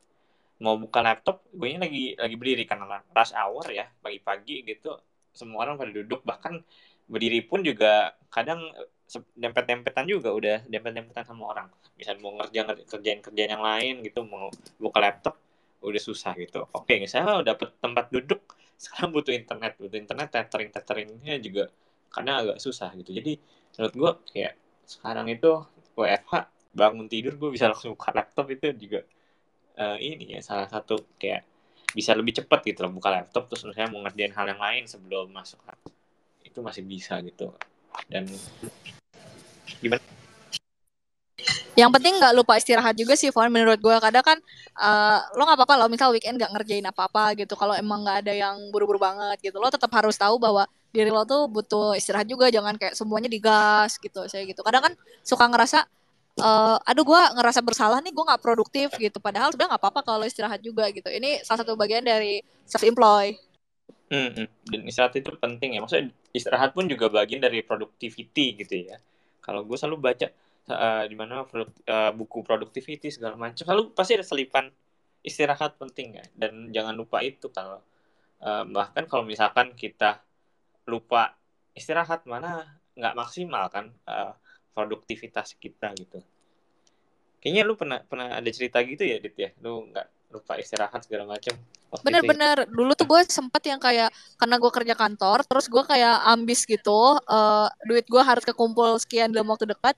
mau 0.63 0.79
buka 0.79 1.03
laptop 1.03 1.43
gue 1.51 1.75
lagi 1.75 2.15
lagi 2.15 2.35
berdiri 2.39 2.65
karena 2.71 3.03
rush 3.11 3.35
hour 3.35 3.67
ya 3.75 3.91
pagi-pagi 3.99 4.63
gitu. 4.63 4.95
Semua 5.35 5.67
orang 5.67 5.75
pada 5.75 5.91
duduk 5.91 6.23
bahkan 6.23 6.63
berdiri 7.11 7.43
pun 7.43 7.67
juga 7.67 8.15
kadang 8.31 8.71
dempet-dempetan 9.35 10.07
juga 10.07 10.31
udah 10.31 10.63
dempet-dempetan 10.71 11.27
sama 11.27 11.51
orang. 11.51 11.67
Bisa 11.99 12.15
mau 12.23 12.39
ngerjain 12.39 12.87
kerjaan 12.87 13.21
kerjaan 13.27 13.51
yang 13.59 13.65
lain 13.65 13.95
gitu 14.07 14.23
mau 14.23 14.49
buka 14.79 14.99
laptop 15.03 15.35
udah 15.83 15.99
susah 15.99 16.39
gitu. 16.39 16.63
Oke 16.71 16.95
saya 17.11 17.43
dapat 17.43 17.75
tempat 17.83 18.07
duduk 18.15 18.55
sekarang 18.79 19.11
butuh 19.11 19.35
internet 19.35 19.75
butuh 19.83 19.99
internet 19.99 20.29
tethering 20.31 20.71
tetheringnya 20.71 21.43
juga 21.43 21.75
karena 22.15 22.39
agak 22.39 22.59
susah 22.63 22.95
gitu. 23.03 23.11
Jadi 23.11 23.35
menurut 23.75 23.95
gue 23.99 24.11
kayak 24.31 24.55
sekarang 24.87 25.27
itu 25.27 25.65
WFH 26.03 26.35
bangun 26.73 27.07
tidur 27.07 27.37
gue 27.37 27.51
bisa 27.53 27.69
langsung 27.69 27.95
buka 27.95 28.11
laptop 28.17 28.49
itu 28.49 28.73
juga 28.77 29.01
uh, 29.77 29.97
ini 30.01 30.37
ya 30.37 30.41
salah 30.41 30.67
satu 30.67 31.17
kayak 31.21 31.45
bisa 31.93 32.17
lebih 32.17 32.33
cepat 32.41 32.65
gitu 32.65 32.89
loh 32.89 32.93
buka 32.97 33.13
laptop 33.13 33.53
terus 33.53 33.69
misalnya 33.69 33.93
mau 33.93 34.01
ngerjain 34.05 34.33
hal 34.33 34.47
yang 34.49 34.61
lain 34.61 34.85
sebelum 34.89 35.29
masuk 35.29 35.61
itu 36.53 36.61
masih 36.61 36.85
bisa 36.85 37.17
gitu. 37.25 37.49
Dan 38.13 38.29
gimana? 39.81 40.05
Yang 41.73 41.91
penting 41.97 42.21
nggak 42.21 42.37
lupa 42.37 42.61
istirahat 42.61 42.93
juga 42.93 43.17
sih 43.17 43.33
Fon 43.33 43.49
menurut 43.49 43.81
gue 43.81 43.97
kadang 43.97 44.21
kan 44.21 44.39
uh, 44.77 45.25
lo 45.33 45.49
nggak 45.49 45.57
apa-apa 45.57 45.75
lo 45.81 45.89
misal 45.89 46.13
weekend 46.13 46.37
nggak 46.37 46.53
ngerjain 46.53 46.85
apa-apa 46.85 47.33
gitu. 47.41 47.57
Kalau 47.57 47.73
emang 47.73 48.05
nggak 48.05 48.29
ada 48.29 48.33
yang 48.37 48.57
buru-buru 48.69 49.01
banget 49.01 49.41
gitu 49.41 49.57
lo 49.57 49.73
tetap 49.73 49.89
harus 49.97 50.21
tahu 50.21 50.37
bahwa 50.37 50.69
diri 50.93 51.09
lo 51.09 51.25
tuh 51.25 51.49
butuh 51.49 51.97
istirahat 51.97 52.29
juga 52.29 52.53
jangan 52.53 52.77
kayak 52.77 52.95
semuanya 52.95 53.33
digas 53.33 53.97
gitu 53.97 54.29
saya 54.29 54.45
gitu. 54.45 54.61
Kadang 54.61 54.93
kan 54.93 54.95
suka 55.25 55.49
ngerasa 55.49 55.89
uh, 56.41 56.77
aduh 56.85 57.05
gue 57.05 57.21
ngerasa 57.41 57.61
bersalah 57.65 57.99
nih 58.05 58.13
gue 58.13 58.25
nggak 58.25 58.43
produktif 58.45 58.89
gitu. 59.01 59.19
Padahal 59.19 59.51
sudah 59.51 59.73
nggak 59.73 59.81
apa-apa 59.81 60.01
kalau 60.05 60.25
istirahat 60.29 60.61
juga 60.61 60.87
gitu. 60.93 61.09
Ini 61.09 61.43
salah 61.43 61.65
satu 61.65 61.75
bagian 61.75 62.05
dari 62.05 62.45
self 62.69 62.85
employ 62.85 63.33
hmm, 64.13 64.31
hmm, 64.37 64.47
dan 64.69 64.81
istirahat 64.85 65.17
itu 65.17 65.33
penting 65.41 65.71
ya. 65.77 65.81
Maksudnya 65.81 66.13
istirahat 66.37 66.71
pun 66.77 66.85
juga 66.87 67.09
bagian 67.09 67.41
dari 67.41 67.65
productivity 67.65 68.61
gitu 68.61 68.93
ya. 68.93 69.01
Kalau 69.41 69.65
gue 69.65 69.75
selalu 69.81 69.99
baca 70.13 70.29
uh, 70.71 71.05
di 71.09 71.17
mana 71.17 71.43
uh, 71.43 72.13
buku 72.15 72.45
productivity 72.45 73.09
segala 73.09 73.35
macam 73.35 73.65
selalu 73.65 73.91
pasti 73.97 74.21
ada 74.21 74.27
selipan 74.29 74.69
istirahat 75.25 75.81
penting 75.81 76.21
ya. 76.21 76.25
Dan 76.37 76.69
jangan 76.71 76.93
lupa 76.93 77.25
itu 77.25 77.49
kalau 77.49 77.81
uh, 78.45 78.65
bahkan 78.69 79.09
kalau 79.09 79.25
misalkan 79.25 79.73
kita 79.73 80.21
lupa 80.89 81.37
istirahat 81.73 82.27
mana 82.29 82.67
nggak 82.93 83.15
maksimal 83.17 83.69
kan 83.73 83.91
uh, 84.09 84.37
produktivitas 84.77 85.57
kita 85.57 85.93
gitu. 85.97 86.21
Kayaknya 87.43 87.63
lu 87.67 87.75
pernah 87.75 88.01
pernah 88.05 88.29
ada 88.39 88.51
cerita 88.55 88.79
gitu 88.85 89.03
ya 89.03 89.19
dit 89.19 89.35
ya? 89.35 89.51
Lu 89.65 89.89
nggak 89.91 90.33
lupa 90.33 90.57
istirahat 90.57 91.05
segala 91.05 91.29
macam 91.29 91.55
bener-bener 92.01 92.65
dulu 92.73 92.97
tuh 92.97 93.05
gue 93.05 93.21
sempat 93.29 93.61
yang 93.69 93.77
kayak 93.77 94.09
karena 94.41 94.57
gue 94.57 94.73
kerja 94.73 94.95
kantor 94.97 95.45
terus 95.45 95.69
gue 95.69 95.85
kayak 95.85 96.25
ambis 96.25 96.65
gitu 96.65 97.21
uh, 97.21 97.69
duit 97.85 98.09
gue 98.09 98.23
harus 98.25 98.41
kekumpul 98.49 98.97
sekian 98.97 99.29
dalam 99.29 99.53
waktu 99.53 99.69
dekat 99.69 99.93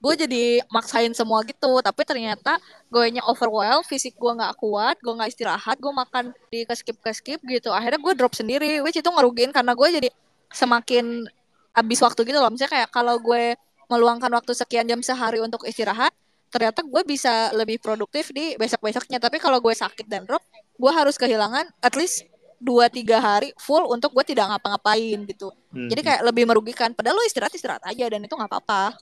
gue 0.00 0.14
jadi 0.16 0.44
maksain 0.72 1.12
semua 1.12 1.44
gitu. 1.44 1.76
Tapi 1.84 2.02
ternyata 2.08 2.56
gue 2.88 3.04
nya 3.12 3.22
overwhelm 3.28 3.84
fisik 3.84 4.16
gue 4.16 4.32
nggak 4.32 4.56
kuat 4.56 4.96
gue 5.02 5.12
nggak 5.12 5.28
istirahat 5.28 5.76
gue 5.76 5.92
makan 5.92 6.32
di 6.48 6.64
keskip 6.64 6.96
keskip 7.04 7.40
gitu. 7.44 7.68
Akhirnya 7.68 8.00
gue 8.00 8.14
drop 8.16 8.32
sendiri 8.32 8.80
which 8.80 8.96
itu 8.96 9.10
ngerugiin 9.10 9.52
karena 9.52 9.76
gue 9.76 9.88
jadi 10.00 10.08
semakin 10.50 11.26
habis 11.74 11.98
waktu 12.02 12.26
gitu 12.26 12.38
loh. 12.38 12.50
Misalnya 12.50 12.82
kayak 12.82 12.90
kalau 12.90 13.16
gue 13.22 13.54
meluangkan 13.90 14.30
waktu 14.30 14.54
sekian 14.54 14.86
jam 14.86 15.02
sehari 15.02 15.42
untuk 15.42 15.66
istirahat 15.66 16.14
ternyata 16.50 16.82
gue 16.82 17.02
bisa 17.06 17.54
lebih 17.54 17.78
produktif 17.78 18.34
di 18.34 18.58
besok 18.58 18.82
besoknya 18.82 19.22
tapi 19.22 19.38
kalau 19.38 19.62
gue 19.62 19.70
sakit 19.70 20.06
dan 20.10 20.26
drop 20.26 20.42
gue 20.50 20.90
harus 20.90 21.14
kehilangan 21.14 21.62
at 21.78 21.94
least 21.94 22.26
dua 22.58 22.90
tiga 22.90 23.22
hari 23.22 23.54
full 23.56 23.86
untuk 23.88 24.12
gue 24.12 24.34
tidak 24.34 24.52
ngapa-ngapain 24.52 25.18
gitu. 25.24 25.48
Hmm. 25.72 25.88
jadi 25.88 26.00
kayak 26.04 26.22
lebih 26.28 26.44
merugikan. 26.44 26.92
Padahal 26.92 27.16
lo 27.16 27.24
istirahat 27.24 27.54
istirahat 27.56 27.82
aja 27.88 28.04
dan 28.04 28.20
itu 28.20 28.34
nggak 28.36 28.50
apa-apa. 28.50 29.00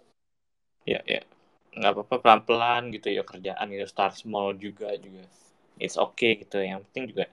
Ya 0.87 1.03
ya. 1.05 1.27
Nggak 1.75 1.93
apa-apa 1.99 2.15
pelan-pelan 2.23 2.95
gitu 2.95 3.11
ya 3.11 3.27
kerjaan 3.27 3.67
gitu. 3.75 3.85
Start 3.91 4.15
small 4.15 4.55
juga 4.55 4.95
juga. 4.95 5.27
It's 5.83 5.99
okay 5.99 6.39
gitu. 6.39 6.63
Yang 6.63 6.87
penting 6.91 7.05
juga 7.11 7.25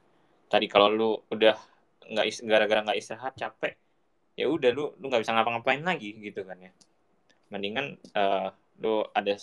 tadi 0.49 0.65
kalau 0.65 0.89
lu 0.89 1.11
udah 1.29 1.55
nggak 2.09 2.25
gara-gara 2.49 2.79
nggak 2.89 2.97
istirahat 2.97 3.33
capek 3.37 3.77
ya 4.35 4.51
udah 4.51 4.69
lu 4.75 4.91
lu 4.99 5.05
nggak 5.07 5.23
bisa 5.23 5.33
ngapa-ngapain 5.35 5.83
lagi 5.83 6.15
gitu 6.19 6.43
kan 6.43 6.59
ya. 6.59 6.71
Mendingan 7.51 7.95
uh, 8.15 8.51
lu 8.83 9.07
ada 9.15 9.35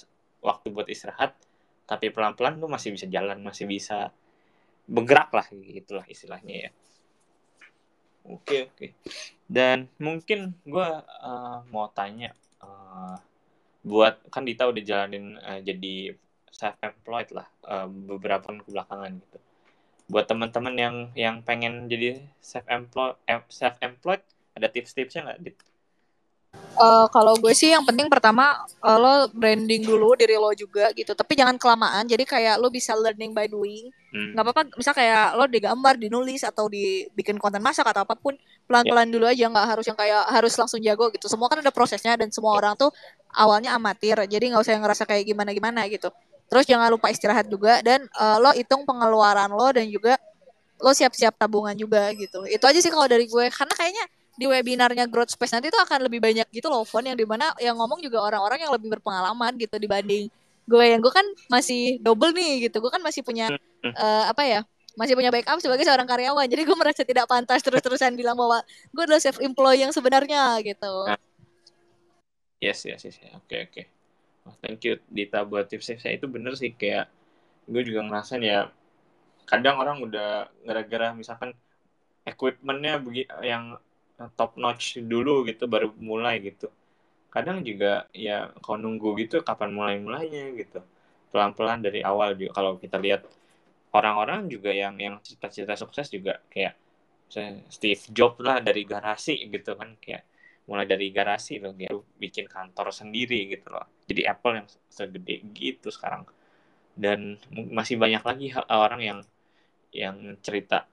waktu 0.45 0.69
buat 0.73 0.89
istirahat 0.89 1.33
tapi 1.89 2.09
pelan-pelan 2.09 2.61
lu 2.61 2.69
masih 2.71 2.95
bisa 2.95 3.09
jalan 3.09 3.41
masih 3.43 3.69
bisa 3.69 4.13
bergerak 4.87 5.33
lah 5.33 5.47
gitulah 5.51 6.07
istilahnya 6.09 6.69
ya. 6.69 6.71
Oke 8.29 8.71
oke. 8.71 8.87
Dan 9.51 9.91
mungkin 9.99 10.55
gue 10.63 10.89
uh, 11.03 11.59
mau 11.69 11.91
tanya 11.91 12.31
uh, 12.63 13.19
buat 13.83 14.23
kan 14.31 14.47
Dita 14.47 14.71
udah 14.71 14.83
jalanin 14.83 15.37
uh, 15.43 15.59
jadi 15.59 16.15
self 16.53 16.79
employed 16.79 17.35
lah 17.35 17.49
uh, 17.67 17.91
beberapa 17.91 18.47
tahun 18.47 18.63
kebelakangan 18.63 19.13
gitu. 19.19 19.39
Buat 20.07 20.31
teman-teman 20.31 20.75
yang 20.79 20.97
yang 21.19 21.37
pengen 21.43 21.91
jadi 21.91 22.23
self 22.39 22.67
employed 22.71 23.19
self 23.51 23.75
employed 23.83 24.23
ada 24.53 24.69
tips-tipsnya 24.69 25.27
nggak 25.27 25.41
dit? 25.43 25.57
Uh, 26.73 27.05
kalau 27.13 27.37
gue 27.37 27.53
sih 27.53 27.69
yang 27.69 27.85
penting 27.85 28.09
pertama 28.09 28.65
uh, 28.81 28.97
lo 28.97 29.29
branding 29.33 29.85
dulu 29.85 30.17
diri 30.17 30.41
lo 30.41 30.53
juga 30.57 30.89
gitu. 30.97 31.13
Tapi 31.13 31.37
jangan 31.37 31.57
kelamaan. 31.61 32.05
Jadi 32.09 32.25
kayak 32.25 32.61
lo 32.61 32.73
bisa 32.73 32.97
learning 32.97 33.37
by 33.37 33.49
doing. 33.49 33.93
Hmm. 34.13 34.37
nggak 34.37 34.45
hmm. 34.45 34.53
apa-apa 34.53 34.63
misal 34.77 34.93
kayak 34.93 35.27
lo 35.41 35.45
digambar 35.49 35.97
dinulis 35.97 36.45
atau 36.45 36.69
dibikin 36.69 37.41
konten 37.41 37.65
masak 37.65 37.89
atau 37.89 38.05
apa 38.05 38.13
pun 38.13 38.37
pelan-pelan 38.69 39.09
yeah. 39.09 39.15
dulu 39.17 39.25
aja. 39.29 39.45
Nggak 39.53 39.67
harus 39.69 39.85
yang 39.89 39.99
kayak 40.01 40.23
harus 40.29 40.53
langsung 40.57 40.81
jago 40.81 41.09
gitu. 41.13 41.29
Semua 41.29 41.49
kan 41.53 41.61
ada 41.61 41.73
prosesnya 41.73 42.17
dan 42.17 42.29
semua 42.33 42.57
orang 42.57 42.77
tuh 42.77 42.93
awalnya 43.33 43.77
amatir. 43.77 44.17
Jadi 44.29 44.53
nggak 44.53 44.65
usah 44.65 44.77
ngerasa 44.77 45.05
kayak 45.09 45.25
gimana 45.29 45.53
gimana 45.53 45.81
gitu. 45.89 46.09
Terus 46.49 46.65
jangan 46.69 46.89
lupa 46.93 47.09
istirahat 47.13 47.49
juga. 47.49 47.81
Dan 47.85 48.05
uh, 48.17 48.37
lo 48.41 48.53
hitung 48.57 48.85
pengeluaran 48.85 49.49
lo 49.53 49.69
dan 49.73 49.89
juga 49.89 50.17
lo 50.81 50.93
siap-siap 50.93 51.37
tabungan 51.37 51.77
juga 51.77 52.13
gitu. 52.17 52.45
Itu 52.49 52.65
aja 52.65 52.81
sih 52.81 52.93
kalau 52.93 53.09
dari 53.09 53.29
gue. 53.29 53.45
Karena 53.53 53.73
kayaknya 53.77 54.05
di 54.33 54.49
webinarnya 54.49 55.05
Growth 55.13 55.37
Space 55.37 55.53
nanti 55.53 55.69
tuh 55.69 55.81
akan 55.81 56.09
lebih 56.09 56.21
banyak 56.25 56.49
gitu 56.49 56.73
loh 56.73 56.89
Fon 56.89 57.05
yang 57.05 57.17
di 57.17 57.29
mana 57.29 57.53
yang 57.61 57.77
ngomong 57.77 58.01
juga 58.01 58.25
orang-orang 58.25 58.65
yang 58.65 58.73
lebih 58.73 58.89
berpengalaman 58.99 59.57
gitu 59.61 59.77
dibanding 59.77 60.33
gue. 60.65 60.85
Yang 60.89 61.01
gue 61.05 61.13
kan 61.13 61.27
masih 61.53 62.01
double 62.01 62.33
nih 62.33 62.69
gitu 62.69 62.81
gue 62.81 62.91
kan 62.93 63.03
masih 63.05 63.21
punya 63.21 63.53
uh, 63.85 64.25
apa 64.29 64.43
ya 64.45 64.61
masih 64.93 65.17
punya 65.17 65.33
backup 65.33 65.61
sebagai 65.61 65.85
seorang 65.85 66.09
karyawan. 66.09 66.49
Jadi 66.49 66.63
gue 66.65 66.77
merasa 66.77 67.03
tidak 67.05 67.29
pantas 67.29 67.61
terus-terusan 67.61 68.17
bilang 68.17 68.37
bahwa 68.37 68.65
gue 68.93 69.03
adalah 69.05 69.21
self 69.21 69.41
employee 69.41 69.85
yang 69.85 69.93
sebenarnya 69.93 70.61
gitu. 70.65 70.93
Nah. 71.09 71.21
yes 72.63 72.87
yes 72.87 73.05
yes 73.05 73.19
oke 73.35 73.49
okay, 73.49 73.69
oke. 73.69 73.73
Okay. 73.75 73.85
oh, 74.49 74.55
thank 74.65 74.81
you 74.87 74.97
Dita 75.13 75.45
buat 75.45 75.69
tips-tipsnya 75.69 76.17
itu 76.17 76.25
bener 76.31 76.57
sih 76.57 76.73
kayak 76.73 77.11
gue 77.69 77.83
juga 77.85 78.01
ngerasain 78.07 78.43
ya 78.43 78.71
kadang 79.47 79.77
orang 79.77 79.99
udah 80.01 80.49
gara-gara 80.65 81.13
misalkan 81.13 81.53
equipmentnya 82.23 83.03
yang 83.43 83.77
top 84.37 84.59
notch 84.61 85.01
dulu 85.03 85.43
gitu 85.49 85.67
baru 85.67 85.91
mulai 85.99 86.39
gitu. 86.43 86.71
Kadang 87.33 87.65
juga 87.65 88.07
ya 88.13 88.53
kalau 88.61 88.79
nunggu 88.83 89.17
gitu 89.25 89.41
kapan 89.41 89.71
mulai 89.73 89.97
mulainya 89.99 90.53
gitu. 90.55 90.85
Pelan 91.33 91.57
pelan 91.57 91.81
dari 91.81 92.05
awal 92.05 92.37
juga. 92.37 92.61
Kalau 92.61 92.77
kita 92.77 93.01
lihat 93.01 93.25
orang-orang 93.97 94.49
juga 94.53 94.71
yang 94.73 94.97
yang 95.01 95.17
cita-cita 95.25 95.75
sukses 95.77 96.13
juga 96.13 96.41
kayak 96.53 96.77
Steve 97.73 98.05
Jobs 98.13 98.45
lah 98.45 98.61
dari 98.61 98.85
garasi 98.85 99.49
gitu 99.49 99.73
kan 99.73 99.97
kayak 99.97 100.29
mulai 100.69 100.85
dari 100.85 101.09
garasi 101.09 101.59
loh 101.59 101.73
kayak 101.73 101.97
bikin 102.21 102.45
kantor 102.45 102.93
sendiri 102.93 103.49
gitu 103.49 103.73
loh. 103.73 103.89
Jadi 104.05 104.23
Apple 104.29 104.55
yang 104.61 104.69
segede 104.93 105.41
gitu 105.57 105.89
sekarang. 105.89 106.29
Dan 106.93 107.41
masih 107.73 107.97
banyak 107.97 108.21
lagi 108.21 108.53
orang 108.69 109.01
yang 109.01 109.19
yang 109.93 110.37
cerita 110.45 110.85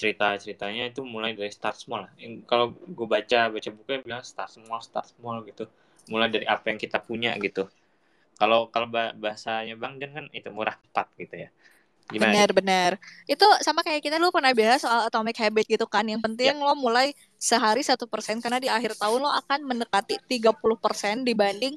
cerita-ceritanya 0.00 0.88
itu 0.88 1.04
mulai 1.04 1.36
dari 1.36 1.52
start 1.52 1.76
small 1.76 2.08
lah. 2.08 2.12
Kalau 2.48 2.72
gue 2.72 3.04
baca 3.04 3.52
baca 3.52 3.68
buku 3.68 3.90
yang 3.92 4.04
bilang 4.08 4.24
start 4.24 4.48
small, 4.56 4.80
start 4.80 5.12
small 5.12 5.44
gitu. 5.44 5.68
Mulai 6.08 6.32
dari 6.32 6.46
apa 6.48 6.72
yang 6.72 6.80
kita 6.80 6.96
punya 7.04 7.36
gitu. 7.36 7.68
Kalau 8.40 8.72
kalau 8.72 8.88
bahasanya 8.90 9.76
Bang 9.76 10.00
Dan 10.00 10.16
kan 10.16 10.24
itu 10.32 10.48
murah 10.48 10.80
tepat 10.80 11.12
gitu 11.20 11.36
ya. 11.36 11.52
Gimana? 12.08 12.32
Benar, 12.32 12.50
benar. 12.56 12.90
Itu 13.28 13.44
sama 13.60 13.84
kayak 13.84 14.00
kita 14.00 14.16
dulu 14.16 14.32
pernah 14.34 14.56
bahas 14.56 14.80
soal 14.80 15.04
atomic 15.04 15.36
habit 15.36 15.68
gitu 15.68 15.84
kan. 15.84 16.08
Yang 16.08 16.24
penting 16.24 16.56
ya. 16.56 16.64
lo 16.64 16.72
mulai 16.74 17.12
sehari 17.36 17.84
satu 17.84 18.08
persen 18.08 18.40
karena 18.40 18.56
di 18.56 18.72
akhir 18.72 18.96
tahun 18.96 19.20
lo 19.20 19.30
akan 19.30 19.68
mendekati 19.68 20.16
30% 20.24 21.28
dibanding 21.28 21.76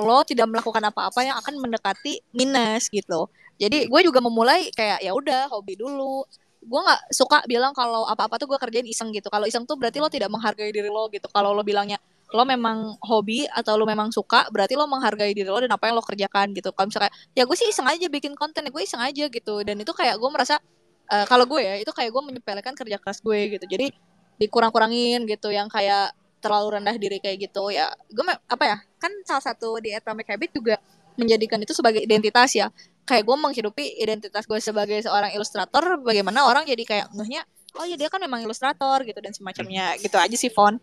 lo 0.00 0.24
tidak 0.24 0.48
melakukan 0.48 0.82
apa-apa 0.88 1.20
yang 1.22 1.36
akan 1.38 1.54
mendekati 1.62 2.20
minus 2.34 2.90
gitu. 2.90 3.30
Jadi 3.60 3.86
gue 3.86 4.00
juga 4.02 4.18
memulai 4.18 4.72
kayak 4.74 5.04
ya 5.04 5.12
udah 5.14 5.52
hobi 5.52 5.78
dulu 5.78 6.24
gue 6.62 6.80
nggak 6.80 7.00
suka 7.10 7.42
bilang 7.50 7.74
kalau 7.74 8.06
apa-apa 8.06 8.38
tuh 8.38 8.46
gue 8.46 8.58
kerjain 8.58 8.86
iseng 8.86 9.10
gitu. 9.10 9.26
Kalau 9.26 9.44
iseng 9.50 9.66
tuh 9.66 9.74
berarti 9.74 9.98
lo 9.98 10.06
tidak 10.06 10.30
menghargai 10.30 10.70
diri 10.70 10.86
lo 10.86 11.10
gitu. 11.10 11.26
Kalau 11.26 11.50
lo 11.50 11.66
bilangnya 11.66 11.98
lo 12.32 12.48
memang 12.48 12.96
hobi 13.02 13.44
atau 13.50 13.76
lo 13.76 13.84
memang 13.84 14.08
suka 14.08 14.48
berarti 14.48 14.78
lo 14.78 14.88
menghargai 14.88 15.34
diri 15.36 15.50
lo 15.50 15.58
dan 15.58 15.74
apa 15.74 15.90
yang 15.90 15.98
lo 15.98 16.04
kerjakan 16.06 16.54
gitu. 16.54 16.70
Kalau 16.70 16.86
misalnya 16.88 17.12
ya 17.34 17.42
gue 17.44 17.56
sih 17.58 17.68
iseng 17.68 17.86
aja 17.90 18.06
bikin 18.06 18.38
konten 18.38 18.62
ya 18.62 18.70
gue 18.70 18.82
iseng 18.82 19.02
aja 19.02 19.24
gitu. 19.26 19.54
Dan 19.66 19.82
itu 19.82 19.90
kayak 19.90 20.16
gue 20.16 20.30
merasa 20.30 20.62
uh, 21.10 21.26
kalau 21.26 21.44
gue 21.50 21.60
ya 21.60 21.74
itu 21.82 21.90
kayak 21.90 22.10
gue 22.14 22.22
menyepelekan 22.30 22.74
kerja 22.78 22.96
keras 23.02 23.18
gue 23.20 23.58
gitu. 23.58 23.66
Jadi 23.66 23.90
dikurang-kurangin 24.38 25.26
gitu 25.26 25.50
yang 25.50 25.66
kayak 25.66 26.14
terlalu 26.38 26.78
rendah 26.78 26.94
diri 26.94 27.18
kayak 27.18 27.50
gitu. 27.50 27.74
Ya 27.74 27.90
gue 28.06 28.24
apa 28.24 28.64
ya 28.64 28.76
kan 29.02 29.10
salah 29.26 29.42
satu 29.42 29.82
di 29.82 29.90
Atomic 29.92 30.30
Habit 30.30 30.50
juga 30.54 30.78
menjadikan 31.12 31.60
itu 31.60 31.76
sebagai 31.76 32.00
identitas 32.00 32.56
ya 32.56 32.72
kayak 33.02 33.26
gue 33.26 33.36
menghidupi 33.36 33.84
identitas 33.98 34.46
gue 34.46 34.58
sebagai 34.62 34.98
seorang 35.02 35.34
ilustrator 35.34 35.98
bagaimana 36.00 36.46
orang 36.46 36.62
jadi 36.62 36.82
kayak 36.86 37.06
ngehnya 37.14 37.42
oh 37.76 37.84
ya 37.88 37.96
dia 37.96 38.08
kan 38.12 38.20
memang 38.20 38.44
ilustrator 38.44 39.02
gitu 39.02 39.18
dan 39.18 39.32
semacamnya 39.32 39.96
gitu 39.98 40.16
aja 40.20 40.36
sih 40.36 40.52
Fon. 40.52 40.76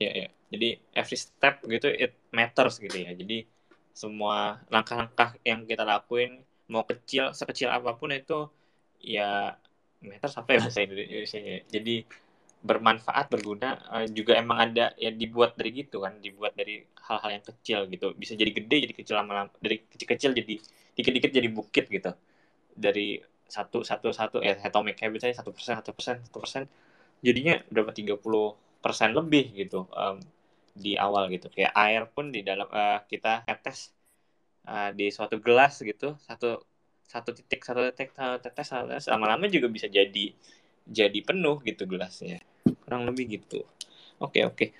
Ya 0.00 0.10
ya 0.10 0.28
jadi 0.50 0.82
every 0.96 1.18
step 1.18 1.62
gitu 1.64 1.86
it 1.92 2.16
matters 2.34 2.82
gitu 2.82 2.96
ya. 2.96 3.14
Jadi 3.14 3.46
semua 3.94 4.58
langkah-langkah 4.72 5.38
yang 5.46 5.68
kita 5.68 5.86
lakuin 5.86 6.42
mau 6.70 6.86
kecil 6.86 7.34
sekecil 7.34 7.68
apa 7.70 7.94
pun 7.98 8.14
itu 8.14 8.48
ya 9.02 9.54
matters 10.00 10.34
apa 10.38 10.56
ya 10.56 10.58
bahasa 10.64 10.80
Indonesia 10.86 11.38
jadi 11.68 11.96
bermanfaat 12.60 13.32
berguna 13.32 13.80
uh, 13.88 14.06
juga 14.12 14.36
emang 14.36 14.60
ada 14.60 14.92
ya 15.00 15.08
dibuat 15.08 15.56
dari 15.56 15.72
gitu 15.80 16.04
kan 16.04 16.20
dibuat 16.20 16.52
dari 16.52 16.84
hal-hal 17.08 17.30
yang 17.40 17.44
kecil 17.44 17.78
gitu. 17.88 18.12
Bisa 18.16 18.34
jadi 18.34 18.50
gede 18.52 18.76
jadi 18.88 18.94
kecil 18.96 19.14
lama-lama 19.16 19.52
dari 19.62 19.84
kecil-kecil 19.86 20.32
jadi 20.34 20.56
dikit-dikit 21.00 21.32
jadi 21.32 21.48
bukit 21.48 21.88
gitu. 21.88 22.12
Dari 22.76 23.16
satu 23.48 23.82
satu 23.82 24.14
satu 24.14 24.38
ya 24.44 24.54
atomic 24.60 25.00
habit 25.00 25.26
saya 25.26 25.34
satu 25.34 25.50
persen 25.50 25.74
satu 25.80 25.90
persen 25.96 26.20
satu 26.22 26.38
persen. 26.38 26.62
Jadinya 27.24 27.58
berapa 27.72 27.90
tiga 27.96 28.14
puluh 28.20 28.54
persen 28.84 29.16
lebih 29.16 29.56
gitu 29.56 29.88
um, 29.96 30.20
di 30.76 30.94
awal 31.00 31.32
gitu. 31.32 31.48
Kayak 31.48 31.72
air 31.74 32.02
pun 32.08 32.30
di 32.30 32.44
dalam 32.44 32.68
uh, 32.68 33.00
kita 33.08 33.48
tetes 33.48 33.90
uh, 34.68 34.92
di 34.92 35.08
suatu 35.08 35.40
gelas 35.40 35.80
gitu 35.80 36.14
satu 36.20 36.60
satu 37.10 37.34
titik 37.34 37.66
satu 37.66 37.90
titik 37.90 38.14
satu 38.14 38.38
tetes 38.38 38.70
tetes 38.70 39.04
lama-lama 39.10 39.50
juga 39.50 39.66
bisa 39.66 39.90
jadi 39.90 40.30
jadi 40.86 41.18
penuh 41.26 41.58
gitu 41.66 41.84
gelasnya. 41.90 42.38
Kurang 42.86 43.04
lebih 43.08 43.40
gitu. 43.40 43.66
Oke 44.22 44.46
oke. 44.46 44.70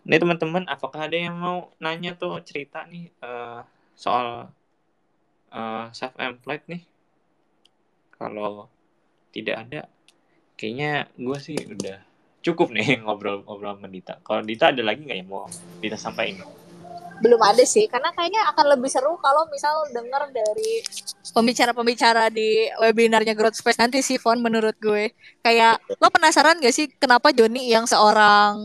Ini 0.00 0.16
teman-teman 0.16 0.64
apakah 0.64 1.10
ada 1.10 1.18
yang 1.18 1.36
mau 1.36 1.68
nanya 1.76 2.16
tuh 2.16 2.40
cerita 2.40 2.88
nih 2.88 3.12
uh, 3.20 3.60
soal 3.92 4.48
uh, 5.54 5.90
self 5.94 6.14
employed 6.18 6.64
nih. 6.66 6.82
Kalau 8.14 8.68
tidak 9.30 9.56
ada 9.68 9.80
kayaknya 10.60 11.08
gue 11.16 11.38
sih 11.40 11.56
udah 11.56 11.98
cukup 12.44 12.68
nih 12.72 12.96
ngobrol-ngobrol 13.04 13.76
sama 13.76 13.88
Dita. 13.88 14.20
Kalau 14.20 14.42
Dita 14.44 14.68
ada 14.72 14.82
lagi 14.84 15.04
nggak 15.04 15.18
yang 15.18 15.30
mau 15.30 15.46
Dita 15.80 15.96
sampaikan? 15.96 16.44
Belum 17.20 17.40
ada 17.44 17.60
sih 17.68 17.84
karena 17.84 18.08
kayaknya 18.16 18.48
akan 18.48 18.66
lebih 18.76 18.88
seru 18.88 19.12
kalau 19.20 19.44
misal 19.52 19.84
dengar 19.92 20.24
dari 20.32 20.80
pembicara-pembicara 21.36 22.32
di 22.32 22.64
webinarnya 22.80 23.36
Growth 23.36 23.60
Space. 23.60 23.76
Nanti 23.76 24.00
sih 24.00 24.16
Fon 24.16 24.40
menurut 24.40 24.72
gue. 24.80 25.12
Kayak 25.44 25.84
lo 26.00 26.08
penasaran 26.08 26.56
gak 26.64 26.72
sih 26.72 26.88
kenapa 26.96 27.28
Joni 27.36 27.68
yang 27.68 27.84
seorang 27.84 28.64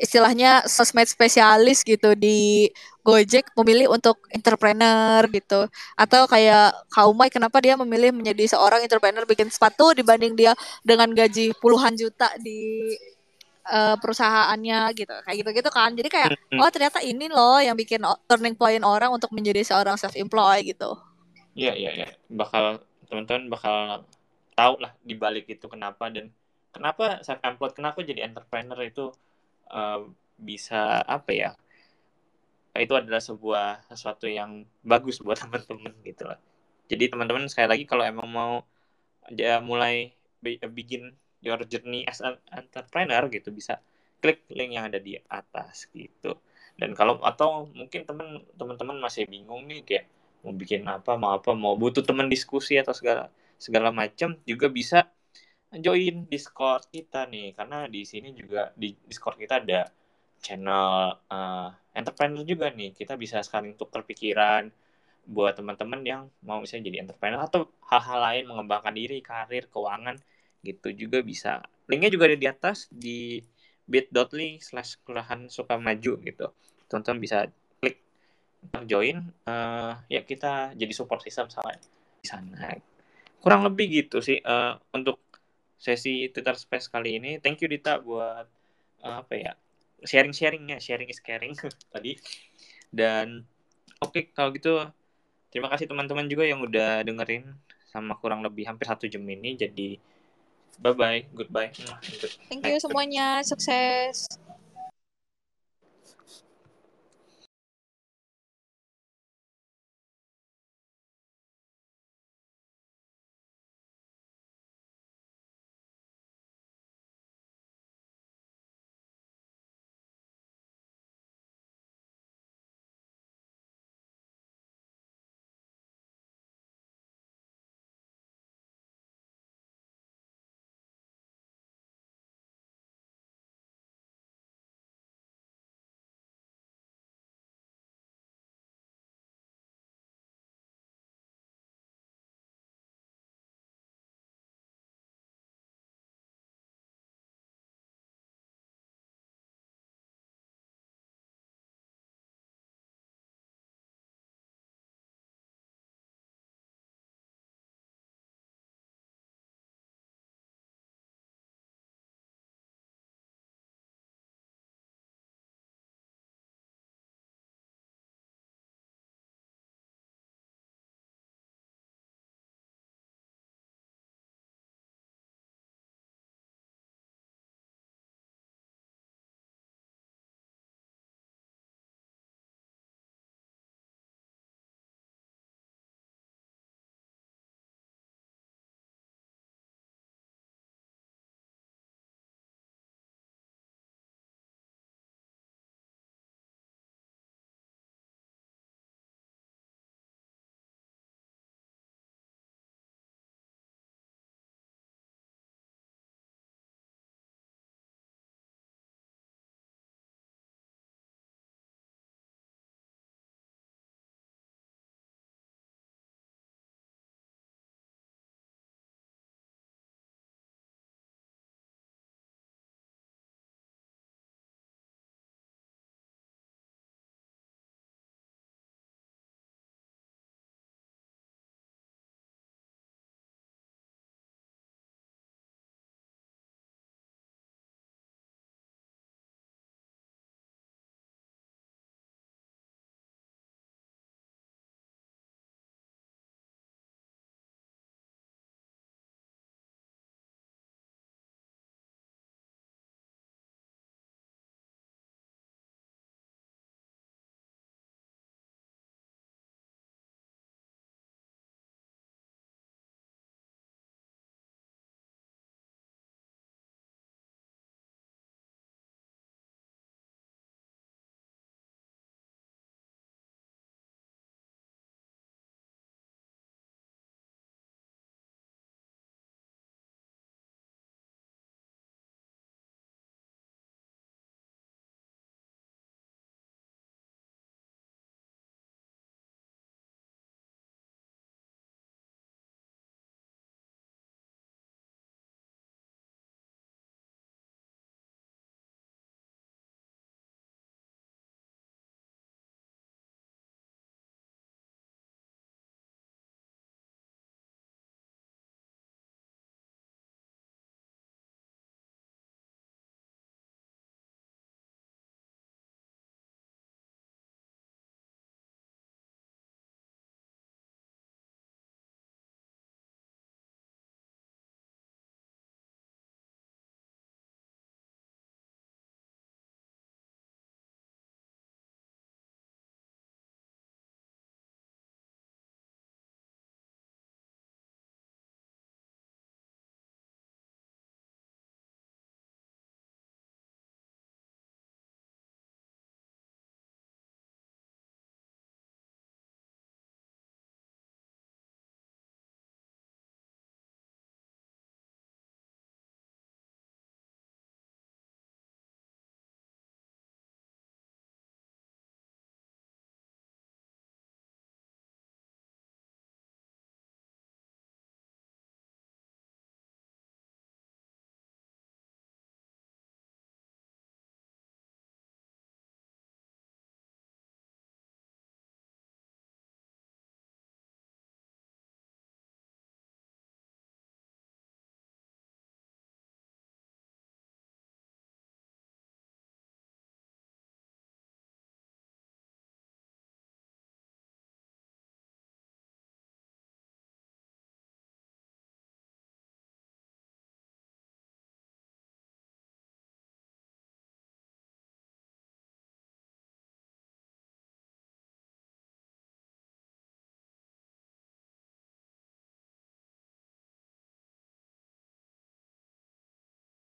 istilahnya 0.00 0.64
sosmed 0.64 1.04
spesialis 1.04 1.84
gitu 1.84 2.16
di 2.16 2.72
Gojek 3.04 3.52
memilih 3.52 3.92
untuk 3.92 4.16
entrepreneur 4.32 5.20
gitu. 5.28 5.68
Atau 5.92 6.24
kayak 6.24 6.72
Kaumai 6.88 7.28
kenapa 7.28 7.60
dia 7.60 7.76
memilih 7.76 8.16
menjadi 8.16 8.56
seorang 8.56 8.80
entrepreneur 8.80 9.28
bikin 9.28 9.52
sepatu 9.52 9.92
dibanding 9.92 10.32
dia 10.32 10.56
dengan 10.80 11.12
gaji 11.12 11.52
puluhan 11.60 11.92
juta 11.96 12.32
di 12.40 12.96
uh, 13.68 13.96
perusahaannya 14.00 14.80
gitu. 14.96 15.12
Kayak 15.12 15.36
gitu 15.44 15.50
gitu 15.60 15.70
kan. 15.72 15.92
Jadi 15.92 16.08
kayak 16.08 16.28
oh 16.56 16.70
ternyata 16.72 17.04
ini 17.04 17.28
loh 17.28 17.60
yang 17.60 17.76
bikin 17.76 18.00
turning 18.24 18.56
point 18.56 18.80
orang 18.80 19.12
untuk 19.12 19.28
menjadi 19.36 19.60
seorang 19.64 20.00
self 20.00 20.16
employed 20.16 20.64
gitu. 20.64 20.96
Iya 21.52 21.76
iya 21.76 21.90
iya. 21.92 22.08
Bakal 22.32 22.80
teman-teman 23.08 23.52
bakal 23.52 24.08
tahu 24.56 24.74
lah 24.80 24.92
di 25.04 25.16
balik 25.16 25.48
itu 25.48 25.66
kenapa 25.68 26.08
dan 26.08 26.32
kenapa 26.70 27.24
self 27.24 27.40
employed 27.42 27.74
kenapa 27.74 28.04
jadi 28.04 28.28
entrepreneur 28.28 28.80
itu 28.84 29.12
uh, 29.70 30.06
bisa 30.40 31.04
apa 31.04 31.30
ya 31.32 31.50
itu 32.78 32.94
adalah 32.94 33.18
sebuah 33.18 33.84
sesuatu 33.90 34.30
yang 34.30 34.62
bagus 34.86 35.18
buat 35.18 35.36
teman-teman 35.42 35.90
gitu 36.06 36.30
lah. 36.30 36.38
Jadi 36.86 37.10
teman-teman 37.10 37.46
sekali 37.50 37.68
lagi 37.70 37.84
kalau 37.86 38.06
emang 38.06 38.28
mau 38.30 38.52
dia 39.30 39.58
mulai 39.62 40.14
bikin 40.42 41.14
your 41.42 41.60
journey 41.66 42.06
as 42.06 42.22
an 42.22 42.38
entrepreneur 42.50 43.26
gitu 43.30 43.50
bisa 43.50 43.78
klik 44.20 44.44
link 44.52 44.76
yang 44.76 44.86
ada 44.86 44.98
di 45.02 45.18
atas 45.26 45.90
gitu. 45.90 46.38
Dan 46.78 46.96
kalau 46.96 47.18
atau 47.20 47.68
mungkin 47.74 48.06
teman 48.06 48.42
teman-teman 48.56 48.96
masih 49.02 49.26
bingung 49.26 49.66
nih 49.66 49.82
kayak 49.84 50.06
mau 50.40 50.56
bikin 50.56 50.88
apa 50.88 51.20
mau 51.20 51.36
apa 51.36 51.52
mau 51.52 51.76
butuh 51.76 52.00
teman 52.00 52.30
diskusi 52.32 52.80
atau 52.80 52.96
segala 52.96 53.28
segala 53.60 53.92
macam 53.92 54.40
juga 54.48 54.72
bisa 54.72 55.04
join 55.78 56.26
Discord 56.26 56.90
kita 56.90 57.30
nih 57.30 57.54
karena 57.54 57.86
di 57.86 58.02
sini 58.02 58.34
juga 58.34 58.74
di 58.74 58.90
Discord 59.06 59.38
kita 59.38 59.62
ada 59.62 59.86
channel 60.42 61.14
uh, 61.30 61.68
entrepreneur 61.94 62.42
juga 62.42 62.72
nih. 62.74 62.96
Kita 62.96 63.14
bisa 63.14 63.38
sekali 63.44 63.70
untuk 63.70 63.92
terpikiran 63.94 64.66
buat 65.30 65.54
teman-teman 65.54 66.00
yang 66.02 66.22
mau 66.42 66.58
misalnya 66.58 66.90
jadi 66.90 67.06
entrepreneur 67.06 67.44
atau 67.44 67.70
hal-hal 67.86 68.18
lain 68.18 68.44
mengembangkan 68.50 68.94
diri 68.96 69.22
karir 69.22 69.70
keuangan 69.70 70.18
gitu 70.66 70.90
juga 70.96 71.22
bisa. 71.22 71.62
Linknya 71.86 72.10
juga 72.10 72.26
ada 72.26 72.38
di 72.40 72.48
atas 72.48 72.90
di 72.90 73.38
bit.ly 73.86 74.58
slash 74.58 74.98
kelurahan 75.06 75.46
suka 75.46 75.78
maju 75.78 76.18
gitu. 76.24 76.46
Teman-teman 76.90 77.20
bisa 77.22 77.46
klik 77.78 78.02
join 78.90 79.30
uh, 79.46 80.02
ya 80.10 80.26
kita 80.26 80.74
jadi 80.74 80.90
support 80.90 81.22
system 81.22 81.46
sama 81.46 81.78
di 82.18 82.26
sana. 82.26 82.74
Kurang 83.38 83.64
lebih 83.64 83.86
gitu 83.88 84.18
sih 84.18 84.42
uh, 84.42 84.76
untuk 84.90 85.29
sesi 85.80 86.28
Twitter 86.28 86.54
Space 86.60 86.92
kali 86.92 87.16
ini 87.16 87.40
thank 87.40 87.64
you 87.64 87.68
Dita 87.72 87.96
buat 88.04 88.44
uh, 89.00 89.16
apa 89.24 89.34
ya 89.34 89.52
sharing-sharingnya 90.04 90.76
sharing 90.76 91.08
is 91.08 91.24
caring 91.24 91.56
tadi 91.94 92.20
dan 92.92 93.48
oke 94.04 94.12
okay, 94.12 94.28
kalau 94.36 94.52
gitu 94.52 94.84
Terima 95.50 95.66
kasih 95.66 95.90
teman-teman 95.90 96.30
juga 96.30 96.46
yang 96.46 96.62
udah 96.62 97.02
dengerin 97.02 97.42
sama 97.90 98.14
kurang 98.22 98.46
lebih 98.46 98.70
hampir 98.70 98.86
satu 98.86 99.10
jam 99.10 99.26
ini. 99.26 99.58
Jadi 99.58 99.98
bye 100.78 100.94
bye, 100.94 101.26
goodbye. 101.34 101.74
Thank 102.46 102.70
you 102.70 102.78
semuanya, 102.78 103.42
sukses. 103.42 104.30